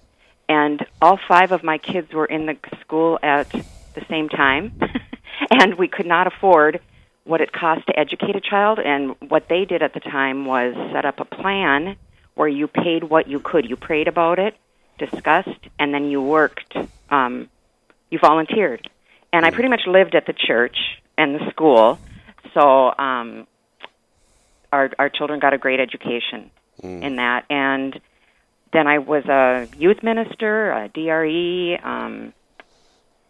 and 0.48 0.86
all 1.02 1.18
five 1.26 1.50
of 1.50 1.64
my 1.64 1.78
kids 1.78 2.12
were 2.12 2.26
in 2.26 2.46
the 2.46 2.56
school 2.80 3.18
at 3.22 3.50
the 3.50 4.04
same 4.08 4.28
time, 4.28 4.78
and 5.50 5.74
we 5.74 5.88
could 5.88 6.06
not 6.06 6.26
afford 6.28 6.80
what 7.24 7.40
it 7.40 7.50
cost 7.52 7.86
to 7.88 7.98
educate 7.98 8.36
a 8.36 8.40
child. 8.40 8.78
And 8.78 9.16
what 9.28 9.48
they 9.48 9.64
did 9.64 9.82
at 9.82 9.94
the 9.94 10.00
time 10.00 10.44
was 10.44 10.74
set 10.92 11.04
up 11.04 11.18
a 11.18 11.24
plan 11.24 11.96
where 12.40 12.48
you 12.48 12.66
paid 12.68 13.04
what 13.04 13.28
you 13.28 13.38
could. 13.38 13.68
You 13.68 13.76
prayed 13.76 14.08
about 14.08 14.38
it, 14.38 14.54
discussed, 14.98 15.60
and 15.78 15.92
then 15.92 16.06
you 16.06 16.22
worked. 16.22 16.74
Um, 17.10 17.50
you 18.10 18.18
volunteered, 18.18 18.88
and 19.30 19.44
I 19.44 19.50
pretty 19.50 19.68
much 19.68 19.82
lived 19.86 20.14
at 20.14 20.24
the 20.26 20.32
church 20.32 20.76
and 21.18 21.34
the 21.34 21.50
school. 21.50 21.98
So 22.54 22.92
um, 22.98 23.46
our 24.72 24.88
our 24.98 25.10
children 25.10 25.38
got 25.38 25.52
a 25.52 25.58
great 25.58 25.80
education 25.80 26.50
Mm. 26.82 27.04
in 27.04 27.16
that, 27.16 27.44
and 27.50 28.00
then 28.72 28.86
I 28.86 28.96
was 29.00 29.26
a 29.26 29.68
youth 29.76 30.02
minister, 30.02 30.72
a 30.72 30.88
DRE, 30.88 31.76
um, 31.84 32.32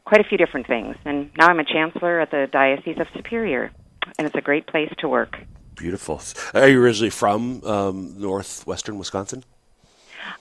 quite 0.05 0.21
a 0.21 0.29
few 0.29 0.39
different 0.39 0.69
things, 0.69 0.95
and 1.05 1.31
now 1.37 1.49
I'm 1.49 1.59
a 1.59 1.65
chancellor 1.65 2.21
at 2.21 2.31
the 2.31 2.47
Diocese 2.53 3.01
of 3.01 3.09
Superior, 3.17 3.73
and 4.17 4.29
it's 4.29 4.37
a 4.37 4.41
great 4.41 4.69
place 4.69 4.93
to 4.99 5.09
work. 5.09 5.37
Beautiful. 5.77 6.21
Are 6.55 6.69
you 6.69 6.83
originally 6.83 7.11
from 7.11 7.65
um, 7.65 8.15
northwestern 8.21 8.99
Wisconsin? 8.99 9.45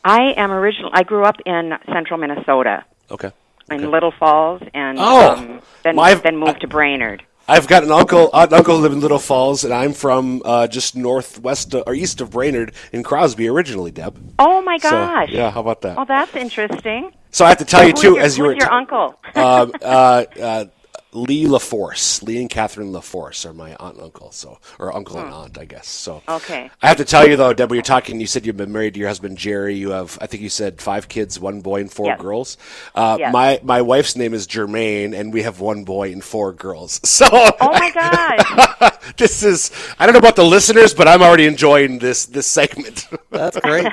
I 0.04 0.34
am 0.38 0.52
original. 0.52 0.90
I 0.94 1.04
grew 1.04 1.24
up 1.24 1.38
in 1.46 1.78
central 1.92 2.20
Minnesota, 2.20 2.84
Okay. 3.10 3.32
in 3.72 3.90
Little 3.92 4.12
Falls, 4.12 4.62
and 4.74 4.98
Oh, 5.00 5.32
um, 5.38 5.62
then 5.84 5.96
my- 5.96 6.14
then 6.16 6.38
moved 6.38 6.62
to 6.62 6.68
Brainerd. 6.68 7.24
I've 7.48 7.68
got 7.68 7.84
an 7.84 7.92
uncle, 7.92 8.30
an 8.34 8.54
uncle 8.54 8.76
who 8.78 8.84
lived 8.84 8.94
in 8.96 9.02
Little 9.02 9.18
Falls, 9.18 9.64
and 9.64 9.74
I'm 9.74 9.94
from 9.94 10.42
uh, 10.46 10.68
just 10.68 10.96
northwest 10.96 11.74
or 11.74 11.94
east 11.96 12.22
of 12.22 12.30
Brainerd 12.32 12.74
in 12.92 13.02
Crosby 13.02 13.48
originally, 13.48 13.90
Deb. 13.92 14.18
Oh 14.38 14.62
my 14.62 14.78
So, 14.78 14.92
gosh! 14.92 15.30
yeah, 15.32 15.50
how 15.50 15.62
about 15.62 15.82
that? 15.82 15.98
Oh, 15.98 16.06
that's 16.06 16.36
interesting. 16.36 17.12
So 17.32 17.46
I 17.46 17.50
have 17.50 17.58
to 17.58 17.66
tell 17.66 17.86
you 17.88 17.94
too, 17.94 18.14
your- 18.16 18.20
as 18.20 18.38
you 18.38 18.44
were 18.44 18.54
your 18.54 18.72
uncle? 18.72 19.20
um, 19.36 19.72
uh, 19.82 20.26
uh, 20.40 20.66
Lee 21.12 21.46
LaForce, 21.46 22.22
Lee 22.22 22.40
and 22.40 22.50
Catherine 22.50 22.92
LaForce 22.92 23.44
are 23.44 23.54
my 23.54 23.76
aunt 23.80 23.96
and 23.96 24.04
uncle, 24.04 24.32
so 24.32 24.60
or 24.78 24.96
uncle 24.96 25.18
and 25.20 25.34
aunt, 25.34 25.58
I 25.58 25.66
guess. 25.66 25.88
So 25.88 26.22
Okay. 26.30 26.70
I 26.84 26.88
have 26.88 26.98
to 26.98 27.06
tell 27.06 27.28
you 27.28 27.36
though, 27.36 27.52
Deb, 27.52 27.70
when 27.72 27.78
you're 27.78 27.82
talking, 27.84 28.20
you 28.22 28.28
said 28.28 28.46
you've 28.46 28.58
been 28.58 28.72
married 28.72 28.94
to 28.94 29.00
your 29.00 29.08
husband 29.10 29.38
Jerry. 29.38 29.76
You 29.76 29.90
have, 29.90 30.20
I 30.22 30.28
think 30.28 30.44
you 30.44 30.50
said 30.50 30.82
five 30.82 31.08
kids, 31.08 31.40
one 31.40 31.62
boy 31.62 31.82
and 31.82 31.92
four 31.92 32.06
Yes. 32.08 32.22
girls. 32.22 32.58
Uh, 32.94 33.18
Yes. 33.20 33.34
My 33.34 33.60
my 33.64 33.82
wife's 33.82 34.16
name 34.16 34.34
is 34.36 34.46
Germaine, 34.46 35.14
and 35.16 35.34
we 35.34 35.42
have 35.42 35.60
one 35.60 35.84
boy 35.84 36.12
and 36.12 36.24
four 36.24 36.54
girls. 36.54 37.00
So 37.06 37.26
Oh 37.32 37.74
my 37.74 37.90
gosh! 38.82 39.14
this 39.18 39.42
is 39.44 39.72
I 39.98 40.06
don't 40.06 40.14
know 40.14 40.20
about 40.20 40.36
the 40.36 40.46
listeners, 40.46 40.94
but 40.94 41.08
I'm 41.08 41.22
already 41.24 41.48
enjoying 41.48 42.00
this 42.00 42.28
this 42.28 42.46
segment. 42.46 43.08
That's 43.32 43.60
great. 43.60 43.88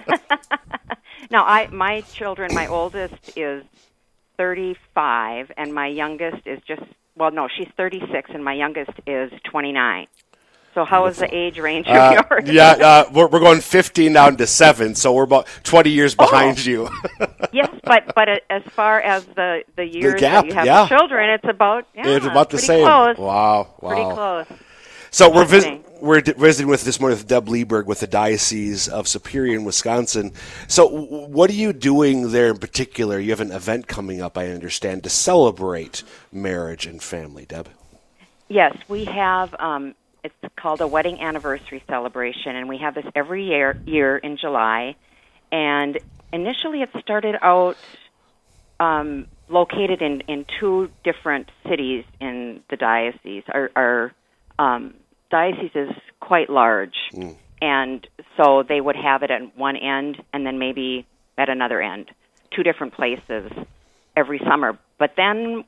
now, 1.30 1.44
I 1.46 1.68
my 1.72 2.04
children, 2.12 2.52
my 2.52 2.66
oldest 2.66 3.14
is 3.34 3.64
35, 4.36 5.50
and 5.56 5.74
my 5.74 5.86
youngest 5.86 6.46
is 6.46 6.60
just 6.66 6.82
well, 7.16 7.30
no, 7.30 7.48
she's 7.48 7.68
36, 7.76 8.30
and 8.34 8.44
my 8.44 8.52
youngest 8.54 8.90
is 9.06 9.32
29. 9.44 10.06
So, 10.74 10.84
how 10.84 11.06
is 11.06 11.16
the 11.16 11.34
age 11.34 11.58
range 11.58 11.86
of 11.88 11.96
Uh, 11.96 12.22
yours? 12.30 12.44
yeah, 12.50 12.68
uh, 12.72 13.04
we're, 13.10 13.28
we're 13.28 13.40
going 13.40 13.62
15 13.62 14.12
down 14.12 14.36
to 14.36 14.46
seven, 14.46 14.94
so 14.94 15.14
we're 15.14 15.22
about 15.22 15.46
20 15.64 15.88
years 15.88 16.14
behind 16.14 16.62
you. 16.66 16.90
yes, 17.52 17.70
but 17.84 18.14
but 18.14 18.28
as 18.50 18.62
far 18.64 19.00
as 19.00 19.24
the 19.24 19.62
the 19.76 19.86
years 19.86 20.20
gap, 20.20 20.44
that 20.44 20.48
you 20.50 20.54
have 20.54 20.66
yeah. 20.66 20.86
children, 20.86 21.30
it's 21.30 21.48
about 21.48 21.86
yeah, 21.94 22.08
it's 22.08 22.26
about 22.26 22.50
the 22.50 22.58
same. 22.58 22.84
Close. 22.84 23.16
Wow, 23.16 23.74
wow. 23.80 23.88
Pretty 23.88 24.04
close. 24.14 24.46
So 25.16 25.30
we're 25.30 25.46
vis- 25.46 25.66
we're 25.98 26.20
d- 26.20 26.34
visiting 26.36 26.68
with 26.68 26.84
this 26.84 27.00
morning 27.00 27.16
with 27.16 27.26
Deb 27.26 27.46
Lieberg 27.46 27.86
with 27.86 28.00
the 28.00 28.06
Diocese 28.06 28.86
of 28.86 29.08
Superior 29.08 29.54
in 29.54 29.64
Wisconsin. 29.64 30.32
So 30.68 30.90
w- 30.90 31.26
what 31.28 31.48
are 31.48 31.54
you 31.54 31.72
doing 31.72 32.32
there 32.32 32.50
in 32.50 32.58
particular? 32.58 33.18
You 33.18 33.30
have 33.30 33.40
an 33.40 33.50
event 33.50 33.88
coming 33.88 34.20
up, 34.20 34.36
I 34.36 34.48
understand, 34.48 35.04
to 35.04 35.08
celebrate 35.08 36.02
marriage 36.30 36.84
and 36.84 37.02
family, 37.02 37.46
Deb. 37.46 37.70
Yes, 38.48 38.76
we 38.88 39.06
have. 39.06 39.54
Um, 39.58 39.94
it's 40.22 40.34
called 40.54 40.82
a 40.82 40.86
wedding 40.86 41.18
anniversary 41.18 41.82
celebration, 41.88 42.54
and 42.54 42.68
we 42.68 42.76
have 42.76 42.94
this 42.94 43.06
every 43.14 43.46
year 43.46 43.80
year 43.86 44.18
in 44.18 44.36
July. 44.36 44.96
And 45.50 45.98
initially, 46.30 46.82
it 46.82 46.90
started 47.00 47.36
out 47.40 47.78
um, 48.78 49.28
located 49.48 50.02
in 50.02 50.20
in 50.28 50.44
two 50.60 50.90
different 51.04 51.50
cities 51.66 52.04
in 52.20 52.62
the 52.68 52.76
diocese. 52.76 53.44
Our, 53.48 53.70
our 53.74 54.12
um, 54.58 54.92
diocese 55.36 55.74
is 55.74 55.90
quite 56.20 56.48
large, 56.48 56.96
and 57.60 58.06
so 58.36 58.62
they 58.62 58.80
would 58.80 58.96
have 58.96 59.22
it 59.22 59.30
at 59.30 59.56
one 59.56 59.76
end, 59.76 60.22
and 60.32 60.46
then 60.46 60.58
maybe 60.58 61.06
at 61.36 61.48
another 61.48 61.82
end, 61.82 62.10
two 62.54 62.62
different 62.62 62.94
places 62.94 63.52
every 64.16 64.40
summer. 64.48 64.78
But 64.98 65.12
then 65.16 65.64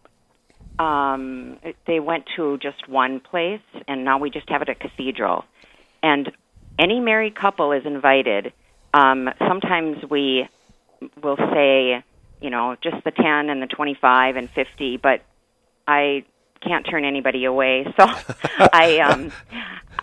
um, 0.78 1.58
they 1.86 2.00
went 2.00 2.24
to 2.36 2.56
just 2.58 2.88
one 2.88 3.20
place, 3.20 3.60
and 3.86 4.04
now 4.04 4.18
we 4.18 4.30
just 4.30 4.48
have 4.48 4.62
it 4.62 4.68
at 4.70 4.80
Cathedral. 4.80 5.44
And 6.02 6.30
any 6.78 7.00
married 7.00 7.34
couple 7.34 7.72
is 7.72 7.84
invited. 7.84 8.52
Um, 8.94 9.28
sometimes 9.46 9.98
we 10.08 10.48
will 11.22 11.36
say, 11.36 12.02
you 12.40 12.50
know, 12.50 12.76
just 12.82 13.04
the 13.04 13.10
10 13.10 13.50
and 13.50 13.60
the 13.60 13.66
25 13.66 14.36
and 14.36 14.48
50, 14.50 14.96
but 14.96 15.20
I 15.86 16.24
can't 16.62 16.86
turn 16.88 17.04
anybody 17.04 17.44
away. 17.44 17.86
So 17.98 18.06
I, 18.72 18.98
um, 19.00 19.32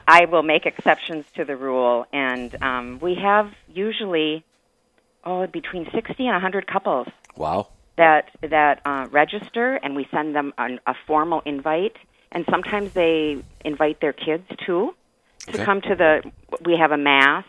I 0.08 0.26
will 0.26 0.44
make 0.44 0.66
exceptions 0.66 1.26
to 1.36 1.46
the 1.46 1.56
rule. 1.56 2.06
And 2.14 2.56
um, 2.62 3.00
we 3.02 3.16
have 3.16 3.52
usually, 3.74 4.44
oh, 5.24 5.48
between 5.48 5.86
60 5.92 6.16
and 6.20 6.30
a 6.30 6.34
100 6.34 6.68
couples 6.68 7.08
Wow. 7.36 7.68
that 7.98 8.30
that 8.42 8.82
uh, 8.86 9.08
register, 9.12 9.76
and 9.76 9.96
we 9.96 10.08
send 10.12 10.36
them 10.36 10.54
an, 10.58 10.80
a 10.86 10.94
formal 11.08 11.42
invite. 11.46 11.96
And 12.32 12.46
sometimes 12.50 12.92
they 12.94 13.38
invite 13.64 14.02
their 14.02 14.14
kids 14.14 14.44
too 14.66 14.94
to 15.48 15.54
Okay. 15.54 15.66
come 15.66 15.82
to 15.82 15.96
the. 15.96 16.32
We 16.66 16.76
have 16.78 16.92
a 16.92 16.98
mass 16.98 17.46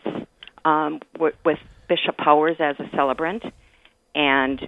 um, 0.65 1.01
with, 1.19 1.35
with 1.43 1.59
Bishop 1.89 2.17
Powers 2.17 2.57
as 2.59 2.79
a 2.79 2.89
celebrant, 2.95 3.43
and 4.15 4.67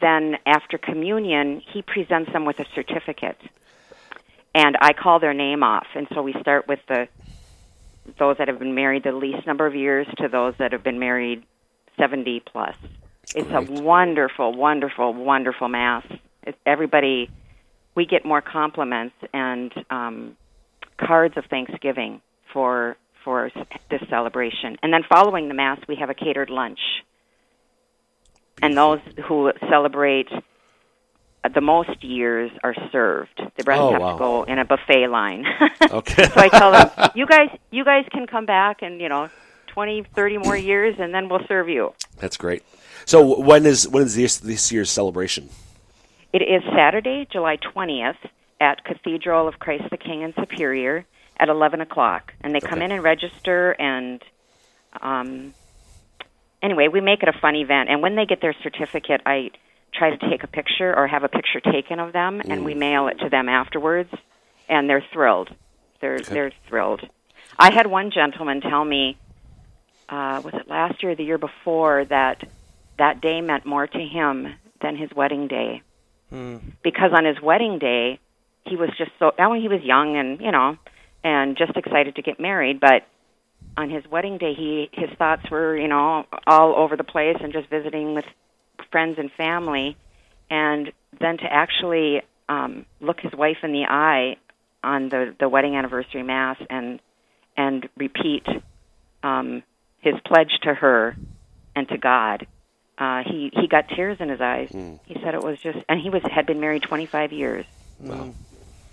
then 0.00 0.36
after 0.46 0.78
communion, 0.78 1.60
he 1.72 1.82
presents 1.82 2.32
them 2.32 2.44
with 2.44 2.58
a 2.60 2.66
certificate, 2.74 3.38
and 4.54 4.76
I 4.80 4.92
call 4.92 5.20
their 5.20 5.34
name 5.34 5.62
off. 5.62 5.86
And 5.94 6.06
so 6.14 6.22
we 6.22 6.34
start 6.40 6.66
with 6.68 6.80
the 6.88 7.08
those 8.18 8.38
that 8.38 8.48
have 8.48 8.58
been 8.58 8.74
married 8.74 9.04
the 9.04 9.12
least 9.12 9.46
number 9.46 9.66
of 9.66 9.74
years 9.74 10.06
to 10.16 10.28
those 10.28 10.54
that 10.58 10.72
have 10.72 10.82
been 10.82 10.98
married 10.98 11.44
seventy 11.98 12.40
plus. 12.40 12.74
It's 13.34 13.50
a 13.50 13.60
wonderful, 13.82 14.52
wonderful, 14.54 15.12
wonderful 15.12 15.68
mass. 15.68 16.06
It, 16.44 16.56
everybody, 16.64 17.30
we 17.94 18.06
get 18.06 18.24
more 18.24 18.40
compliments 18.40 19.14
and 19.34 19.72
um, 19.90 20.36
cards 20.96 21.36
of 21.36 21.44
Thanksgiving 21.46 22.22
for 22.52 22.96
for 23.24 23.50
this 23.90 24.00
celebration. 24.08 24.78
And 24.82 24.92
then 24.92 25.02
following 25.02 25.48
the 25.48 25.54
mass, 25.54 25.78
we 25.86 25.96
have 25.96 26.08
a 26.08 26.14
catered 26.14 26.48
lunch. 26.48 26.80
And 28.62 28.76
those 28.76 29.00
who 29.26 29.52
celebrate 29.68 30.28
the 31.54 31.60
most 31.60 32.02
years 32.04 32.50
are 32.64 32.74
served. 32.92 33.36
The 33.56 33.64
rest 33.64 33.80
Oh, 33.80 33.92
have 33.92 34.00
wow. 34.00 34.12
to 34.12 34.18
go 34.18 34.42
in 34.44 34.58
a 34.58 34.64
buffet 34.64 35.08
line. 35.08 35.44
Okay. 35.90 36.24
so 36.24 36.32
I 36.40 36.48
tell 36.48 36.72
them, 36.72 37.10
you 37.14 37.26
guys, 37.26 37.48
you 37.70 37.82
guys 37.84 38.04
can 38.10 38.26
come 38.26 38.44
back 38.44 38.82
and 38.82 39.00
you 39.00 39.08
know, 39.08 39.30
twenty, 39.68 40.04
thirty 40.14 40.36
more 40.36 40.56
years, 40.56 40.96
and 40.98 41.14
then 41.14 41.28
we'll 41.28 41.46
serve 41.48 41.68
you. 41.68 41.94
That's 42.18 42.36
great. 42.36 42.62
So 43.06 43.40
when 43.40 43.64
is 43.64 43.88
when 43.88 44.02
is 44.02 44.14
this 44.16 44.36
this 44.38 44.70
year's 44.70 44.90
celebration? 44.90 45.48
It 46.32 46.42
is 46.42 46.62
Saturday, 46.76 47.26
July 47.32 47.56
20th, 47.56 48.18
at 48.60 48.84
Cathedral 48.84 49.48
of 49.48 49.58
Christ 49.60 49.84
the 49.90 49.96
King 49.96 50.20
in 50.22 50.34
Superior 50.34 51.06
at 51.40 51.48
11 51.48 51.80
o'clock. 51.80 52.34
And 52.42 52.54
they 52.54 52.60
come 52.60 52.82
in 52.82 52.92
and 52.92 53.02
register, 53.02 53.70
and 53.78 54.22
um, 55.00 55.54
anyway, 56.62 56.88
we 56.88 57.00
make 57.00 57.22
it 57.22 57.28
a 57.30 57.38
fun 57.40 57.56
event. 57.56 57.88
And 57.88 58.02
when 58.02 58.14
they 58.14 58.26
get 58.26 58.42
their 58.42 58.54
certificate, 58.62 59.22
I 59.24 59.52
try 59.98 60.14
to 60.14 60.30
take 60.30 60.44
a 60.44 60.46
picture 60.46 60.96
or 60.96 61.06
have 61.06 61.24
a 61.24 61.28
picture 61.28 61.60
taken 61.60 61.98
of 61.98 62.12
them, 62.12 62.40
and 62.44 62.64
we 62.64 62.74
mail 62.74 63.08
it 63.08 63.18
to 63.20 63.28
them 63.28 63.48
afterwards, 63.48 64.10
and 64.68 64.88
they're 64.88 65.04
thrilled. 65.12 65.50
They're 66.00 66.20
they're 66.20 66.52
thrilled. 66.68 67.00
I 67.58 67.72
had 67.72 67.86
one 67.86 68.10
gentleman 68.10 68.60
tell 68.60 68.84
me, 68.84 69.16
uh, 70.08 70.40
was 70.44 70.54
it 70.54 70.68
last 70.68 71.02
year 71.02 71.12
or 71.12 71.14
the 71.16 71.24
year 71.24 71.38
before, 71.38 72.04
that 72.06 72.46
that 72.98 73.20
day 73.20 73.40
meant 73.40 73.66
more 73.66 73.86
to 73.86 73.98
him 73.98 74.54
than 74.80 74.96
his 74.96 75.10
wedding 75.14 75.48
day 75.48 75.82
because 76.82 77.12
on 77.12 77.24
his 77.24 77.40
wedding 77.42 77.78
day 77.78 78.20
he 78.66 78.76
was 78.76 78.90
just 78.98 79.10
so 79.18 79.32
mean 79.38 79.62
he 79.62 79.68
was 79.68 79.82
young 79.82 80.16
and 80.16 80.40
you 80.40 80.52
know 80.52 80.76
and 81.24 81.56
just 81.56 81.74
excited 81.76 82.14
to 82.16 82.22
get 82.22 82.38
married 82.38 82.78
but 82.78 83.06
on 83.76 83.90
his 83.90 84.04
wedding 84.10 84.38
day, 84.38 84.54
he 84.54 84.90
his 84.92 85.10
thoughts 85.18 85.48
were 85.50 85.76
you 85.76 85.88
know 85.88 86.24
all 86.46 86.74
over 86.74 86.96
the 86.96 87.04
place 87.04 87.36
and 87.40 87.52
just 87.52 87.68
visiting 87.68 88.14
with 88.14 88.24
friends 88.90 89.16
and 89.18 89.30
family, 89.32 89.96
and 90.50 90.92
then 91.20 91.38
to 91.38 91.44
actually 91.44 92.22
um, 92.48 92.86
look 93.00 93.20
his 93.20 93.32
wife 93.32 93.58
in 93.62 93.72
the 93.72 93.84
eye 93.88 94.36
on 94.82 95.08
the 95.08 95.34
the 95.38 95.48
wedding 95.48 95.76
anniversary 95.76 96.22
mass 96.22 96.56
and 96.70 97.00
and 97.56 97.88
repeat 97.96 98.46
um, 99.22 99.62
his 100.00 100.14
pledge 100.24 100.52
to 100.62 100.74
her 100.74 101.16
and 101.74 101.88
to 101.88 101.98
God. 101.98 102.46
Uh, 102.96 103.22
he 103.24 103.50
he 103.52 103.68
got 103.68 103.88
tears 103.88 104.18
in 104.20 104.28
his 104.28 104.40
eyes. 104.40 104.70
Mm. 104.70 104.98
He 105.06 105.14
said 105.22 105.34
it 105.34 105.42
was 105.42 105.58
just, 105.60 105.78
and 105.88 106.00
he 106.00 106.10
was 106.10 106.22
had 106.24 106.46
been 106.46 106.60
married 106.60 106.82
25 106.82 107.32
years. 107.32 107.64
Wow, 108.00 108.34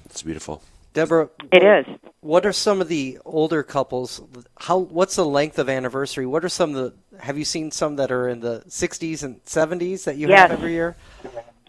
it's 0.05 0.21
beautiful. 0.21 0.61
Deborah, 0.95 1.29
It 1.51 1.61
is. 1.63 1.85
What 2.21 2.45
are 2.45 2.53
some 2.53 2.81
of 2.81 2.87
the 2.87 3.19
older 3.25 3.61
couples? 3.61 4.21
How? 4.57 4.79
What's 4.79 5.15
the 5.17 5.25
length 5.25 5.59
of 5.59 5.69
anniversary? 5.69 6.25
What 6.25 6.43
are 6.43 6.49
some 6.49 6.73
of 6.73 6.75
the? 7.11 7.17
Have 7.19 7.37
you 7.37 7.45
seen 7.45 7.69
some 7.69 7.97
that 7.97 8.11
are 8.11 8.27
in 8.29 8.39
the 8.39 8.63
60s 8.67 9.21
and 9.23 9.43
70s 9.45 10.05
that 10.05 10.15
you 10.15 10.29
Yes. 10.29 10.39
have 10.49 10.51
every 10.59 10.71
year? 10.71 10.95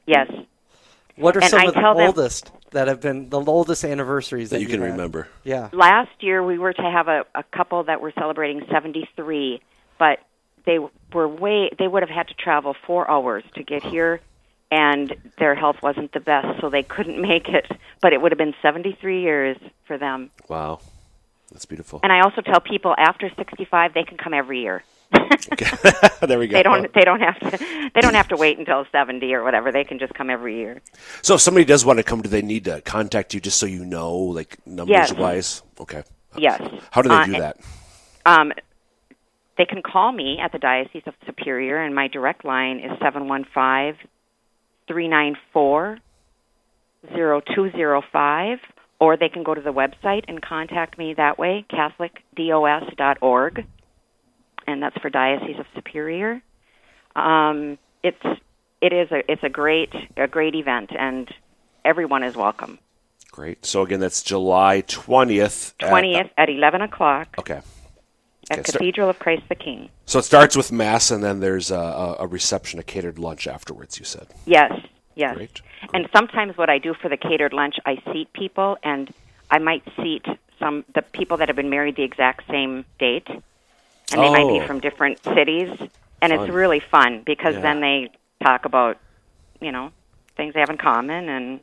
Yes. 0.06 0.30
What 1.16 1.36
are 1.36 1.40
And 1.40 1.50
some 1.50 1.60
I 1.60 1.64
of 1.64 1.74
the 1.74 1.80
tell 1.80 1.94
them- 1.94 2.06
oldest 2.06 2.52
that 2.70 2.88
have 2.88 3.00
been 3.00 3.28
the 3.28 3.40
oldest 3.40 3.84
anniversaries 3.84 4.50
that, 4.50 4.56
That 4.56 4.62
you 4.62 4.68
can 4.68 4.80
had? 4.80 4.92
remember. 4.92 5.28
Yeah. 5.44 5.68
Last 5.72 6.10
year 6.20 6.42
we 6.44 6.58
were 6.58 6.72
to 6.72 6.82
have 6.82 7.08
a, 7.08 7.24
a 7.34 7.42
couple 7.42 7.82
that 7.84 8.00
were 8.00 8.12
celebrating 8.18 8.62
73, 8.70 9.60
but 9.98 10.20
they 10.64 10.78
were 11.12 11.28
way 11.28 11.70
they 11.78 11.88
would 11.88 12.02
have 12.02 12.10
had 12.10 12.28
to 12.28 12.34
travel 12.34 12.74
4 12.86 13.10
hours 13.10 13.44
to 13.56 13.62
get 13.62 13.82
here 13.82 14.20
and 14.70 15.14
their 15.38 15.54
health 15.54 15.76
wasn't 15.82 16.12
the 16.12 16.20
best 16.20 16.60
so 16.60 16.70
they 16.70 16.82
couldn't 16.82 17.20
make 17.32 17.48
it, 17.48 17.66
but 18.00 18.12
it 18.12 18.20
would 18.20 18.32
have 18.32 18.38
been 18.38 18.54
73 18.62 19.20
years 19.22 19.56
for 19.86 19.98
them. 19.98 20.30
Wow, 20.48 20.80
that's 21.52 21.64
beautiful. 21.66 22.00
And 22.02 22.12
I 22.12 22.20
also 22.20 22.40
tell 22.40 22.60
people 22.60 22.94
after 22.98 23.30
65 23.36 23.94
they 23.94 24.04
can 24.04 24.16
come 24.16 24.34
every 24.34 24.60
year. 24.62 24.82
there 26.20 26.38
we 26.38 26.48
go. 26.48 26.56
They 26.56 26.64
don't 26.64 26.92
they 26.94 27.02
don't 27.02 27.20
have 27.20 27.38
to 27.38 27.90
they 27.94 28.00
don't 28.00 28.14
have 28.14 28.28
to 28.28 28.36
wait 28.36 28.58
until 28.58 28.84
70 28.90 29.32
or 29.34 29.44
whatever. 29.44 29.70
They 29.70 29.84
can 29.84 30.00
just 30.00 30.12
come 30.14 30.30
every 30.30 30.56
year. 30.56 30.82
So 31.22 31.36
if 31.36 31.40
somebody 31.40 31.64
does 31.64 31.84
want 31.84 31.98
to 31.98 32.02
come, 32.02 32.22
do 32.22 32.28
they 32.28 32.42
need 32.42 32.64
to 32.64 32.80
contact 32.80 33.32
you 33.32 33.40
just 33.40 33.58
so 33.60 33.66
you 33.66 33.84
know, 33.84 34.12
like 34.16 34.58
numbers 34.66 34.90
Yes. 34.90 35.12
wise? 35.14 35.62
Okay. 35.78 36.02
Yes. 36.36 36.60
How 36.90 37.02
do 37.02 37.08
they 37.08 37.14
Uh, 37.14 37.24
do 37.24 37.32
that? 37.38 37.56
Um, 38.26 38.52
they 39.56 39.64
can 39.64 39.80
call 39.80 40.10
me 40.12 40.38
at 40.40 40.50
the 40.52 40.58
Diocese 40.58 41.04
of 41.06 41.14
Superior, 41.24 41.78
and 41.82 41.94
my 41.94 42.08
direct 42.08 42.44
line 42.44 42.80
is 42.80 42.90
715 42.98 43.96
394 44.88 45.98
0205, 47.14 48.58
or 49.00 49.16
they 49.16 49.28
can 49.28 49.42
go 49.42 49.54
to 49.54 49.60
the 49.60 49.72
website 49.72 50.24
and 50.28 50.42
contact 50.42 50.98
me 50.98 51.14
that 51.14 51.38
way, 51.38 51.64
CatholicDOS.org, 51.70 53.64
and 54.66 54.82
that's 54.82 54.96
for 54.98 55.10
Diocese 55.10 55.58
of 55.58 55.66
Superior. 55.74 56.42
Um, 57.14 57.78
it's 58.02 58.40
it 58.80 58.92
is 58.92 59.10
a 59.10 59.30
it's 59.30 59.42
a 59.42 59.48
great 59.48 59.92
a 60.16 60.26
great 60.26 60.54
event, 60.54 60.90
and 60.98 61.32
everyone 61.84 62.22
is 62.22 62.36
welcome. 62.36 62.78
Great. 63.30 63.64
So 63.64 63.82
again, 63.82 64.00
that's 64.00 64.22
July 64.22 64.82
twentieth. 64.82 65.74
Twentieth 65.78 66.30
at 66.36 66.48
eleven 66.48 66.82
o'clock 66.82 67.34
Okay. 67.38 67.60
At 68.50 68.58
Okay, 68.58 68.68
start- 68.68 68.78
Cathedral 68.80 69.08
of 69.10 69.18
Christ 69.18 69.42
the 69.48 69.54
King. 69.54 69.88
So 70.06 70.18
it 70.18 70.22
starts 70.24 70.56
with 70.56 70.70
mass, 70.72 71.10
and 71.10 71.22
then 71.22 71.40
there's 71.40 71.70
a, 71.70 72.16
a, 72.20 72.26
reception, 72.26 72.78
a 72.78 72.82
catered 72.82 73.18
lunch 73.18 73.46
afterwards. 73.46 73.98
You 73.98 74.04
said. 74.04 74.28
Yes, 74.46 74.72
yes. 75.14 75.34
Great. 75.36 75.60
And 75.92 76.08
sometimes 76.14 76.56
what 76.56 76.70
I 76.70 76.78
do 76.78 76.94
for 76.94 77.08
the 77.08 77.16
catered 77.16 77.52
lunch, 77.52 77.76
I 77.84 77.96
seat 78.12 78.32
people, 78.32 78.78
and 78.82 79.12
I 79.50 79.58
might 79.58 79.82
seat 79.96 80.24
some 80.58 80.84
the 80.94 81.02
people 81.02 81.36
that 81.38 81.48
have 81.48 81.56
been 81.56 81.70
married 81.70 81.96
the 81.96 82.02
exact 82.04 82.48
same 82.48 82.84
date, 82.98 83.28
and 83.28 83.42
they 84.22 84.30
might 84.30 84.48
be 84.48 84.60
Oh. 84.60 84.66
from 84.66 84.80
different 84.80 85.22
cities, 85.24 85.68
and 86.22 86.32
Fun. 86.32 86.40
it's 86.40 86.50
really 86.52 86.80
fun 86.80 87.22
because 87.26 87.54
Yeah. 87.56 87.60
then 87.62 87.80
they 87.80 88.10
talk 88.42 88.64
about, 88.64 88.96
you 89.60 89.72
know, 89.72 89.90
things 90.36 90.54
they 90.54 90.60
have 90.60 90.70
in 90.70 90.78
common, 90.78 91.28
and 91.28 91.60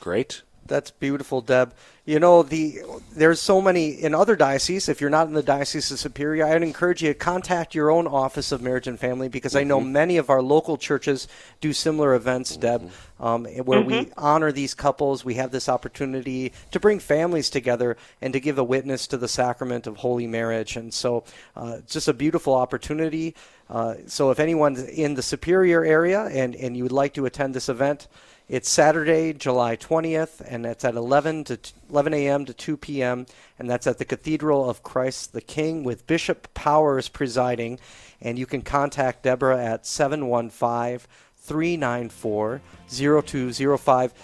Great. 0.00 0.42
That's 0.72 0.90
beautiful, 0.90 1.42
Deb. 1.42 1.74
You 2.06 2.18
know, 2.18 2.42
the 2.42 2.78
there's 3.14 3.40
so 3.40 3.60
many 3.60 3.90
in 3.90 4.14
other 4.14 4.36
dioceses. 4.36 4.88
If 4.88 5.02
you're 5.02 5.10
not 5.10 5.26
in 5.26 5.34
the 5.34 5.42
Diocese 5.42 5.90
of 5.90 5.98
Superior, 5.98 6.46
I 6.46 6.54
would 6.54 6.62
encourage 6.62 7.02
you 7.02 7.08
to 7.12 7.14
contact 7.14 7.74
your 7.74 7.90
own 7.90 8.06
Office 8.06 8.52
of 8.52 8.62
Marriage 8.62 8.86
and 8.86 8.98
Family 8.98 9.28
because 9.28 9.54
I 9.54 9.64
know 9.64 9.80
Mm-hmm. 9.80 9.92
many 9.92 10.16
of 10.16 10.30
our 10.30 10.40
local 10.40 10.78
churches 10.78 11.28
do 11.60 11.74
similar 11.74 12.14
events, 12.14 12.56
Deb, 12.56 12.90
um, 13.20 13.44
where 13.44 13.82
we 13.82 14.10
honor 14.16 14.50
these 14.50 14.72
couples. 14.72 15.26
We 15.26 15.34
have 15.34 15.50
this 15.50 15.68
opportunity 15.68 16.54
to 16.70 16.80
bring 16.80 16.98
families 16.98 17.50
together 17.50 17.98
and 18.22 18.32
to 18.32 18.40
give 18.40 18.56
a 18.56 18.64
witness 18.64 19.06
to 19.08 19.18
the 19.18 19.28
sacrament 19.28 19.86
of 19.86 19.98
holy 19.98 20.26
marriage. 20.26 20.76
And 20.76 20.94
so, 20.94 21.24
uh, 21.54 21.80
just 21.86 22.08
a 22.08 22.14
beautiful 22.14 22.54
opportunity. 22.54 23.34
Uh, 23.68 23.96
so, 24.06 24.30
if 24.30 24.40
anyone's 24.40 24.82
in 24.82 25.14
the 25.14 25.22
Superior 25.22 25.84
area 25.84 26.24
and, 26.32 26.56
and 26.56 26.76
you 26.78 26.82
would 26.82 26.92
like 26.92 27.12
to 27.14 27.26
attend 27.26 27.52
this 27.54 27.68
event, 27.68 28.08
it's 28.52 28.68
Saturday, 28.68 29.32
July 29.32 29.76
20th, 29.76 30.42
and 30.46 30.62
that's 30.62 30.84
at 30.84 30.94
11 30.94 31.44
to 31.44 31.58
11 31.88 32.12
a.m. 32.12 32.44
to 32.44 32.52
2 32.52 32.76
p.m. 32.76 33.24
And 33.58 33.68
that's 33.68 33.86
at 33.86 33.96
the 33.96 34.04
Cathedral 34.04 34.68
of 34.68 34.82
Christ 34.82 35.32
the 35.32 35.40
King 35.40 35.84
with 35.84 36.06
Bishop 36.06 36.52
Powers 36.52 37.08
presiding. 37.08 37.78
And 38.20 38.38
you 38.38 38.44
can 38.44 38.60
contact 38.60 39.22
Deborah 39.22 39.64
at 39.64 39.86
715 39.86 41.08
394 41.38 42.60
0205. 42.90 44.14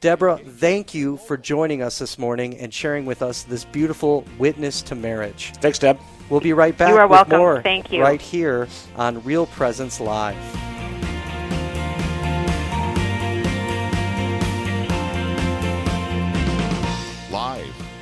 Deborah, 0.00 0.38
thank 0.38 0.94
you 0.94 1.16
for 1.16 1.36
joining 1.36 1.82
us 1.82 1.98
this 1.98 2.16
morning 2.16 2.56
and 2.58 2.72
sharing 2.72 3.04
with 3.06 3.22
us 3.22 3.42
this 3.42 3.64
beautiful 3.64 4.24
witness 4.38 4.82
to 4.82 4.94
marriage. 4.94 5.52
Thanks, 5.56 5.80
Deb. 5.80 5.98
We'll 6.30 6.40
be 6.40 6.52
right 6.52 6.78
back 6.78 6.90
You 6.90 6.96
are 6.98 7.08
with 7.08 7.16
welcome. 7.16 7.38
more 7.38 7.60
Thank 7.62 7.90
you. 7.90 8.02
right 8.02 8.22
here 8.22 8.68
on 8.94 9.24
Real 9.24 9.46
Presence 9.46 9.98
Live. 9.98 10.73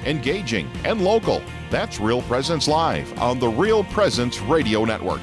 Engaging, 0.07 0.71
and 0.85 1.03
local. 1.03 1.43
That's 1.71 2.01
Real 2.01 2.23
Presence 2.23 2.69
Live 2.69 3.19
on 3.19 3.39
the 3.39 3.49
Real 3.49 3.85
Presence 3.85 4.41
Radio 4.41 4.85
Network. 4.85 5.21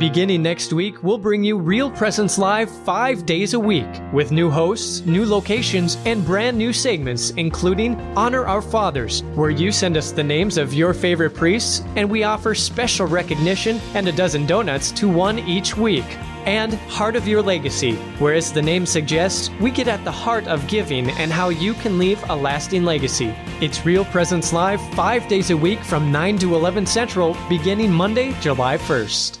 Beginning 0.00 0.42
next 0.42 0.72
week, 0.72 1.02
we'll 1.02 1.18
bring 1.18 1.44
you 1.44 1.58
Real 1.58 1.90
Presence 1.90 2.38
Live 2.38 2.70
five 2.70 3.26
days 3.26 3.52
a 3.52 3.60
week 3.60 3.86
with 4.14 4.32
new 4.32 4.48
hosts, 4.48 5.04
new 5.04 5.26
locations, 5.26 5.98
and 6.06 6.24
brand 6.24 6.56
new 6.56 6.72
segments, 6.72 7.32
including 7.32 8.00
Honor 8.16 8.46
Our 8.46 8.62
Fathers, 8.62 9.20
where 9.34 9.50
you 9.50 9.70
send 9.70 9.98
us 9.98 10.10
the 10.10 10.24
names 10.24 10.56
of 10.56 10.72
your 10.72 10.94
favorite 10.94 11.34
priests 11.34 11.82
and 11.96 12.08
we 12.08 12.24
offer 12.24 12.54
special 12.54 13.06
recognition 13.06 13.78
and 13.92 14.08
a 14.08 14.12
dozen 14.12 14.46
donuts 14.46 14.90
to 14.92 15.06
one 15.06 15.38
each 15.40 15.76
week. 15.76 16.06
And 16.46 16.72
Heart 16.88 17.16
of 17.16 17.28
Your 17.28 17.42
Legacy, 17.42 17.96
where, 18.20 18.32
as 18.32 18.54
the 18.54 18.62
name 18.62 18.86
suggests, 18.86 19.50
we 19.60 19.70
get 19.70 19.86
at 19.86 20.02
the 20.06 20.10
heart 20.10 20.48
of 20.48 20.66
giving 20.66 21.10
and 21.10 21.30
how 21.30 21.50
you 21.50 21.74
can 21.74 21.98
leave 21.98 22.24
a 22.30 22.34
lasting 22.34 22.84
legacy. 22.84 23.34
It's 23.60 23.84
Real 23.84 24.06
Presence 24.06 24.50
Live 24.50 24.80
five 24.94 25.28
days 25.28 25.50
a 25.50 25.56
week 25.58 25.80
from 25.80 26.10
9 26.10 26.38
to 26.38 26.54
11 26.54 26.86
Central, 26.86 27.36
beginning 27.50 27.92
Monday, 27.92 28.32
July 28.40 28.78
1st. 28.78 29.40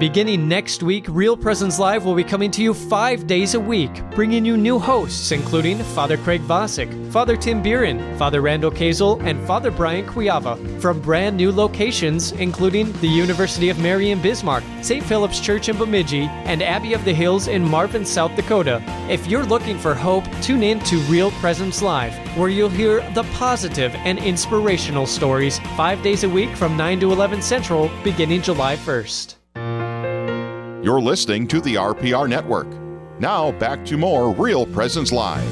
Beginning 0.00 0.48
next 0.48 0.82
week, 0.82 1.04
Real 1.10 1.36
Presence 1.36 1.78
Live 1.78 2.06
will 2.06 2.14
be 2.14 2.24
coming 2.24 2.50
to 2.52 2.62
you 2.62 2.72
five 2.72 3.26
days 3.26 3.52
a 3.52 3.60
week, 3.60 3.90
bringing 4.12 4.46
you 4.46 4.56
new 4.56 4.78
hosts, 4.78 5.30
including 5.30 5.76
Father 5.76 6.16
Craig 6.16 6.40
Vosick, 6.40 7.12
Father 7.12 7.36
Tim 7.36 7.60
Buren, 7.60 8.16
Father 8.16 8.40
Randall 8.40 8.70
Kazel, 8.70 9.22
and 9.22 9.46
Father 9.46 9.70
Brian 9.70 10.06
Quiava, 10.06 10.56
from 10.80 11.02
brand 11.02 11.36
new 11.36 11.52
locations, 11.52 12.32
including 12.32 12.92
the 13.02 13.08
University 13.08 13.68
of 13.68 13.78
Mary 13.78 14.08
in 14.08 14.22
Bismarck, 14.22 14.64
St. 14.80 15.04
Philip's 15.04 15.38
Church 15.38 15.68
in 15.68 15.76
Bemidji, 15.76 16.22
and 16.46 16.62
Abbey 16.62 16.94
of 16.94 17.04
the 17.04 17.12
Hills 17.12 17.46
in 17.46 17.62
Marvin, 17.62 18.06
South 18.06 18.34
Dakota. 18.36 18.82
If 19.10 19.26
you're 19.26 19.44
looking 19.44 19.78
for 19.78 19.94
hope, 19.94 20.24
tune 20.40 20.62
in 20.62 20.80
to 20.84 20.96
Real 21.10 21.30
Presence 21.32 21.82
Live, 21.82 22.14
where 22.38 22.48
you'll 22.48 22.70
hear 22.70 23.02
the 23.12 23.24
positive 23.34 23.94
and 23.96 24.18
inspirational 24.18 25.04
stories 25.04 25.58
five 25.76 26.02
days 26.02 26.24
a 26.24 26.28
week 26.30 26.56
from 26.56 26.74
9 26.78 27.00
to 27.00 27.12
11 27.12 27.42
Central, 27.42 27.90
beginning 28.02 28.40
July 28.40 28.76
1st. 28.76 29.39
You're 30.82 31.02
listening 31.02 31.46
to 31.48 31.60
the 31.60 31.74
RPR 31.74 32.26
Network. 32.26 32.66
Now, 33.20 33.52
back 33.52 33.84
to 33.84 33.98
more 33.98 34.32
Real 34.34 34.64
Presence 34.64 35.12
Live. 35.12 35.44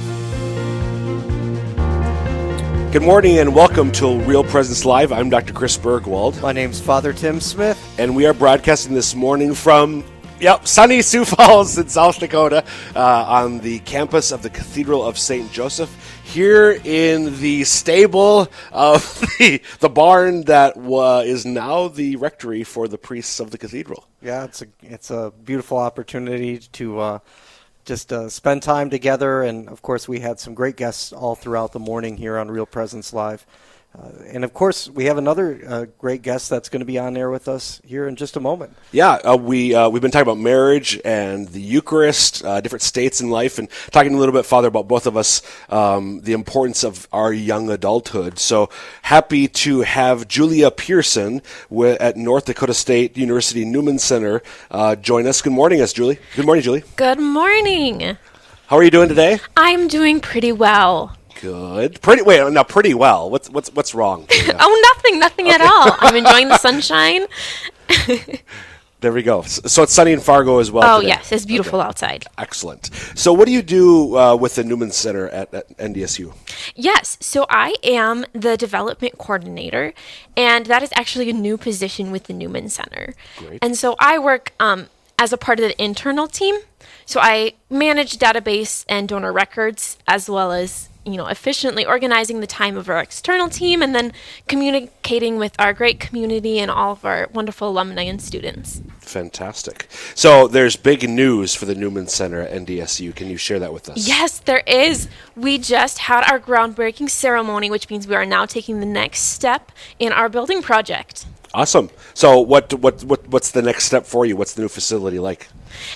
Good 2.95 3.03
morning 3.03 3.37
and 3.37 3.55
welcome 3.55 3.93
to 3.93 4.19
Real 4.21 4.43
Presence 4.43 4.87
Live. 4.87 5.13
I'm 5.13 5.29
Dr. 5.29 5.53
Chris 5.53 5.77
Burgwald. 5.77 6.41
My 6.41 6.53
name's 6.53 6.81
Father 6.81 7.13
Tim 7.13 7.41
Smith. 7.41 7.79
And 7.99 8.17
we 8.17 8.25
are 8.25 8.33
broadcasting 8.33 8.95
this 8.95 9.15
morning 9.15 9.53
from, 9.53 10.03
yep, 10.41 10.67
sunny 10.67 11.03
Sioux 11.03 11.27
Falls 11.27 11.77
in 11.77 11.91
South 11.91 12.19
Dakota 12.19 12.65
uh, 12.97 13.25
on 13.29 13.59
the 13.59 13.81
campus 13.81 14.33
of 14.33 14.41
the 14.41 14.49
Cathedral 14.49 15.07
of 15.07 15.19
St. 15.19 15.53
Joseph 15.53 15.95
here 16.25 16.81
in 16.85 17.39
the 17.39 17.65
stable 17.65 18.49
of 18.73 19.21
the, 19.39 19.61
the 19.81 19.91
barn 19.91 20.45
that 20.45 20.75
uh, 20.79 21.23
is 21.23 21.45
now 21.45 21.89
the 21.89 22.17
rectory 22.17 22.65
for 22.65 22.89
the 22.89 22.97
priests 22.97 23.41
of 23.41 23.51
the 23.51 23.59
cathedral. 23.59 24.08
Yeah, 24.21 24.45
it's 24.45 24.63
a 24.63 24.67
it's 24.83 25.11
a 25.11 25.33
beautiful 25.45 25.79
opportunity 25.79 26.59
to 26.59 26.99
uh, 26.99 27.19
just 27.85 28.13
uh, 28.13 28.29
spend 28.29 28.63
time 28.65 28.91
together, 28.91 29.43
and 29.43 29.69
of 29.69 29.81
course, 29.81 30.09
we 30.09 30.21
had 30.21 30.41
some 30.41 30.55
great 30.55 30.77
guests 30.77 31.13
all 31.13 31.37
throughout 31.37 31.73
the 31.73 31.79
morning 31.79 32.17
here 32.17 32.37
on 32.37 32.51
Real 32.51 32.67
Presence 32.67 33.13
Live. 33.13 33.47
Uh, 34.01 34.11
and 34.33 34.45
of 34.45 34.55
course, 34.55 34.89
we 34.89 35.07
have 35.07 35.19
another 35.19 35.61
uh, 35.67 35.87
great 35.99 36.23
guest 36.23 36.49
that's 36.49 36.69
going 36.69 36.81
to 36.81 36.87
be 36.87 36.99
on 36.99 37.15
there 37.15 37.31
with 37.31 37.49
us 37.49 37.81
here 37.85 38.07
in 38.07 38.15
just 38.15 38.37
a 38.37 38.41
moment. 38.41 38.77
Yeah, 38.93 39.15
uh, 39.15 39.37
we 39.37 39.75
uh, 39.75 39.89
we've 39.89 40.03
been 40.03 40.11
talking 40.11 40.23
about 40.23 40.39
marriage 40.39 41.01
and 41.05 41.49
the 41.49 41.61
Eucharist, 41.61 42.45
uh, 42.45 42.61
different 42.61 42.83
states 42.83 43.21
in 43.21 43.31
life, 43.31 43.59
and 43.59 43.69
talking 43.91 44.15
a 44.15 44.17
little 44.17 44.33
bit, 44.33 44.47
Father, 44.47 44.69
about 44.69 44.87
both 44.87 45.07
of 45.07 45.17
us, 45.17 45.43
um, 45.69 46.21
the 46.21 46.33
importance 46.33 46.85
of 46.85 47.09
our 47.13 47.33
young 47.33 47.71
adulthood. 47.71 48.39
So 48.39 48.71
happy 49.03 49.49
to 49.49 49.81
have 49.81 50.29
Julia 50.29 50.71
Pearson 50.71 51.43
with, 51.69 52.01
at 52.01 52.17
North 52.17 52.45
Dakota 52.45 52.75
State 52.75 53.17
University 53.17 53.65
Newman 53.65 53.99
Center 53.99 54.43
uh, 54.71 54.95
join 54.95 55.27
us. 55.27 55.43
Good 55.43 55.53
morning, 55.53 55.81
us 55.81 55.93
Julie. 55.93 56.19
Good 56.37 56.47
morning, 56.47 56.63
Julie. 56.63 56.85
Good 56.95 57.19
morning. 57.19 58.17
How 58.69 58.77
are 58.77 58.83
you 58.83 58.91
doing 58.91 59.09
today? 59.09 59.41
I'm 59.57 59.89
doing 59.89 60.21
pretty 60.21 60.53
well. 60.53 61.18
Good. 61.41 62.01
Pretty 62.01 62.23
wait, 62.23 62.53
now 62.53 62.65
pretty 62.65 62.95
well. 62.95 63.31
What's 63.31 63.49
what's 63.51 63.71
what's 63.73 63.95
wrong? 63.95 64.27
oh, 64.33 64.93
nothing, 64.95 65.21
nothing 65.21 65.47
okay. 65.47 65.55
at 65.55 65.61
all. 65.61 65.97
I'm 66.01 66.17
enjoying 66.25 66.49
the 66.49 66.59
sunshine. 66.59 67.27
there 69.01 69.13
we 69.13 69.23
go. 69.23 69.43
So 69.43 69.85
it's 69.85 69.93
sunny 69.93 70.13
in 70.13 70.21
Fargo 70.21 70.59
as 70.59 70.73
well. 70.73 70.97
Oh 70.97 71.01
today. 71.01 71.11
yes, 71.11 71.31
it's 71.31 71.45
beautiful 71.45 71.79
okay. 71.79 71.89
outside. 71.89 72.27
Excellent. 72.39 72.87
So 73.15 73.33
what 73.33 73.47
do 73.47 73.53
you 73.53 73.63
do 73.63 74.17
uh, 74.17 74.35
with 74.35 74.57
the 74.57 74.65
Newman 74.65 74.91
Center 74.91 75.29
at, 75.29 75.55
at, 75.55 75.77
NDSU? 75.79 76.35
Yes, 76.75 77.17
so 77.21 77.47
I 77.49 77.75
am 77.85 78.27
the 78.33 78.57
development 78.57 79.17
coordinator, 79.19 79.95
and 80.37 80.67
that 80.67 80.83
is 80.83 80.91
actually 80.95 81.31
a 81.31 81.35
new 81.35 81.57
position 81.57 82.11
with 82.11 82.25
the 82.25 82.33
Newman 82.33 82.69
Center. 82.69 83.15
Great. 83.37 83.61
And 83.63 83.77
so 83.77 83.95
I 84.01 84.19
work 84.19 84.53
um, 84.59 84.89
as 85.19 85.33
a 85.33 85.37
part 85.37 85.61
of 85.61 85.69
the 85.69 85.83
internal 85.83 86.27
team. 86.27 86.57
So 87.07 87.21
I 87.21 87.55
manage 87.71 88.19
database 88.19 88.85
and 88.89 89.09
donor 89.09 89.33
records 89.33 89.99
as 90.07 90.29
well 90.29 90.53
as 90.53 90.88
you 91.13 91.19
know, 91.19 91.27
efficiently 91.27 91.85
organizing 91.85 92.41
the 92.41 92.47
time 92.47 92.77
of 92.77 92.89
our 92.89 93.01
external 93.01 93.49
team 93.49 93.83
and 93.83 93.95
then 93.95 94.13
communicating 94.47 95.39
with 95.39 95.55
our 95.59 95.73
great 95.73 96.01
community 96.01 96.59
and 96.59 96.71
all 96.71 96.93
of 96.93 97.05
our 97.05 97.29
wonderful 97.33 97.69
alumni 97.69 98.03
and 98.03 98.21
students. 98.21 98.81
Fantastic. 99.01 99.87
So 100.15 100.47
there's 100.47 100.77
big 100.77 101.09
news 101.09 101.55
for 101.55 101.65
the 101.65 101.75
Newman 101.75 102.09
Center 102.09 102.41
at 102.41 102.53
NDSU. 102.53 103.15
Can 103.15 103.29
you 103.29 103.37
share 103.37 103.59
that 103.59 103.73
with 103.73 103.89
us? 103.89 104.07
Yes, 104.07 104.39
there 104.39 104.63
is. 104.67 105.09
We 105.35 105.59
just 105.59 105.99
had 105.99 106.31
our 106.31 106.39
groundbreaking 106.39 107.11
ceremony, 107.11 107.71
which 107.71 107.89
means 107.89 108.07
we 108.07 108.15
are 108.15 108.27
now 108.27 108.47
taking 108.47 108.81
the 108.81 108.87
next 108.87 109.21
step 109.21 109.73
in 109.99 110.13
our 110.13 110.29
building 110.29 110.63
project. 110.63 111.27
Awesome. 111.55 111.91
So 112.13 112.41
what 112.41 112.75
what 112.75 113.03
what 113.05 113.27
what's 113.29 113.51
the 113.53 113.63
next 113.63 113.85
step 113.85 114.05
for 114.05 114.27
you? 114.27 114.37
What's 114.37 114.53
the 114.53 114.63
new 114.63 114.69
facility 114.69 115.19
like? 115.19 115.49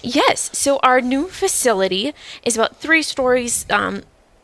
Yes. 0.02 0.50
So 0.56 0.78
our 0.82 1.00
new 1.00 1.28
facility 1.28 2.14
is 2.42 2.56
about 2.56 2.76
three 2.76 3.02
stories 3.02 3.66
um, 3.68 4.02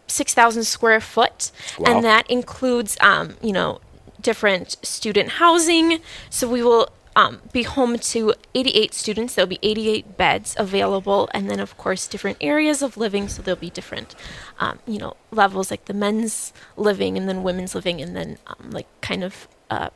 6,000 0.09 0.65
square 0.65 1.01
foot, 1.01 1.53
wow. 1.79 1.93
and 1.93 2.05
that 2.05 2.29
includes, 2.31 2.97
um, 3.01 3.37
you 3.43 3.53
know, 3.53 3.81
different 4.21 4.77
student 4.83 5.33
housing. 5.33 6.01
So 6.31 6.49
we 6.49 6.63
will 6.63 6.89
um, 7.19 7.41
be 7.53 7.65
home 7.65 7.99
to 7.99 8.35
88 8.55 8.95
students. 8.95 9.35
There'll 9.35 9.49
be 9.49 9.59
88 9.63 10.17
beds 10.17 10.55
available, 10.59 11.29
and 11.35 11.51
then 11.51 11.61
of 11.61 11.77
course 11.77 12.07
different 12.07 12.39
areas 12.41 12.81
of 12.81 12.97
living. 12.97 13.29
So 13.29 13.43
there'll 13.43 13.61
be 13.61 13.71
different, 13.71 14.15
um, 14.61 14.79
you 14.87 14.99
know, 14.99 15.17
levels 15.31 15.71
like 15.71 15.87
the 15.87 15.95
men's 15.95 16.53
living, 16.77 17.17
and 17.17 17.29
then 17.29 17.43
women's 17.43 17.75
living, 17.75 18.01
and 18.01 18.15
then 18.17 18.39
um, 18.47 18.71
like 18.71 18.87
kind 19.01 19.25
of 19.25 19.49
uh, 19.69 19.91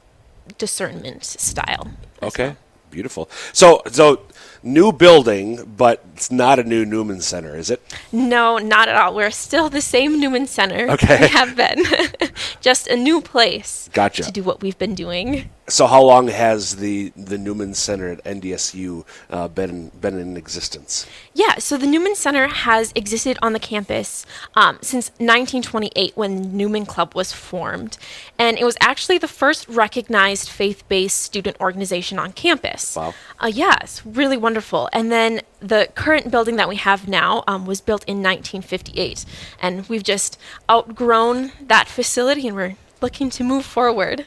discernment 0.59 1.25
style. 1.25 1.93
Okay, 2.23 2.49
well. 2.49 2.57
Beautiful. 2.93 3.29
So 3.53 3.83
so 3.91 4.21
new 4.63 4.93
building, 4.93 5.75
but 5.77 6.05
it's 6.15 6.31
not 6.31 6.59
a 6.59 6.65
new 6.65 6.85
Newman 6.85 7.21
Center, 7.21 7.57
is 7.57 7.71
it? 7.71 7.83
No, 8.13 8.59
not 8.59 8.89
at 8.89 8.97
all. 8.97 9.15
We're 9.15 9.31
still 9.31 9.69
the 9.69 9.81
same 9.81 10.21
Newman 10.21 10.47
Center. 10.47 10.89
Okay. 10.91 11.23
We 11.23 11.29
have 11.29 11.57
been. 11.57 11.85
Just 12.61 12.87
a 12.87 12.97
new 12.97 13.21
place. 13.21 13.91
Gotcha. 13.93 14.23
To 14.23 14.33
do 14.33 14.43
what 14.43 14.63
we've 14.63 14.79
been 14.79 14.95
doing. 14.95 15.51
So, 15.69 15.87
how 15.87 16.03
long 16.03 16.27
has 16.27 16.77
the, 16.77 17.13
the 17.17 17.39
Newman 17.39 17.75
Center 17.75 18.09
at 18.09 18.25
NDSU 18.25 19.05
uh, 19.31 19.47
been 19.47 19.91
been 19.91 20.19
in 20.19 20.37
existence? 20.37 21.07
Yeah, 21.35 21.59
so 21.59 21.77
the 21.77 21.87
Newman 21.87 22.17
Center 22.17 22.49
has 22.49 22.93
existed 22.97 23.39
on 23.41 23.53
the 23.53 23.61
campus 23.61 24.27
um, 24.57 24.79
since 24.83 25.11
1928 25.19 26.17
when 26.17 26.57
Newman 26.57 26.85
Club 26.85 27.15
was 27.15 27.33
formed, 27.33 27.97
and 28.41 28.59
it 28.59 28.65
was 28.65 28.77
actually 28.81 29.19
the 29.19 29.29
first 29.29 29.69
recognized 29.69 30.49
faith-based 30.49 31.21
student 31.21 31.57
organization 31.61 32.19
on 32.19 32.33
campus. 32.33 32.97
Wow. 32.97 33.15
Uh, 33.39 33.47
yes, 33.47 34.03
really 34.05 34.37
wonderful. 34.37 34.89
And 34.93 35.13
then 35.13 35.43
the 35.61 35.89
current 35.95 36.33
building 36.33 36.57
that 36.57 36.69
we 36.69 36.77
have 36.77 37.07
now 37.07 37.45
um, 37.47 37.67
was 37.67 37.81
built 37.81 38.03
in 38.09 38.17
1958, 38.17 39.25
and 39.61 39.89
we've 39.89 40.03
just 40.03 40.39
outgrown 40.69 41.53
that 41.61 41.87
facility, 41.87 42.49
and 42.49 42.57
we're 42.57 42.77
looking 43.01 43.31
to 43.31 43.45
move 43.45 43.65
forward. 43.65 44.27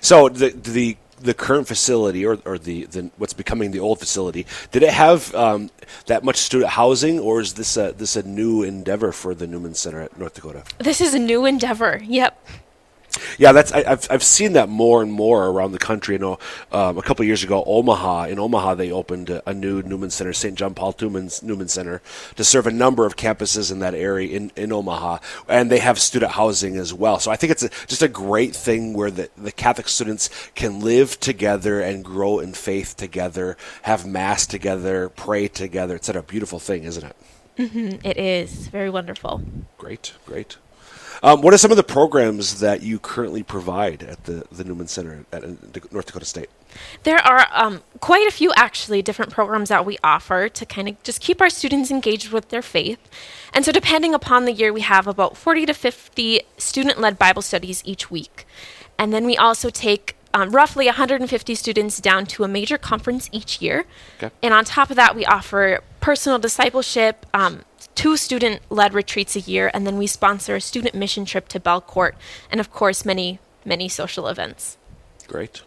So 0.00 0.28
the 0.28 0.50
the 0.50 0.96
the 1.18 1.34
current 1.34 1.66
facility 1.66 2.26
or, 2.26 2.38
or 2.44 2.58
the, 2.58 2.84
the 2.84 3.10
what's 3.16 3.32
becoming 3.32 3.70
the 3.70 3.80
old 3.80 3.98
facility 3.98 4.46
did 4.70 4.82
it 4.82 4.90
have 4.92 5.34
um, 5.34 5.70
that 6.06 6.22
much 6.22 6.36
student 6.36 6.70
housing 6.70 7.18
or 7.18 7.40
is 7.40 7.54
this 7.54 7.76
a 7.76 7.94
this 7.96 8.16
a 8.16 8.22
new 8.22 8.62
endeavor 8.62 9.12
for 9.12 9.34
the 9.34 9.46
Newman 9.46 9.74
Center 9.74 10.02
at 10.02 10.18
North 10.18 10.34
Dakota? 10.34 10.64
This 10.78 11.00
is 11.00 11.14
a 11.14 11.18
new 11.18 11.46
endeavor. 11.46 12.00
Yep. 12.04 12.46
Yeah, 13.38 13.52
that's 13.52 13.72
I, 13.72 13.82
have 13.84 14.06
I've 14.10 14.22
seen 14.22 14.54
that 14.54 14.68
more 14.68 15.02
and 15.02 15.12
more 15.12 15.46
around 15.46 15.72
the 15.72 15.78
country. 15.78 16.14
You 16.14 16.18
know, 16.18 16.38
um, 16.72 16.98
a 16.98 17.02
couple 17.02 17.24
years 17.24 17.44
ago, 17.44 17.62
Omaha 17.66 18.24
in 18.24 18.38
Omaha 18.38 18.74
they 18.74 18.90
opened 18.90 19.30
a, 19.30 19.48
a 19.48 19.54
new 19.54 19.82
Newman 19.82 20.10
Center, 20.10 20.32
St. 20.32 20.56
John 20.56 20.74
Paul 20.74 20.94
Newman's 21.00 21.42
Newman 21.42 21.68
Center, 21.68 22.02
to 22.36 22.44
serve 22.44 22.66
a 22.66 22.70
number 22.70 23.06
of 23.06 23.16
campuses 23.16 23.70
in 23.70 23.78
that 23.80 23.94
area 23.94 24.36
in, 24.36 24.52
in 24.56 24.72
Omaha, 24.72 25.18
and 25.48 25.70
they 25.70 25.78
have 25.78 25.98
student 25.98 26.32
housing 26.32 26.76
as 26.76 26.92
well. 26.92 27.18
So 27.18 27.30
I 27.30 27.36
think 27.36 27.50
it's 27.52 27.62
a, 27.62 27.70
just 27.86 28.02
a 28.02 28.08
great 28.08 28.54
thing 28.54 28.94
where 28.94 29.10
the 29.10 29.30
the 29.36 29.52
Catholic 29.52 29.88
students 29.88 30.30
can 30.54 30.80
live 30.80 31.18
together 31.20 31.80
and 31.80 32.04
grow 32.04 32.38
in 32.38 32.52
faith 32.52 32.96
together, 32.96 33.56
have 33.82 34.06
mass 34.06 34.46
together, 34.46 35.08
pray 35.08 35.48
together. 35.48 35.96
It's 35.96 36.06
such 36.06 36.16
a 36.16 36.22
beautiful 36.22 36.58
thing, 36.58 36.84
isn't 36.84 37.04
it? 37.04 37.16
Mm-hmm. 37.58 38.06
It 38.06 38.18
is 38.18 38.68
very 38.68 38.90
wonderful. 38.90 39.42
Great, 39.78 40.12
great. 40.26 40.58
Um, 41.22 41.40
what 41.42 41.54
are 41.54 41.58
some 41.58 41.70
of 41.70 41.76
the 41.76 41.82
programs 41.82 42.60
that 42.60 42.82
you 42.82 42.98
currently 42.98 43.42
provide 43.42 44.02
at 44.02 44.24
the, 44.24 44.44
the 44.50 44.64
Newman 44.64 44.86
Center 44.88 45.24
at, 45.32 45.42
North 45.92 46.06
Dakota 46.06 46.24
State? 46.24 46.50
There 47.04 47.18
are 47.18 47.46
um, 47.52 47.82
quite 48.00 48.26
a 48.26 48.30
few, 48.30 48.52
actually, 48.54 49.00
different 49.02 49.32
programs 49.32 49.70
that 49.70 49.86
we 49.86 49.96
offer 50.04 50.48
to 50.48 50.66
kind 50.66 50.88
of 50.88 51.02
just 51.02 51.20
keep 51.20 51.40
our 51.40 51.48
students 51.48 51.90
engaged 51.90 52.32
with 52.32 52.50
their 52.50 52.62
faith. 52.62 52.98
And 53.54 53.64
so, 53.64 53.72
depending 53.72 54.14
upon 54.14 54.44
the 54.44 54.52
year, 54.52 54.72
we 54.72 54.82
have 54.82 55.06
about 55.06 55.36
40 55.36 55.66
to 55.66 55.74
50 55.74 56.42
student 56.58 57.00
led 57.00 57.18
Bible 57.18 57.42
studies 57.42 57.82
each 57.86 58.10
week. 58.10 58.46
And 58.98 59.12
then 59.12 59.24
we 59.24 59.36
also 59.36 59.70
take 59.70 60.16
um, 60.34 60.50
roughly 60.50 60.86
150 60.86 61.54
students 61.54 61.98
down 61.98 62.26
to 62.26 62.44
a 62.44 62.48
major 62.48 62.76
conference 62.76 63.28
each 63.32 63.62
year. 63.62 63.86
Okay. 64.18 64.34
And 64.42 64.52
on 64.52 64.64
top 64.64 64.90
of 64.90 64.96
that, 64.96 65.16
we 65.16 65.24
offer 65.24 65.80
personal 66.06 66.38
discipleship, 66.38 67.26
um, 67.34 67.64
two 67.96 68.16
student 68.16 68.62
led 68.70 68.94
retreats 68.94 69.34
a 69.34 69.40
year, 69.40 69.72
and 69.74 69.84
then 69.84 69.98
we 69.98 70.06
sponsor 70.06 70.54
a 70.54 70.60
student 70.60 70.94
mission 70.94 71.24
trip 71.24 71.48
to 71.48 71.58
Belcourt, 71.58 72.12
and 72.48 72.60
of 72.60 72.70
course, 72.70 73.04
many, 73.04 73.40
many 73.64 73.88
social 73.88 74.28
events. 74.28 74.76
Great. 75.26 75.62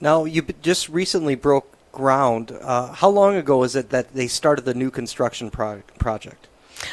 Now, 0.00 0.24
you 0.24 0.42
just 0.62 0.88
recently 0.88 1.34
broke 1.34 1.66
ground. 1.90 2.56
Uh, 2.62 2.92
how 2.92 3.08
long 3.08 3.34
ago 3.34 3.64
is 3.64 3.74
it 3.74 3.90
that 3.90 4.14
they 4.14 4.28
started 4.28 4.64
the 4.64 4.74
new 4.74 4.88
construction 4.88 5.50
pro- 5.50 5.82
project? 5.98 6.46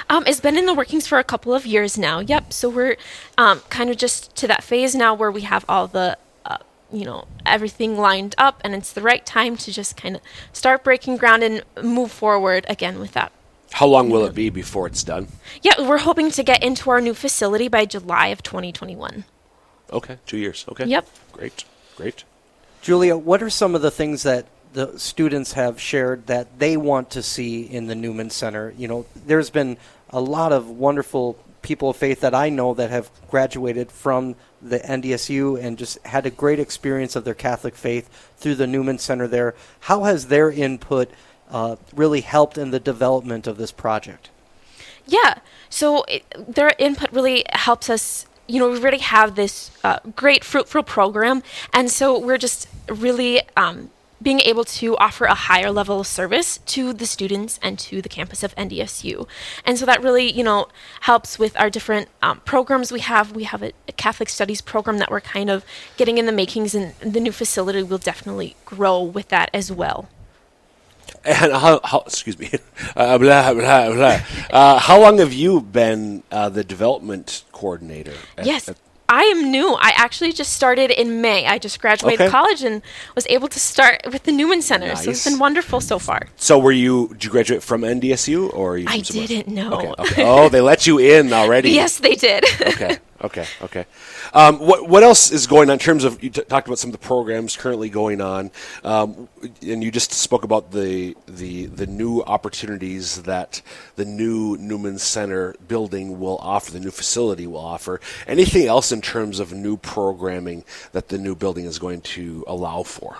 Um, 0.10 0.24
it's 0.26 0.40
been 0.40 0.58
in 0.58 0.66
the 0.66 0.74
workings 0.74 1.06
for 1.06 1.20
a 1.20 1.24
couple 1.24 1.54
of 1.54 1.68
years 1.68 1.96
now. 1.96 2.22
Yep. 2.22 2.54
So 2.54 2.70
we're 2.70 2.98
um, 3.38 3.60
kind 3.70 3.92
of 3.92 3.98
just 3.98 4.36
to 4.38 4.48
that 4.48 4.64
phase 4.64 4.96
now 4.96 5.14
where 5.14 5.30
we 5.30 5.42
have 5.42 5.64
all 5.70 5.86
the, 5.86 6.18
you 6.94 7.06
know, 7.06 7.28
everything 7.46 7.98
lined 7.98 8.36
up, 8.38 8.62
and 8.64 8.76
it's 8.76 8.94
the 8.94 9.02
right 9.02 9.26
time 9.26 9.58
to 9.58 9.72
just 9.72 9.98
kind 9.98 10.16
of 10.16 10.22
start 10.54 10.84
breaking 10.84 11.18
ground 11.18 11.44
and 11.44 11.64
move 11.82 12.12
forward 12.12 12.66
again 12.70 13.00
with 13.00 13.12
that. 13.14 13.32
How 13.74 13.88
long 13.88 14.12
will 14.12 14.26
it 14.26 14.36
be 14.36 14.50
before 14.52 14.86
it's 14.86 15.04
done? 15.04 15.28
Yeah, 15.64 15.82
we're 15.82 15.98
hoping 15.98 16.30
to 16.32 16.44
get 16.44 16.64
into 16.64 16.91
our 16.91 17.02
new 17.02 17.16
facility 17.16 17.68
by 17.68 17.86
July 17.86 18.28
of 18.28 18.44
2021. 18.44 19.26
Okay, 19.91 20.18
two 20.28 20.38
years. 20.38 20.66
Okay. 20.70 20.86
Yep. 20.86 21.08
Great. 21.32 21.66
Great. 21.96 22.24
Julia, 22.82 23.18
what 23.18 23.41
are 23.41 23.50
some 23.50 23.74
of 23.74 23.82
the 23.82 23.91
things 23.91 24.24
that 24.24 24.46
the 24.74 25.00
students 25.00 25.54
have 25.54 25.80
shared 25.80 26.28
that 26.28 26.60
they 26.60 26.78
want 26.78 27.10
to 27.12 27.24
see 27.24 27.62
in 27.64 27.88
the 27.88 27.96
Newman 27.96 28.30
Center? 28.30 28.74
You 28.78 28.88
know, 28.88 29.06
there's 29.26 29.50
been 29.50 29.78
a 30.10 30.22
lot 30.22 30.52
of 30.52 30.70
wonderful 30.70 31.38
people 31.64 31.89
of 31.89 31.96
faith 31.96 32.20
that 32.20 32.36
I 32.36 32.50
know 32.50 32.74
that 32.76 32.91
have 32.91 33.10
graduated 33.30 33.91
from 33.91 34.36
the 34.64 34.80
NDSU 34.80 35.61
and 35.61 35.78
just 35.78 35.97
had 36.05 36.26
a 36.26 36.30
great 36.30 36.59
experience 36.59 37.16
of 37.16 37.26
their 37.26 37.34
Catholic 37.34 37.76
faith 37.76 38.09
through 38.38 38.55
the 38.55 38.68
Newman 38.68 38.97
Center 38.97 39.28
there. 39.28 39.55
How 39.82 40.03
has 40.03 40.28
their 40.28 40.49
input 40.51 41.11
uh, 41.51 41.76
really 41.93 42.22
helped 42.22 42.57
in 42.57 42.72
the 42.72 42.80
development 42.80 43.47
of 43.47 43.57
this 43.57 43.72
project? 43.72 44.30
Yeah. 45.05 45.39
So 45.70 46.03
it, 46.03 46.24
their 46.55 46.74
input 46.80 47.11
really 47.11 47.43
helps 47.51 47.89
us. 47.89 48.26
You 48.47 48.59
know, 48.59 48.70
we 48.70 48.80
really 48.80 48.99
have 48.99 49.36
this 49.36 49.72
uh, 49.84 49.99
great, 50.16 50.43
fruitful 50.43 50.84
program, 50.84 51.43
and 51.72 51.89
so 51.89 52.20
we're 52.20 52.38
just 52.38 52.68
really 52.89 53.41
um, 53.55 53.89
being 54.24 54.40
able 54.40 54.64
to 54.64 54.98
offer 54.98 55.26
a 55.26 55.36
higher 55.36 55.70
level 55.70 56.00
of 56.00 56.08
service 56.08 56.58
to 56.60 56.94
the 56.94 57.06
students 57.06 57.60
and 57.62 57.78
to 57.78 58.02
the 58.02 58.10
campus 58.10 58.42
of 58.42 58.56
NDSU. 58.56 59.28
And 59.66 59.78
so 59.78 59.86
that 59.86 60.02
really, 60.02 60.32
you 60.32 60.44
know, 60.44 60.68
helps 61.02 61.38
with 61.38 61.60
our 61.60 61.70
different 61.70 62.08
um, 62.22 62.40
programs 62.42 62.92
we 62.92 63.02
have. 63.02 63.34
We 63.34 63.44
have 63.44 63.62
a, 63.62 63.74
a, 63.88 63.92
Catholic 63.92 64.30
Studies 64.30 64.62
program 64.62 64.98
that 64.98 65.12
we're 65.12 65.22
kind 65.22 65.50
of 65.50 65.66
getting 65.98 66.18
in 66.18 66.26
the 66.26 66.32
makings, 66.32 66.74
and 66.74 66.96
the 66.96 67.20
new 67.20 67.32
facility 67.32 67.84
will 67.84 67.98
definitely 67.98 68.56
grow 68.66 69.02
with 69.02 69.28
that 69.30 69.50
as 69.54 69.72
well. 69.72 70.10
And 71.26 71.54
how, 71.54 71.80
how 71.84 72.04
excuse 72.06 72.38
me, 72.38 72.52
uh, 72.96 73.18
blah, 73.18 73.54
blah, 73.54 73.94
blah. 73.94 74.20
Uh, 74.50 74.80
how 74.80 75.00
long 75.00 75.20
have 75.20 75.34
you 75.34 75.62
been 75.62 76.24
uh, 76.32 76.50
the 76.50 76.64
development 76.64 77.44
coordinator? 77.52 78.14
At, 78.38 78.46
yes. 78.46 78.70
At 78.70 78.78
I 79.14 79.26
am 79.26 79.51
new. 79.51 79.76
I 79.76 79.91
actually 79.95 80.34
just 80.34 80.53
started 80.53 80.89
in 80.89 81.22
May. 81.22 81.45
I 81.45 81.59
just 81.59 81.80
graduated 81.80 82.22
okay. 82.22 82.32
college 82.32 82.64
and 82.64 82.82
was 83.14 83.28
able 83.30 83.47
to 83.47 83.59
start 83.59 84.01
with 84.11 84.24
the 84.24 84.32
Newman 84.32 84.64
Center. 84.64 84.88
Nice. 84.88 85.03
So 85.03 85.11
it's 85.11 85.24
been 85.24 85.38
wonderful 85.38 85.82
so 85.82 85.99
far. 85.99 86.30
So 86.36 86.57
were 86.57 86.72
you? 86.72 87.09
Did 87.09 87.26
you 87.26 87.30
graduate 87.30 87.61
from 87.61 87.84
NDSU 87.84 88.51
or? 88.51 88.80
I 88.88 89.01
didn't 89.01 89.49
know. 89.49 89.74
Okay, 89.74 89.93
okay. 89.99 90.24
Oh, 90.26 90.49
they 90.49 90.61
let 90.61 90.88
you 90.88 90.97
in 90.97 91.32
already. 91.32 91.70
yes, 91.82 91.99
they 91.99 92.16
did. 92.16 92.43
okay. 92.59 92.97
Okay. 93.24 93.46
Okay. 93.62 93.86
Um, 94.34 94.60
what 94.60 94.90
what 94.90 95.02
else 95.02 95.32
is 95.32 95.48
going 95.48 95.70
on 95.70 95.74
in 95.74 95.80
terms 95.80 96.04
of 96.04 96.22
you 96.22 96.30
t- 96.30 96.42
talked 96.44 96.68
about 96.68 96.78
some 96.78 96.90
of 96.90 96.92
the 96.92 97.06
programs 97.06 97.56
currently 97.56 97.90
going 97.90 98.20
on, 98.20 98.52
um, 98.84 99.30
and 99.62 99.82
you 99.82 99.92
just 99.92 100.12
spoke 100.12 100.44
about 100.44 100.72
the 100.72 101.16
the 101.26 101.68
the 101.68 101.88
new 101.88 102.22
opportunities 102.22 103.24
that 103.24 103.62
the 103.96 104.04
new 104.04 104.58
Newman 104.58 105.00
Center 105.00 105.56
building 105.70 106.20
will 106.20 106.38
offer, 106.42 106.72
the 106.72 106.82
new 106.82 106.92
facility 106.92 107.48
will 107.48 107.66
offer. 107.66 108.02
Anything 108.28 108.68
else 108.68 108.92
in 108.92 109.00
terms 109.02 109.40
of 109.40 109.54
new 109.54 109.78
programming 109.78 110.66
that 110.92 111.08
the 111.08 111.18
new 111.18 111.34
building 111.34 111.64
is 111.64 111.80
going 111.80 112.02
to 112.02 112.44
allow 112.46 112.84
for? 112.84 113.20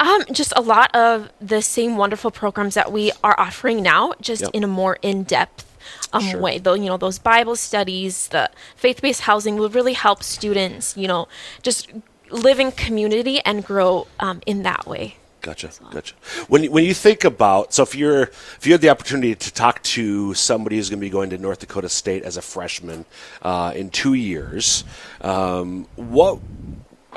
Um, 0.00 0.24
just 0.32 0.54
a 0.56 0.62
lot 0.62 0.94
of 0.96 1.30
the 1.38 1.60
same 1.60 1.98
wonderful 1.98 2.30
programs 2.30 2.74
that 2.74 2.90
we 2.90 3.12
are 3.22 3.38
offering 3.38 3.82
now, 3.82 4.14
just 4.22 4.42
yep. 4.42 4.50
in 4.54 4.64
a 4.64 4.66
more 4.66 4.98
in 5.02 5.22
depth 5.22 5.75
um, 6.12 6.22
sure. 6.22 6.40
way. 6.40 6.58
Though 6.58 6.74
you 6.74 6.86
know 6.86 6.96
those 6.96 7.18
Bible 7.18 7.56
studies, 7.56 8.28
the 8.28 8.50
faith-based 8.76 9.22
housing 9.22 9.56
will 9.56 9.70
really 9.70 9.94
help 9.94 10.22
students, 10.22 10.96
you 10.96 11.08
know, 11.08 11.28
just 11.62 11.90
live 12.30 12.58
in 12.58 12.72
community 12.72 13.40
and 13.44 13.64
grow 13.64 14.06
um, 14.20 14.40
in 14.46 14.62
that 14.62 14.86
way. 14.86 15.16
Gotcha, 15.46 15.70
gotcha. 15.92 16.14
When 16.48 16.64
when 16.72 16.84
you 16.84 16.92
think 16.92 17.22
about 17.22 17.72
so 17.72 17.84
if 17.84 17.94
you're 17.94 18.22
if 18.22 18.66
you 18.66 18.72
had 18.72 18.80
the 18.80 18.90
opportunity 18.90 19.34
to 19.36 19.54
talk 19.54 19.80
to 19.84 20.34
somebody 20.34 20.74
who's 20.74 20.90
going 20.90 20.98
to 20.98 21.06
be 21.06 21.10
going 21.10 21.30
to 21.30 21.38
North 21.38 21.60
Dakota 21.60 21.88
State 21.88 22.24
as 22.24 22.36
a 22.36 22.42
freshman 22.42 23.04
uh, 23.42 23.72
in 23.76 23.90
two 23.90 24.14
years, 24.14 24.82
um, 25.20 25.86
what 25.94 26.40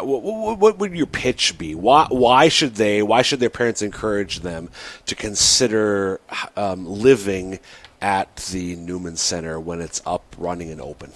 what, 0.03 0.59
what, 0.59 0.77
would 0.77 0.95
your 0.95 1.07
pitch 1.07 1.57
be? 1.57 1.75
Why, 1.75 2.07
why 2.09 2.49
should 2.49 2.75
they? 2.75 3.01
Why 3.01 3.21
should 3.21 3.39
their 3.39 3.49
parents 3.49 3.81
encourage 3.81 4.41
them 4.41 4.69
to 5.07 5.15
consider 5.15 6.21
um, 6.55 6.85
living 6.85 7.59
at 8.01 8.35
the 8.37 8.75
Newman 8.75 9.17
Center 9.17 9.59
when 9.59 9.81
it's 9.81 10.01
up, 10.05 10.35
running, 10.37 10.71
and 10.71 10.81
open. 10.81 11.11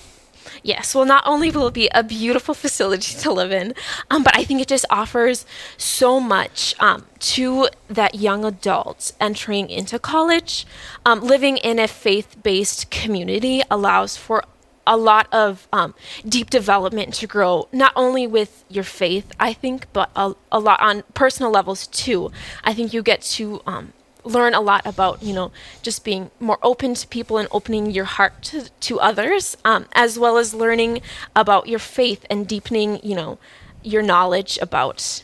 Yes, 0.61 0.93
well, 0.93 1.05
not 1.05 1.23
only 1.25 1.49
will 1.51 1.67
it 1.67 1.73
be 1.73 1.89
a 1.93 2.03
beautiful 2.03 2.53
facility 2.65 3.17
to 3.19 3.31
live 3.31 3.51
in, 3.51 3.73
um, 4.09 4.23
but 4.23 4.35
I 4.37 4.43
think 4.43 4.61
it 4.61 4.67
just 4.67 4.85
offers 4.89 5.45
so 5.77 6.19
much 6.19 6.75
um, 6.79 7.05
to 7.19 7.69
that 7.87 8.15
young 8.15 8.45
adult 8.45 9.13
entering 9.19 9.69
into 9.69 9.99
college. 9.99 10.65
Um, 11.05 11.21
living 11.21 11.57
in 11.57 11.79
a 11.79 11.87
faith 11.87 12.41
based 12.43 12.91
community 12.91 13.61
allows 13.71 14.17
for 14.17 14.43
a 14.85 14.97
lot 14.97 15.27
of 15.31 15.67
um, 15.71 15.95
deep 16.27 16.49
development 16.49 17.13
to 17.15 17.27
grow, 17.27 17.69
not 17.71 17.93
only 17.95 18.27
with 18.27 18.65
your 18.69 18.83
faith, 18.83 19.31
I 19.39 19.53
think, 19.53 19.87
but 19.93 20.09
a, 20.15 20.33
a 20.51 20.59
lot 20.59 20.81
on 20.81 21.03
personal 21.13 21.51
levels 21.51 21.87
too. 21.87 22.31
I 22.65 22.73
think 22.73 22.93
you 22.93 23.01
get 23.01 23.21
to 23.21 23.61
um, 23.65 23.93
learn 24.23 24.53
a 24.53 24.61
lot 24.61 24.85
about 24.85 25.21
you 25.21 25.33
know 25.33 25.51
just 25.81 26.03
being 26.03 26.31
more 26.39 26.57
open 26.61 26.93
to 26.93 27.07
people 27.07 27.37
and 27.37 27.47
opening 27.51 27.91
your 27.91 28.05
heart 28.05 28.41
to, 28.41 28.69
to 28.79 28.99
others 28.99 29.57
um, 29.65 29.85
as 29.93 30.17
well 30.17 30.37
as 30.37 30.53
learning 30.53 31.01
about 31.35 31.67
your 31.67 31.79
faith 31.79 32.25
and 32.29 32.47
deepening 32.47 32.99
you 33.03 33.15
know 33.15 33.37
your 33.81 34.01
knowledge 34.01 34.57
about 34.61 35.23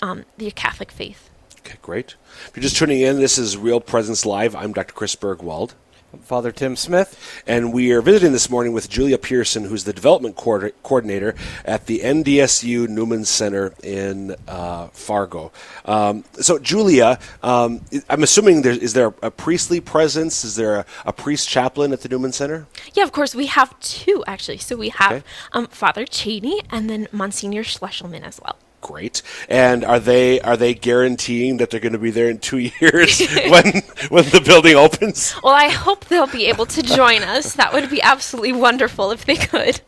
um, 0.00 0.24
the 0.38 0.50
catholic 0.50 0.90
faith. 0.90 1.28
Okay 1.60 1.76
great. 1.82 2.14
If 2.46 2.52
you're 2.56 2.62
just 2.62 2.76
tuning 2.76 3.00
in 3.00 3.18
this 3.18 3.36
is 3.36 3.56
real 3.56 3.80
presence 3.80 4.24
live. 4.24 4.54
I'm 4.56 4.72
dr 4.72 4.92
chris 4.94 5.14
burgwald 5.16 5.74
Father 6.22 6.52
Tim 6.52 6.76
Smith. 6.76 7.42
And 7.46 7.72
we 7.72 7.92
are 7.92 8.02
visiting 8.02 8.32
this 8.32 8.50
morning 8.50 8.72
with 8.72 8.88
Julia 8.88 9.18
Pearson, 9.18 9.64
who's 9.64 9.84
the 9.84 9.92
development 9.92 10.36
coordinator 10.36 11.34
at 11.64 11.86
the 11.86 12.00
NDSU 12.00 12.88
Newman 12.88 13.24
Center 13.24 13.74
in 13.82 14.36
uh, 14.46 14.88
Fargo. 14.88 15.52
Um, 15.84 16.24
so, 16.34 16.58
Julia, 16.58 17.18
um, 17.42 17.80
I'm 18.08 18.22
assuming 18.22 18.62
there 18.62 18.72
is 18.72 18.92
there 18.92 19.14
a 19.22 19.30
priestly 19.30 19.80
presence? 19.80 20.44
Is 20.44 20.56
there 20.56 20.76
a, 20.76 20.86
a, 21.06 21.12
priest 21.12 21.48
chaplain 21.48 21.92
at 21.92 22.02
the 22.02 22.08
Newman 22.08 22.32
Center? 22.32 22.66
Yeah, 22.94 23.04
of 23.04 23.12
course. 23.12 23.34
We 23.34 23.46
have 23.46 23.78
two, 23.80 24.22
actually. 24.26 24.58
So, 24.58 24.76
we 24.76 24.90
have 24.90 25.12
okay. 25.12 25.24
um, 25.52 25.66
Father 25.68 26.04
Cheney 26.04 26.60
and 26.70 26.88
then 26.88 27.08
Monsignor 27.12 27.62
Schlesselman 27.62 28.22
as 28.22 28.40
well 28.42 28.56
great. 28.80 29.22
And 29.48 29.84
are 29.84 30.00
they 30.00 30.40
are 30.40 30.56
they 30.56 30.74
guaranteeing 30.74 31.58
that 31.58 31.70
they're 31.70 31.80
going 31.80 31.92
to 31.92 31.98
be 31.98 32.10
there 32.10 32.30
in 32.30 32.38
two 32.38 32.58
years 32.80 33.20
when 33.48 33.82
when 34.08 34.24
the 34.30 34.42
building 34.44 34.76
opens? 34.76 35.34
Well, 35.42 35.54
I 35.54 35.68
hope 35.68 36.06
they'll 36.06 36.26
be 36.26 36.46
able 36.46 36.66
to 36.66 36.82
join 36.82 37.22
us. 37.22 37.54
That 37.54 37.72
would 37.72 37.90
be 37.90 38.02
absolutely 38.02 38.52
wonderful 38.52 39.10
if 39.10 39.24
they 39.24 39.36
could. 39.36 39.80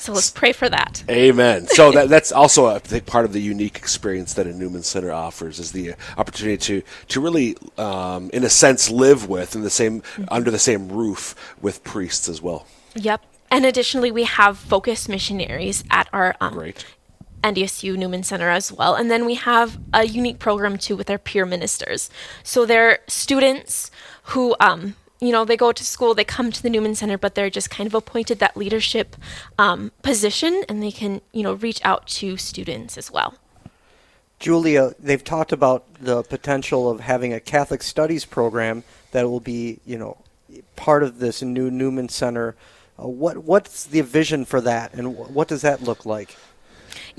So 0.00 0.14
let's 0.14 0.30
pray 0.30 0.52
for 0.52 0.66
that. 0.66 1.04
Amen. 1.10 1.66
So 1.66 1.92
that, 1.92 2.08
that's 2.08 2.32
also 2.32 2.68
a 2.68 2.80
big 2.80 3.04
part 3.04 3.26
of 3.26 3.34
the 3.34 3.40
unique 3.40 3.76
experience 3.76 4.32
that 4.34 4.46
a 4.46 4.52
Newman 4.52 4.82
Center 4.82 5.12
offers 5.12 5.58
is 5.58 5.72
the 5.72 5.94
opportunity 6.16 6.56
to 6.56 6.82
to 7.08 7.20
really, 7.20 7.56
um, 7.76 8.30
in 8.32 8.42
a 8.42 8.48
sense, 8.48 8.88
live 8.88 9.28
with 9.28 9.54
in 9.54 9.60
the 9.60 9.68
same 9.68 10.00
mm-hmm. 10.00 10.24
under 10.28 10.50
the 10.50 10.58
same 10.58 10.88
roof 10.88 11.34
with 11.60 11.84
priests 11.84 12.30
as 12.30 12.40
well. 12.40 12.66
Yep. 12.94 13.22
And 13.50 13.66
additionally, 13.66 14.10
we 14.10 14.24
have 14.24 14.56
focus 14.56 15.08
missionaries 15.08 15.84
at 15.90 16.08
our 16.14 16.34
um, 16.40 16.54
Great. 16.54 16.86
NDSU 17.42 17.96
Newman 17.96 18.22
Center 18.22 18.48
as 18.50 18.72
well. 18.72 18.94
And 18.94 19.10
then 19.10 19.24
we 19.24 19.34
have 19.34 19.78
a 19.92 20.06
unique 20.06 20.38
program 20.38 20.78
too 20.78 20.96
with 20.96 21.10
our 21.10 21.18
peer 21.18 21.46
ministers. 21.46 22.10
So 22.42 22.66
they're 22.66 23.00
students 23.08 23.90
who, 24.24 24.54
um, 24.60 24.96
you 25.20 25.32
know, 25.32 25.44
they 25.44 25.56
go 25.56 25.72
to 25.72 25.84
school, 25.84 26.14
they 26.14 26.24
come 26.24 26.50
to 26.50 26.62
the 26.62 26.70
Newman 26.70 26.94
Center, 26.94 27.18
but 27.18 27.34
they're 27.34 27.50
just 27.50 27.70
kind 27.70 27.86
of 27.86 27.94
appointed 27.94 28.38
that 28.38 28.56
leadership 28.56 29.16
um, 29.58 29.92
position 30.02 30.64
and 30.68 30.82
they 30.82 30.90
can, 30.90 31.20
you 31.32 31.42
know, 31.42 31.54
reach 31.54 31.80
out 31.84 32.06
to 32.06 32.36
students 32.36 32.96
as 32.96 33.10
well. 33.10 33.34
Julia, 34.38 34.94
they've 34.98 35.22
talked 35.22 35.52
about 35.52 35.84
the 36.00 36.22
potential 36.22 36.88
of 36.90 37.00
having 37.00 37.34
a 37.34 37.40
Catholic 37.40 37.82
Studies 37.82 38.24
program 38.24 38.84
that 39.12 39.28
will 39.28 39.40
be, 39.40 39.80
you 39.84 39.98
know, 39.98 40.16
part 40.76 41.02
of 41.02 41.18
this 41.18 41.42
new 41.42 41.70
Newman 41.70 42.08
Center. 42.08 42.56
Uh, 42.98 43.06
what 43.06 43.38
what's 43.38 43.84
the 43.84 44.00
vision 44.00 44.46
for 44.46 44.62
that, 44.62 44.94
and 44.94 45.16
what 45.16 45.46
does 45.46 45.60
that 45.60 45.82
look 45.82 46.06
like? 46.06 46.36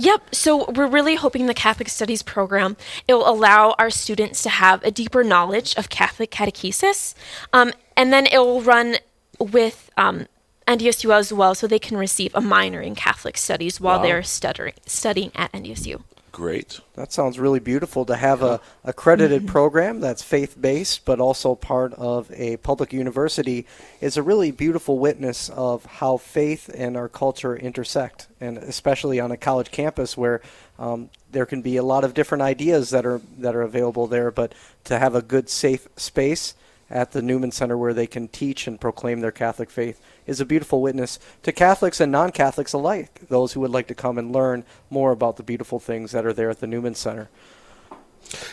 Yep. 0.01 0.33
So 0.33 0.65
we're 0.71 0.87
really 0.87 1.13
hoping 1.13 1.45
the 1.45 1.53
Catholic 1.53 1.87
Studies 1.87 2.23
program 2.23 2.75
it 3.07 3.13
will 3.13 3.29
allow 3.29 3.75
our 3.77 3.91
students 3.91 4.41
to 4.41 4.49
have 4.49 4.83
a 4.83 4.89
deeper 4.89 5.23
knowledge 5.23 5.75
of 5.75 5.89
Catholic 5.89 6.31
catechesis, 6.31 7.13
um, 7.53 7.71
and 7.95 8.11
then 8.11 8.25
it 8.25 8.39
will 8.39 8.63
run 8.63 8.95
with 9.37 9.91
um, 9.97 10.25
NDSU 10.67 11.15
as 11.15 11.31
well, 11.31 11.53
so 11.53 11.67
they 11.67 11.77
can 11.77 11.97
receive 11.97 12.33
a 12.33 12.41
minor 12.41 12.81
in 12.81 12.95
Catholic 12.95 13.37
studies 13.37 13.79
while 13.79 13.99
wow. 13.99 14.03
they're 14.03 14.23
stuttering, 14.23 14.73
studying 14.87 15.31
at 15.35 15.51
NDSU. 15.51 16.01
Great. 16.31 16.79
That 16.93 17.11
sounds 17.11 17.39
really 17.39 17.59
beautiful 17.59 18.05
to 18.05 18.15
have 18.15 18.41
a 18.41 18.61
accredited 18.85 19.47
program 19.49 19.99
that's 19.99 20.23
faith 20.23 20.59
based, 20.59 21.03
but 21.03 21.19
also 21.19 21.55
part 21.55 21.93
of 21.95 22.31
a 22.31 22.55
public 22.57 22.93
university 22.93 23.65
is 23.99 24.15
a 24.15 24.23
really 24.23 24.51
beautiful 24.51 24.97
witness 24.97 25.49
of 25.49 25.83
how 25.85 26.15
faith 26.15 26.69
and 26.73 26.95
our 26.95 27.09
culture 27.09 27.55
intersect, 27.55 28.27
and 28.39 28.57
especially 28.57 29.19
on 29.19 29.31
a 29.31 29.37
college 29.37 29.71
campus 29.71 30.15
where 30.15 30.41
um, 30.79 31.09
there 31.31 31.45
can 31.45 31.61
be 31.61 31.75
a 31.75 31.83
lot 31.83 32.05
of 32.05 32.13
different 32.13 32.41
ideas 32.41 32.91
that 32.91 33.05
are 33.05 33.19
that 33.37 33.53
are 33.53 33.61
available 33.61 34.07
there. 34.07 34.31
But 34.31 34.53
to 34.85 34.99
have 34.99 35.15
a 35.15 35.21
good, 35.21 35.49
safe 35.49 35.89
space 35.97 36.53
at 36.89 37.11
the 37.11 37.21
Newman 37.21 37.51
Center 37.51 37.77
where 37.77 37.93
they 37.93 38.07
can 38.07 38.29
teach 38.29 38.67
and 38.67 38.79
proclaim 38.79 39.19
their 39.19 39.31
Catholic 39.31 39.69
faith 39.69 40.01
is 40.27 40.39
a 40.39 40.45
beautiful 40.45 40.81
witness 40.81 41.19
to 41.43 41.51
Catholics 41.51 41.99
and 41.99 42.11
non 42.11 42.31
Catholics 42.31 42.73
alike, 42.73 43.27
those 43.27 43.53
who 43.53 43.59
would 43.61 43.71
like 43.71 43.87
to 43.87 43.95
come 43.95 44.17
and 44.17 44.31
learn 44.31 44.63
more 44.89 45.11
about 45.11 45.37
the 45.37 45.43
beautiful 45.43 45.79
things 45.79 46.11
that 46.11 46.25
are 46.25 46.33
there 46.33 46.49
at 46.49 46.59
the 46.59 46.67
Newman 46.67 46.95
Center. 46.95 47.29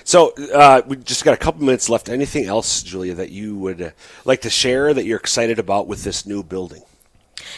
So 0.04 0.32
uh, 0.52 0.82
we 0.86 0.96
just 0.96 1.24
got 1.24 1.34
a 1.34 1.36
couple 1.36 1.64
minutes 1.64 1.88
left. 1.88 2.08
Anything 2.08 2.46
else, 2.46 2.82
Julia, 2.82 3.14
that 3.14 3.30
you 3.30 3.56
would 3.56 3.80
uh, 3.80 3.90
like 4.24 4.40
to 4.42 4.50
share 4.50 4.92
that 4.92 5.04
you're 5.04 5.18
excited 5.18 5.58
about 5.58 5.86
with 5.86 6.04
this 6.04 6.26
new 6.26 6.42
building? 6.42 6.82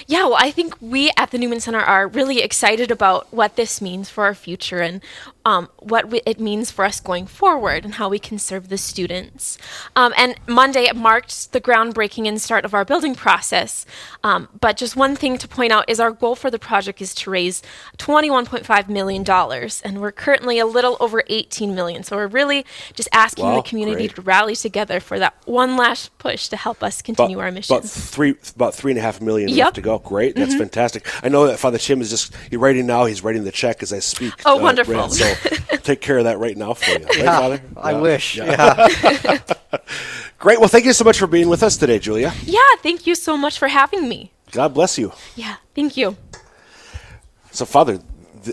Yeah, 0.07 0.25
well, 0.25 0.37
I 0.39 0.51
think 0.51 0.75
we 0.81 1.11
at 1.17 1.31
the 1.31 1.39
Newman 1.39 1.61
Center 1.61 1.81
are 1.81 2.09
really 2.09 2.41
excited 2.41 2.91
about 2.91 3.33
what 3.33 3.57
this 3.57 3.81
means 3.81 4.09
for 4.11 4.25
our 4.25 4.35
future 4.35 4.81
and 4.81 5.01
um, 5.45 5.69
what 5.79 6.09
we, 6.11 6.21
it 6.27 6.39
means 6.39 6.71
for 6.71 6.85
us 6.85 7.01
going 7.01 7.27
forward 7.27 7.85
and 7.85 7.95
how 7.95 8.09
we 8.09 8.19
can 8.19 8.39
serve 8.39 8.69
the 8.69 8.77
students. 8.79 9.57
Um, 9.97 10.13
and 10.17 10.35
Monday 10.47 10.91
marked 10.95 11.53
the 11.53 11.61
groundbreaking 11.61 12.27
and 12.29 12.41
start 12.41 12.65
of 12.65 12.75
our 12.75 12.85
building 12.85 13.15
process. 13.15 13.87
Um, 14.23 14.49
but 14.61 14.77
just 14.77 14.97
one 14.97 15.17
thing 15.17 15.39
to 15.39 15.49
point 15.49 15.73
out 15.73 15.85
is 15.89 15.99
our 15.99 16.11
goal 16.11 16.35
for 16.35 16.51
the 16.51 16.59
project 16.59 17.01
is 17.01 17.15
to 17.17 17.31
raise 17.31 17.63
$21.5 17.99 18.89
million, 18.89 19.25
and 19.85 20.01
we're 20.01 20.13
currently 20.13 20.59
a 20.59 20.67
little 20.67 20.97
over 21.01 21.23
18 21.29 21.75
million. 21.75 22.03
So 22.03 22.17
we're 22.17 22.27
really 22.27 22.67
just 22.95 23.09
asking 23.13 23.45
Wow, 23.47 23.57
the 23.57 23.63
community 23.63 24.09
great. 24.09 24.17
to 24.17 24.23
rally 24.23 24.57
together 24.57 25.01
for 25.01 25.19
that 25.19 25.35
one 25.47 25.77
last 25.77 26.17
push 26.19 26.49
to 26.49 26.57
help 26.57 26.83
us 26.83 27.01
continue 27.01 27.39
about, 27.39 27.45
our 27.47 27.53
mission. 27.53 27.77
About 27.77 27.89
three, 27.89 28.35
about 28.55 28.75
three 28.75 28.93
and 28.93 28.99
a 28.99 29.03
half 29.03 29.21
million 29.21 29.49
Yep. 29.49 29.65
left 29.65 29.75
to 29.77 29.81
go. 29.81 29.90
Great, 29.99 30.37
that's 30.37 30.55
Mhm. 30.55 30.59
fantastic. 30.59 31.07
I 31.25 31.29
know 31.29 31.47
that 31.47 31.59
Father 31.59 31.79
Tim 31.79 32.01
is 32.01 32.11
just 32.11 32.33
he's 32.49 32.59
writing 32.59 32.87
now. 32.87 33.05
He's 33.07 33.23
writing 33.25 33.45
the 33.45 33.53
check 33.53 33.83
as 33.83 33.93
I 33.93 33.99
speak. 33.99 34.33
Oh, 34.47 34.59
uh, 34.59 34.63
wonderful. 34.63 34.95
Brad, 34.95 35.13
so 35.13 35.35
take 35.83 36.01
care 36.01 36.19
of 36.19 36.25
that 36.25 36.39
right 36.39 36.57
now 36.57 36.75
for 36.75 36.91
you, 36.91 37.05
right, 37.07 37.19
Yeah, 37.19 37.39
Father? 37.39 37.61
I 37.77 37.95
wish, 37.95 38.37
yeah. 38.37 38.89
Great. 40.39 40.59
Well, 40.59 40.69
thank 40.69 40.85
you 40.87 40.93
so 40.93 41.05
much 41.05 41.19
for 41.19 41.27
being 41.27 41.49
with 41.49 41.63
us 41.63 41.77
today, 41.77 41.99
Julia. 41.99 42.33
yeah, 42.45 42.59
thank 42.83 43.07
you 43.07 43.15
so 43.15 43.37
much 43.37 43.59
for 43.59 43.69
having 43.69 44.09
me. 44.09 44.33
God 44.53 44.73
bless 44.75 44.97
you. 44.99 45.13
Yeah, 45.37 45.57
thank 45.75 45.97
you. 45.97 46.17
So, 47.53 47.65
Father, 47.65 47.95
th- 47.99 48.05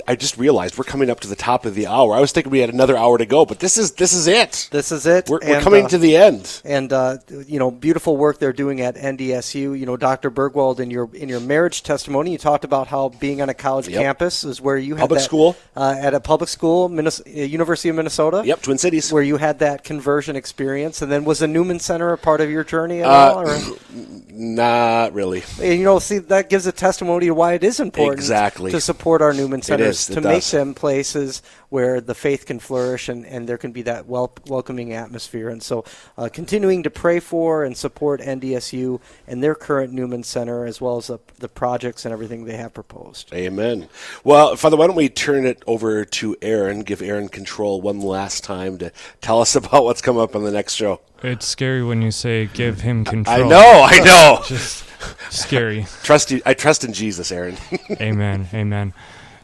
I 0.07 0.15
just 0.15 0.37
realized 0.37 0.77
we're 0.77 0.83
coming 0.83 1.09
up 1.09 1.19
to 1.21 1.27
the 1.27 1.35
top 1.35 1.65
of 1.65 1.75
the 1.75 1.87
hour. 1.87 2.13
I 2.13 2.19
was 2.19 2.31
thinking 2.31 2.51
we 2.51 2.59
had 2.59 2.69
another 2.69 2.97
hour 2.97 3.17
to 3.17 3.25
go, 3.25 3.45
but 3.45 3.59
this 3.59 3.77
is 3.77 3.93
this 3.93 4.13
is 4.13 4.27
it. 4.27 4.67
This 4.71 4.91
is 4.91 5.05
it. 5.05 5.29
We're, 5.29 5.39
we're 5.45 5.61
coming 5.61 5.85
uh, 5.85 5.89
to 5.89 5.97
the 5.97 6.15
end. 6.17 6.61
And 6.65 6.91
uh, 6.93 7.17
you 7.47 7.59
know, 7.59 7.71
beautiful 7.71 8.17
work 8.17 8.39
they're 8.39 8.53
doing 8.53 8.81
at 8.81 8.95
NDSU. 8.95 9.77
You 9.79 9.85
know, 9.85 9.97
Dr. 9.97 10.29
Burgwald, 10.31 10.79
in 10.79 10.91
your 10.91 11.09
in 11.13 11.29
your 11.29 11.39
marriage 11.39 11.83
testimony, 11.83 12.31
you 12.31 12.37
talked 12.37 12.63
about 12.65 12.87
how 12.87 13.09
being 13.09 13.41
on 13.41 13.49
a 13.49 13.53
college 13.53 13.87
Yep. 13.87 14.01
campus 14.01 14.43
is 14.43 14.59
where 14.61 14.77
you 14.77 14.95
had 14.95 15.01
Public 15.01 15.19
that- 15.19 15.23
school. 15.25 15.55
uh, 15.75 15.95
at 15.99 16.13
a 16.13 16.19
public 16.19 16.49
school, 16.49 16.89
Minnes- 16.89 17.21
uh, 17.25 17.29
University 17.29 17.89
of 17.89 17.95
Minnesota. 17.95 18.41
Yep, 18.45 18.61
Twin 18.63 18.77
Cities, 18.77 19.11
where 19.13 19.23
you 19.23 19.37
had 19.37 19.59
that 19.59 19.83
conversion 19.83 20.35
experience. 20.35 21.01
And 21.01 21.11
then 21.11 21.23
was 21.25 21.39
the 21.39 21.47
Newman 21.47 21.79
Center 21.79 22.11
a 22.13 22.17
part 22.17 22.41
of 22.41 22.49
your 22.49 22.63
journey 22.63 23.01
at 23.01 23.07
Uh, 23.09 23.33
all? 23.33 23.39
Or? 23.47 23.57
Not 24.31 25.13
really. 25.13 25.43
And, 25.61 25.79
you 25.79 25.83
know, 25.85 25.99
see, 25.99 26.19
that 26.19 26.49
gives 26.49 26.67
a 26.67 26.71
testimony 26.71 27.27
to 27.27 27.33
why 27.33 27.53
it 27.53 27.63
is 27.63 27.79
important 27.79 28.19
Exactly. 28.19 28.71
to 28.71 28.79
support 28.81 29.21
our 29.21 29.33
Newman 29.33 29.59
It 29.61 29.65
centers, 29.79 30.09
is. 30.09 30.15
To 30.15 30.21
make 30.21 30.41
does. 30.41 30.51
them 30.51 30.73
places 30.73 31.41
where 31.69 31.99
the 31.99 32.15
faith 32.15 32.45
can 32.45 32.59
flourish 32.59 33.09
and, 33.09 33.25
and 33.25 33.47
there 33.47 33.57
can 33.57 33.71
be 33.71 33.81
that 33.83 34.07
wel- 34.07 34.33
welcoming 34.47 34.93
atmosphere. 34.93 35.49
And 35.49 35.61
so, 35.61 35.83
uh, 36.17 36.29
continuing 36.31 36.83
to 36.83 36.89
pray 36.89 37.19
for 37.19 37.63
and 37.63 37.75
support 37.75 38.21
NDSU 38.21 38.99
and 39.27 39.43
their 39.43 39.55
current 39.55 39.91
Newman 39.93 40.23
Center, 40.23 40.65
as 40.65 40.79
well 40.79 40.97
as 40.97 41.07
the, 41.07 41.19
the 41.39 41.49
projects 41.49 42.05
and 42.05 42.13
everything 42.13 42.45
they 42.45 42.57
have 42.57 42.73
proposed. 42.73 43.33
Amen. 43.33 43.89
Well, 44.23 44.55
Father, 44.55 44.77
why 44.77 44.87
don't 44.87 44.95
we 44.95 45.09
turn 45.09 45.45
it 45.45 45.61
over 45.67 46.05
to 46.05 46.35
Aaron? 46.41 46.81
Give 46.81 47.01
Aaron 47.01 47.27
control 47.29 47.81
one 47.81 47.99
last 47.99 48.43
time 48.43 48.77
to 48.77 48.91
tell 49.21 49.41
us 49.41 49.55
about 49.57 49.83
what's 49.83 50.01
coming 50.01 50.21
up 50.21 50.35
on 50.35 50.43
the 50.43 50.51
next 50.51 50.75
show. 50.75 51.01
It's 51.23 51.47
scary 51.47 51.83
when 51.83 52.01
you 52.03 52.11
say 52.11 52.45
give 52.53 52.81
him 52.81 53.03
control. 53.03 53.45
I 53.45 53.49
know, 53.49 53.87
I 53.89 53.99
know. 54.05 54.43
Just 54.45 54.85
scary. 55.31 55.85
Trust 56.03 56.29
you. 56.31 56.41
I 56.45 56.53
trust 56.53 56.83
in 56.83 56.93
Jesus, 56.93 57.31
Aaron. 57.31 57.57
amen. 57.99 58.47
Amen. 58.53 58.93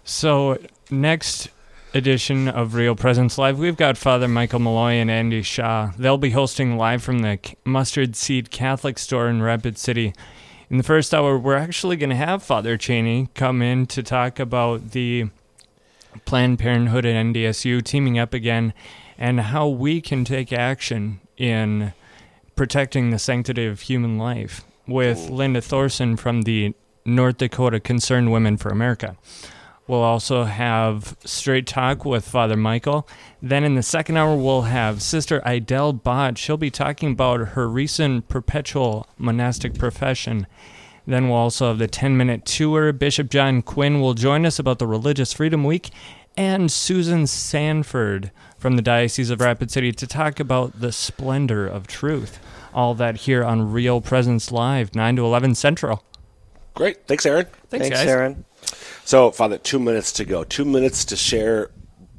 So 0.03 0.57
next 0.91 1.49
edition 1.93 2.49
of 2.49 2.73
Real 2.73 2.95
Presence 2.95 3.37
Live, 3.37 3.57
we've 3.57 3.77
got 3.77 3.97
Father 3.97 4.27
Michael 4.27 4.59
Mulloy 4.59 4.95
and 4.95 5.09
Andy 5.09 5.41
Shaw. 5.41 5.91
They'll 5.97 6.17
be 6.17 6.31
hosting 6.31 6.77
live 6.77 7.01
from 7.01 7.19
the 7.19 7.39
Mustard 7.63 8.17
Seed 8.17 8.51
Catholic 8.51 8.99
Store 8.99 9.29
in 9.29 9.41
Rapid 9.41 9.77
City. 9.77 10.13
In 10.69 10.77
the 10.77 10.83
first 10.83 11.13
hour, 11.13 11.37
we're 11.37 11.55
actually 11.55 11.95
going 11.95 12.09
to 12.09 12.17
have 12.17 12.43
Father 12.43 12.75
Cheney 12.75 13.29
come 13.33 13.61
in 13.61 13.85
to 13.87 14.03
talk 14.03 14.39
about 14.39 14.91
the 14.91 15.29
Planned 16.25 16.59
Parenthood 16.59 17.05
and 17.05 17.33
NDSU 17.33 17.81
teaming 17.81 18.19
up 18.19 18.33
again 18.33 18.73
and 19.17 19.39
how 19.39 19.69
we 19.69 20.01
can 20.01 20.25
take 20.25 20.51
action 20.51 21.21
in 21.37 21.93
protecting 22.57 23.09
the 23.09 23.19
sanctity 23.19 23.65
of 23.65 23.81
human 23.81 24.17
life 24.17 24.65
with 24.85 25.29
Linda 25.29 25.61
Thorson 25.61 26.17
from 26.17 26.41
the 26.41 26.73
North 27.05 27.37
Dakota 27.37 27.79
Concerned 27.79 28.31
Women 28.33 28.57
for 28.57 28.69
America. 28.69 29.15
We'll 29.85 30.01
also 30.01 30.45
have 30.45 31.17
straight 31.25 31.67
talk 31.67 32.05
with 32.05 32.25
Father 32.25 32.55
Michael. 32.55 33.07
Then 33.41 33.65
in 33.65 33.75
the 33.75 33.83
second 33.83 34.15
hour, 34.15 34.35
we'll 34.35 34.61
have 34.63 35.01
Sister 35.01 35.41
Idel 35.41 36.01
Bott. 36.01 36.37
She'll 36.37 36.55
be 36.55 36.71
talking 36.71 37.11
about 37.11 37.49
her 37.49 37.67
recent 37.67 38.29
perpetual 38.29 39.07
monastic 39.17 39.77
profession. 39.77 40.47
Then 41.05 41.27
we'll 41.27 41.37
also 41.37 41.67
have 41.67 41.79
the 41.79 41.87
10 41.87 42.15
minute 42.15 42.45
tour. 42.45 42.93
Bishop 42.93 43.29
John 43.29 43.61
Quinn 43.61 43.99
will 43.99 44.13
join 44.13 44.45
us 44.45 44.57
about 44.57 44.79
the 44.79 44.87
Religious 44.87 45.33
Freedom 45.33 45.65
Week. 45.65 45.89
And 46.37 46.71
Susan 46.71 47.27
Sanford 47.27 48.31
from 48.57 48.77
the 48.77 48.81
Diocese 48.81 49.29
of 49.29 49.41
Rapid 49.41 49.69
City 49.69 49.91
to 49.91 50.07
talk 50.07 50.39
about 50.39 50.79
the 50.79 50.93
splendor 50.93 51.67
of 51.67 51.87
truth. 51.87 52.39
All 52.73 52.95
that 52.95 53.17
here 53.17 53.43
on 53.43 53.71
Real 53.71 53.99
Presence 53.99 54.49
Live, 54.51 54.95
9 54.95 55.17
to 55.17 55.25
11 55.25 55.55
Central. 55.55 56.03
Great. 56.73 57.05
Thanks, 57.05 57.25
Aaron. 57.25 57.45
Thanks, 57.69 57.87
Thanks, 57.87 57.89
guys. 57.99 58.07
Aaron. 58.07 58.45
So, 59.05 59.31
Father, 59.31 59.57
two 59.57 59.79
minutes 59.79 60.11
to 60.13 60.25
go. 60.25 60.43
Two 60.43 60.65
minutes 60.65 61.05
to 61.05 61.15
share 61.15 61.71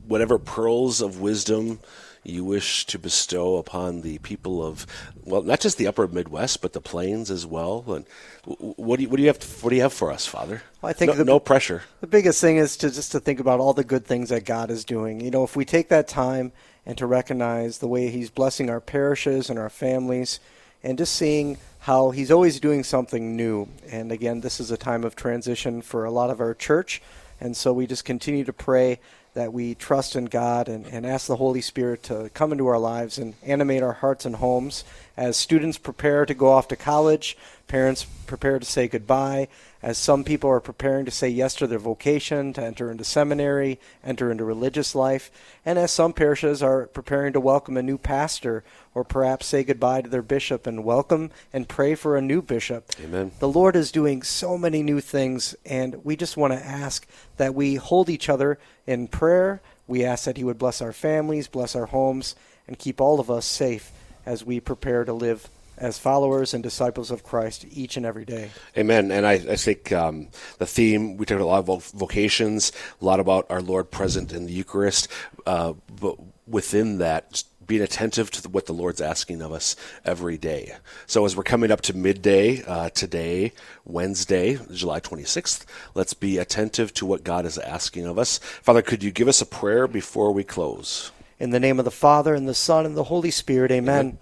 whatever 0.07 0.39
pearls 0.39 1.01
of 1.01 1.21
wisdom 1.21 1.81
you 2.23 2.45
wish 2.45 2.87
to 2.87 2.99
bestow 2.99 3.57
upon 3.57 4.01
the 4.01 4.19
people 4.19 4.65
of, 4.65 4.87
well, 5.25 5.43
not 5.43 5.61
just 5.61 5.77
the 5.77 5.87
Upper 5.87 6.09
Midwest, 6.09 6.63
but 6.63 6.73
the 6.73 6.81
Plains 6.81 7.31
as 7.31 7.45
well. 7.45 7.85
And 7.89 8.07
what 8.45 8.97
do 8.97 9.03
you 9.03 9.09
what 9.09 9.17
do 9.17 9.23
you 9.23 9.29
have 9.29 9.39
to, 9.39 9.47
what 9.63 9.71
do 9.71 9.77
you 9.77 9.83
have 9.83 9.93
for 9.93 10.11
us, 10.11 10.27
Father? 10.27 10.63
Well, 10.81 10.91
I 10.91 10.95
think 10.95 11.13
no, 11.13 11.19
the- 11.19 11.25
no 11.25 11.39
pressure. 11.39 11.83
The 12.01 12.07
biggest 12.07 12.41
thing 12.41 12.57
is 12.57 12.77
to 12.79 12.91
just 12.91 13.13
to 13.13 13.21
think 13.21 13.41
about 13.41 13.61
all 13.61 13.75
the 13.75 13.85
good 13.85 14.07
things 14.07 14.31
that 14.31 14.45
God 14.45 14.71
is 14.71 14.85
doing. 14.85 15.21
You 15.21 15.31
know, 15.31 15.45
if 15.45 15.55
we 15.55 15.65
take 15.65 15.89
that 15.91 16.09
time 16.09 16.53
and 16.87 16.97
to 16.99 17.07
recognize 17.07 17.79
the 17.79 17.89
way 17.89 18.09
He's 18.09 18.31
blessing 18.31 18.71
our 18.71 18.81
parishes 18.81 19.51
and 19.51 19.59
our 19.59 19.71
families, 19.71 20.41
and 20.83 20.97
just 20.97 21.15
seeing 21.15 21.59
how 21.85 22.13
He's 22.13 22.31
always 22.31 22.61
doing 22.61 22.83
something 22.83 23.37
new. 23.37 23.69
And 23.91 24.11
again, 24.11 24.41
this 24.41 24.59
is 24.59 24.71
a 24.71 24.77
time 24.79 25.05
of 25.05 25.15
transition 25.15 25.83
for 25.83 26.07
a 26.07 26.11
lot 26.11 26.31
of 26.31 26.41
our 26.41 26.55
church, 26.55 27.03
and 27.39 27.55
so 27.55 27.75
we 27.75 27.87
just 27.87 28.07
continue 28.07 28.43
to 28.45 28.55
pray 28.55 29.01
that 29.35 29.53
we 29.53 29.75
trust 29.75 30.17
in 30.17 30.25
God 30.25 30.67
and, 30.67 30.87
and 30.87 31.05
ask 31.05 31.27
the 31.27 31.37
Holy 31.37 31.61
Spirit 31.61 32.03
to 32.05 32.31
come 32.33 32.53
into 32.53 32.69
our 32.69 32.79
lives 32.79 33.19
and 33.19 33.35
animate 33.43 33.83
our 33.83 33.93
hearts 33.93 34.25
and 34.25 34.37
homes 34.37 34.83
as 35.15 35.37
students 35.37 35.77
prepare 35.77 36.25
to 36.25 36.33
go 36.33 36.51
off 36.51 36.69
to 36.69 36.77
college, 36.77 37.37
parents 37.67 38.07
prepare 38.27 38.59
to 38.59 38.65
say 38.65 38.89
goodbye, 38.89 39.49
as 39.85 39.99
some 39.99 40.25
people 40.25 40.49
are 40.49 40.61
preparing 40.61 41.05
to 41.05 41.11
say 41.11 41.29
yes 41.29 41.55
to 41.55 41.67
their 41.67 41.79
vocation, 41.79 42.55
to 42.55 42.63
enter 42.65 42.91
into 42.91 43.05
seminary, 43.05 43.79
enter 44.03 44.31
into 44.31 44.43
religious 44.43 44.95
life, 44.95 45.31
and 45.63 45.79
as 45.79 45.93
some 45.93 46.15
parishes 46.15 46.63
are 46.63 46.87
preparing 46.87 47.35
to 47.35 47.39
welcome 47.39 47.77
a 47.77 47.83
new 47.83 47.99
pastor 47.99 48.65
or 48.95 49.05
perhaps 49.05 49.45
say 49.45 49.63
goodbye 49.63 50.01
to 50.01 50.09
their 50.09 50.23
bishop 50.23 50.67
and 50.67 50.85
welcome 50.85 51.31
and 51.53 51.69
pray 51.69 51.95
for 51.95 52.17
a 52.17 52.23
new 52.23 52.41
bishop. 52.41 52.93
Amen. 53.05 53.33
The 53.41 53.49
Lord 53.49 53.77
is 53.77 53.93
doing 53.93 54.23
so 54.23 54.57
many 54.57 54.83
new 54.83 55.03
things, 55.03 55.55
and 55.67 56.03
we 56.03 56.17
just 56.17 56.39
want 56.39 56.55
to 56.55 56.65
ask 56.65 57.07
that 57.37 57.55
we 57.55 57.75
hold 57.75 58.09
each 58.09 58.31
other 58.31 58.59
in 58.87 59.07
prayer. 59.07 59.61
We 59.87 60.03
ask 60.03 60.25
that 60.25 60.39
He 60.39 60.45
would 60.45 60.59
bless 60.59 60.81
our 60.81 60.95
families, 60.95 61.47
bless 61.47 61.77
our 61.77 61.87
homes, 61.87 62.37
and 62.67 62.79
keep 62.79 63.03
all 63.03 63.21
of 63.21 63.31
us 63.31 63.45
safe 63.45 63.93
as 64.25 64.47
we 64.47 64.61
prepare 64.61 65.05
to 65.05 65.13
live 65.13 65.51
as 65.77 65.99
followers 65.99 66.55
and 66.55 66.63
disciples 66.63 67.11
of 67.11 67.23
Christ 67.23 67.65
each 67.71 67.97
and 67.97 68.07
every 68.07 68.25
day. 68.25 68.51
Amen. 68.77 69.11
And 69.11 69.27
I, 69.27 69.33
I 69.33 69.57
think 69.57 69.93
um, 69.93 70.29
the 70.59 70.67
theme, 70.67 71.17
we 71.17 71.27
talked 71.27 71.41
a 71.41 71.47
lot 71.47 71.61
about 71.61 71.83
vocations, 71.83 72.73
a 73.01 73.05
lot 73.05 73.21
about 73.21 73.47
our 73.51 73.63
Lord 73.63 73.91
present 73.91 74.33
in 74.33 74.47
the 74.47 74.53
Eucharist, 74.53 75.09
uh, 75.47 75.75
but 76.01 76.17
within 76.47 76.99
that, 76.99 77.45
being 77.67 77.83
attentive 77.83 78.31
to 78.31 78.49
what 78.49 78.67
the 78.67 78.73
Lord's 78.73 79.01
asking 79.01 79.43
of 79.43 79.53
us 79.53 79.77
every 80.05 80.37
day. 80.37 80.75
So 81.07 81.25
as 81.25 81.37
we're 81.37 81.45
coming 81.45 81.71
up 81.71 81.81
to 81.83 81.97
midday 81.97 82.63
uh, 82.65 82.91
today, 82.91 83.53
Wednesday, 83.85 84.59
July 84.73 85.01
26th, 85.01 85.65
let's 85.95 86.15
be 86.15 86.39
attentive 86.39 86.93
to 86.95 87.07
what 87.07 87.25
God 87.25 87.47
is 87.47 87.59
asking 87.59 88.07
of 88.07 88.19
us. 88.19 88.39
Father, 88.39 88.83
could 88.83 89.03
you 89.03 89.11
give 89.11 89.29
us 89.29 89.41
a 89.41 89.47
prayer 89.47 89.87
before 89.87 90.33
we 90.33 90.45
close? 90.45 91.11
In 91.41 91.51
the 91.51 91.61
name 91.61 91.79
of 91.79 91.85
the 91.85 91.91
Father, 91.91 92.35
and 92.35 92.49
the 92.49 92.55
Son, 92.55 92.87
and 92.87 92.97
the 92.97 93.05
Holy 93.05 93.31
Spirit, 93.31 93.71
amen. 93.71 94.01
amen. 94.01 94.19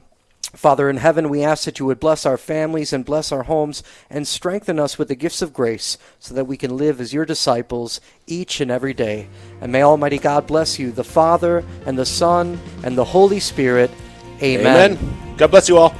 Father 0.54 0.90
in 0.90 0.98
heaven, 0.98 1.30
we 1.30 1.42
ask 1.42 1.64
that 1.64 1.78
you 1.78 1.86
would 1.86 1.98
bless 1.98 2.26
our 2.26 2.36
families 2.36 2.92
and 2.92 3.06
bless 3.06 3.32
our 3.32 3.44
homes 3.44 3.82
and 4.10 4.28
strengthen 4.28 4.78
us 4.78 4.98
with 4.98 5.08
the 5.08 5.14
gifts 5.14 5.40
of 5.40 5.54
grace 5.54 5.96
so 6.18 6.34
that 6.34 6.44
we 6.44 6.58
can 6.58 6.76
live 6.76 7.00
as 7.00 7.14
your 7.14 7.24
disciples 7.24 8.00
each 8.26 8.60
and 8.60 8.70
every 8.70 8.92
day. 8.92 9.28
And 9.62 9.72
may 9.72 9.82
Almighty 9.82 10.18
God 10.18 10.46
bless 10.46 10.78
you, 10.78 10.92
the 10.92 11.04
Father 11.04 11.64
and 11.86 11.98
the 11.98 12.04
Son 12.04 12.60
and 12.84 12.98
the 12.98 13.04
Holy 13.04 13.40
Spirit. 13.40 13.90
Amen. 14.42 14.98
Amen. 14.98 15.36
God 15.38 15.50
bless 15.50 15.68
you 15.70 15.78
all. 15.78 15.94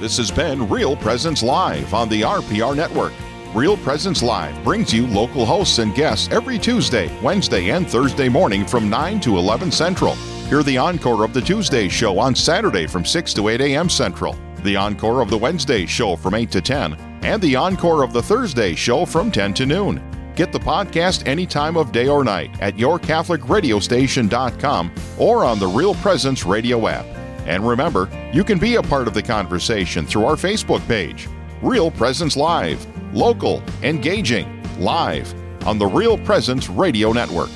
This 0.00 0.16
has 0.18 0.30
been 0.30 0.68
Real 0.68 0.96
Presence 0.96 1.42
Live 1.42 1.92
on 1.92 2.08
the 2.08 2.20
RPR 2.20 2.76
Network. 2.76 3.12
Real 3.52 3.76
Presence 3.78 4.22
Live 4.22 4.62
brings 4.62 4.92
you 4.92 5.08
local 5.08 5.44
hosts 5.44 5.78
and 5.78 5.92
guests 5.96 6.28
every 6.30 6.58
Tuesday, 6.58 7.10
Wednesday, 7.20 7.70
and 7.70 7.90
Thursday 7.90 8.28
morning 8.28 8.64
from 8.64 8.88
9 8.88 9.18
to 9.20 9.36
11 9.36 9.72
Central. 9.72 10.16
Hear 10.48 10.62
the 10.62 10.78
encore 10.78 11.24
of 11.26 11.34
the 11.34 11.42
Tuesday 11.42 11.90
show 11.90 12.18
on 12.18 12.34
Saturday 12.34 12.86
from 12.86 13.04
6 13.04 13.34
to 13.34 13.48
8 13.48 13.60
a.m. 13.60 13.90
Central, 13.90 14.34
the 14.62 14.76
encore 14.76 15.20
of 15.20 15.28
the 15.28 15.36
Wednesday 15.36 15.84
show 15.84 16.16
from 16.16 16.32
8 16.32 16.50
to 16.52 16.62
10, 16.62 16.94
and 17.22 17.42
the 17.42 17.54
encore 17.54 18.02
of 18.02 18.14
the 18.14 18.22
Thursday 18.22 18.74
show 18.74 19.04
from 19.04 19.30
10 19.30 19.52
to 19.52 19.66
noon. 19.66 20.02
Get 20.34 20.50
the 20.50 20.58
podcast 20.58 21.26
any 21.26 21.44
time 21.44 21.76
of 21.76 21.92
day 21.92 22.08
or 22.08 22.24
night 22.24 22.50
at 22.62 22.76
yourcatholicradiostation.com 22.76 24.94
or 25.18 25.44
on 25.44 25.58
the 25.58 25.66
Real 25.66 25.94
Presence 25.96 26.46
radio 26.46 26.88
app. 26.88 27.04
And 27.46 27.68
remember, 27.68 28.08
you 28.32 28.42
can 28.42 28.58
be 28.58 28.76
a 28.76 28.82
part 28.82 29.06
of 29.06 29.12
the 29.12 29.22
conversation 29.22 30.06
through 30.06 30.24
our 30.24 30.36
Facebook 30.36 30.80
page. 30.88 31.28
Real 31.60 31.90
Presence 31.90 32.38
Live, 32.38 32.86
local, 33.14 33.62
engaging, 33.82 34.62
live 34.78 35.30
on 35.66 35.76
the 35.76 35.84
Real 35.84 36.16
Presence 36.16 36.70
Radio 36.70 37.12
Network. 37.12 37.50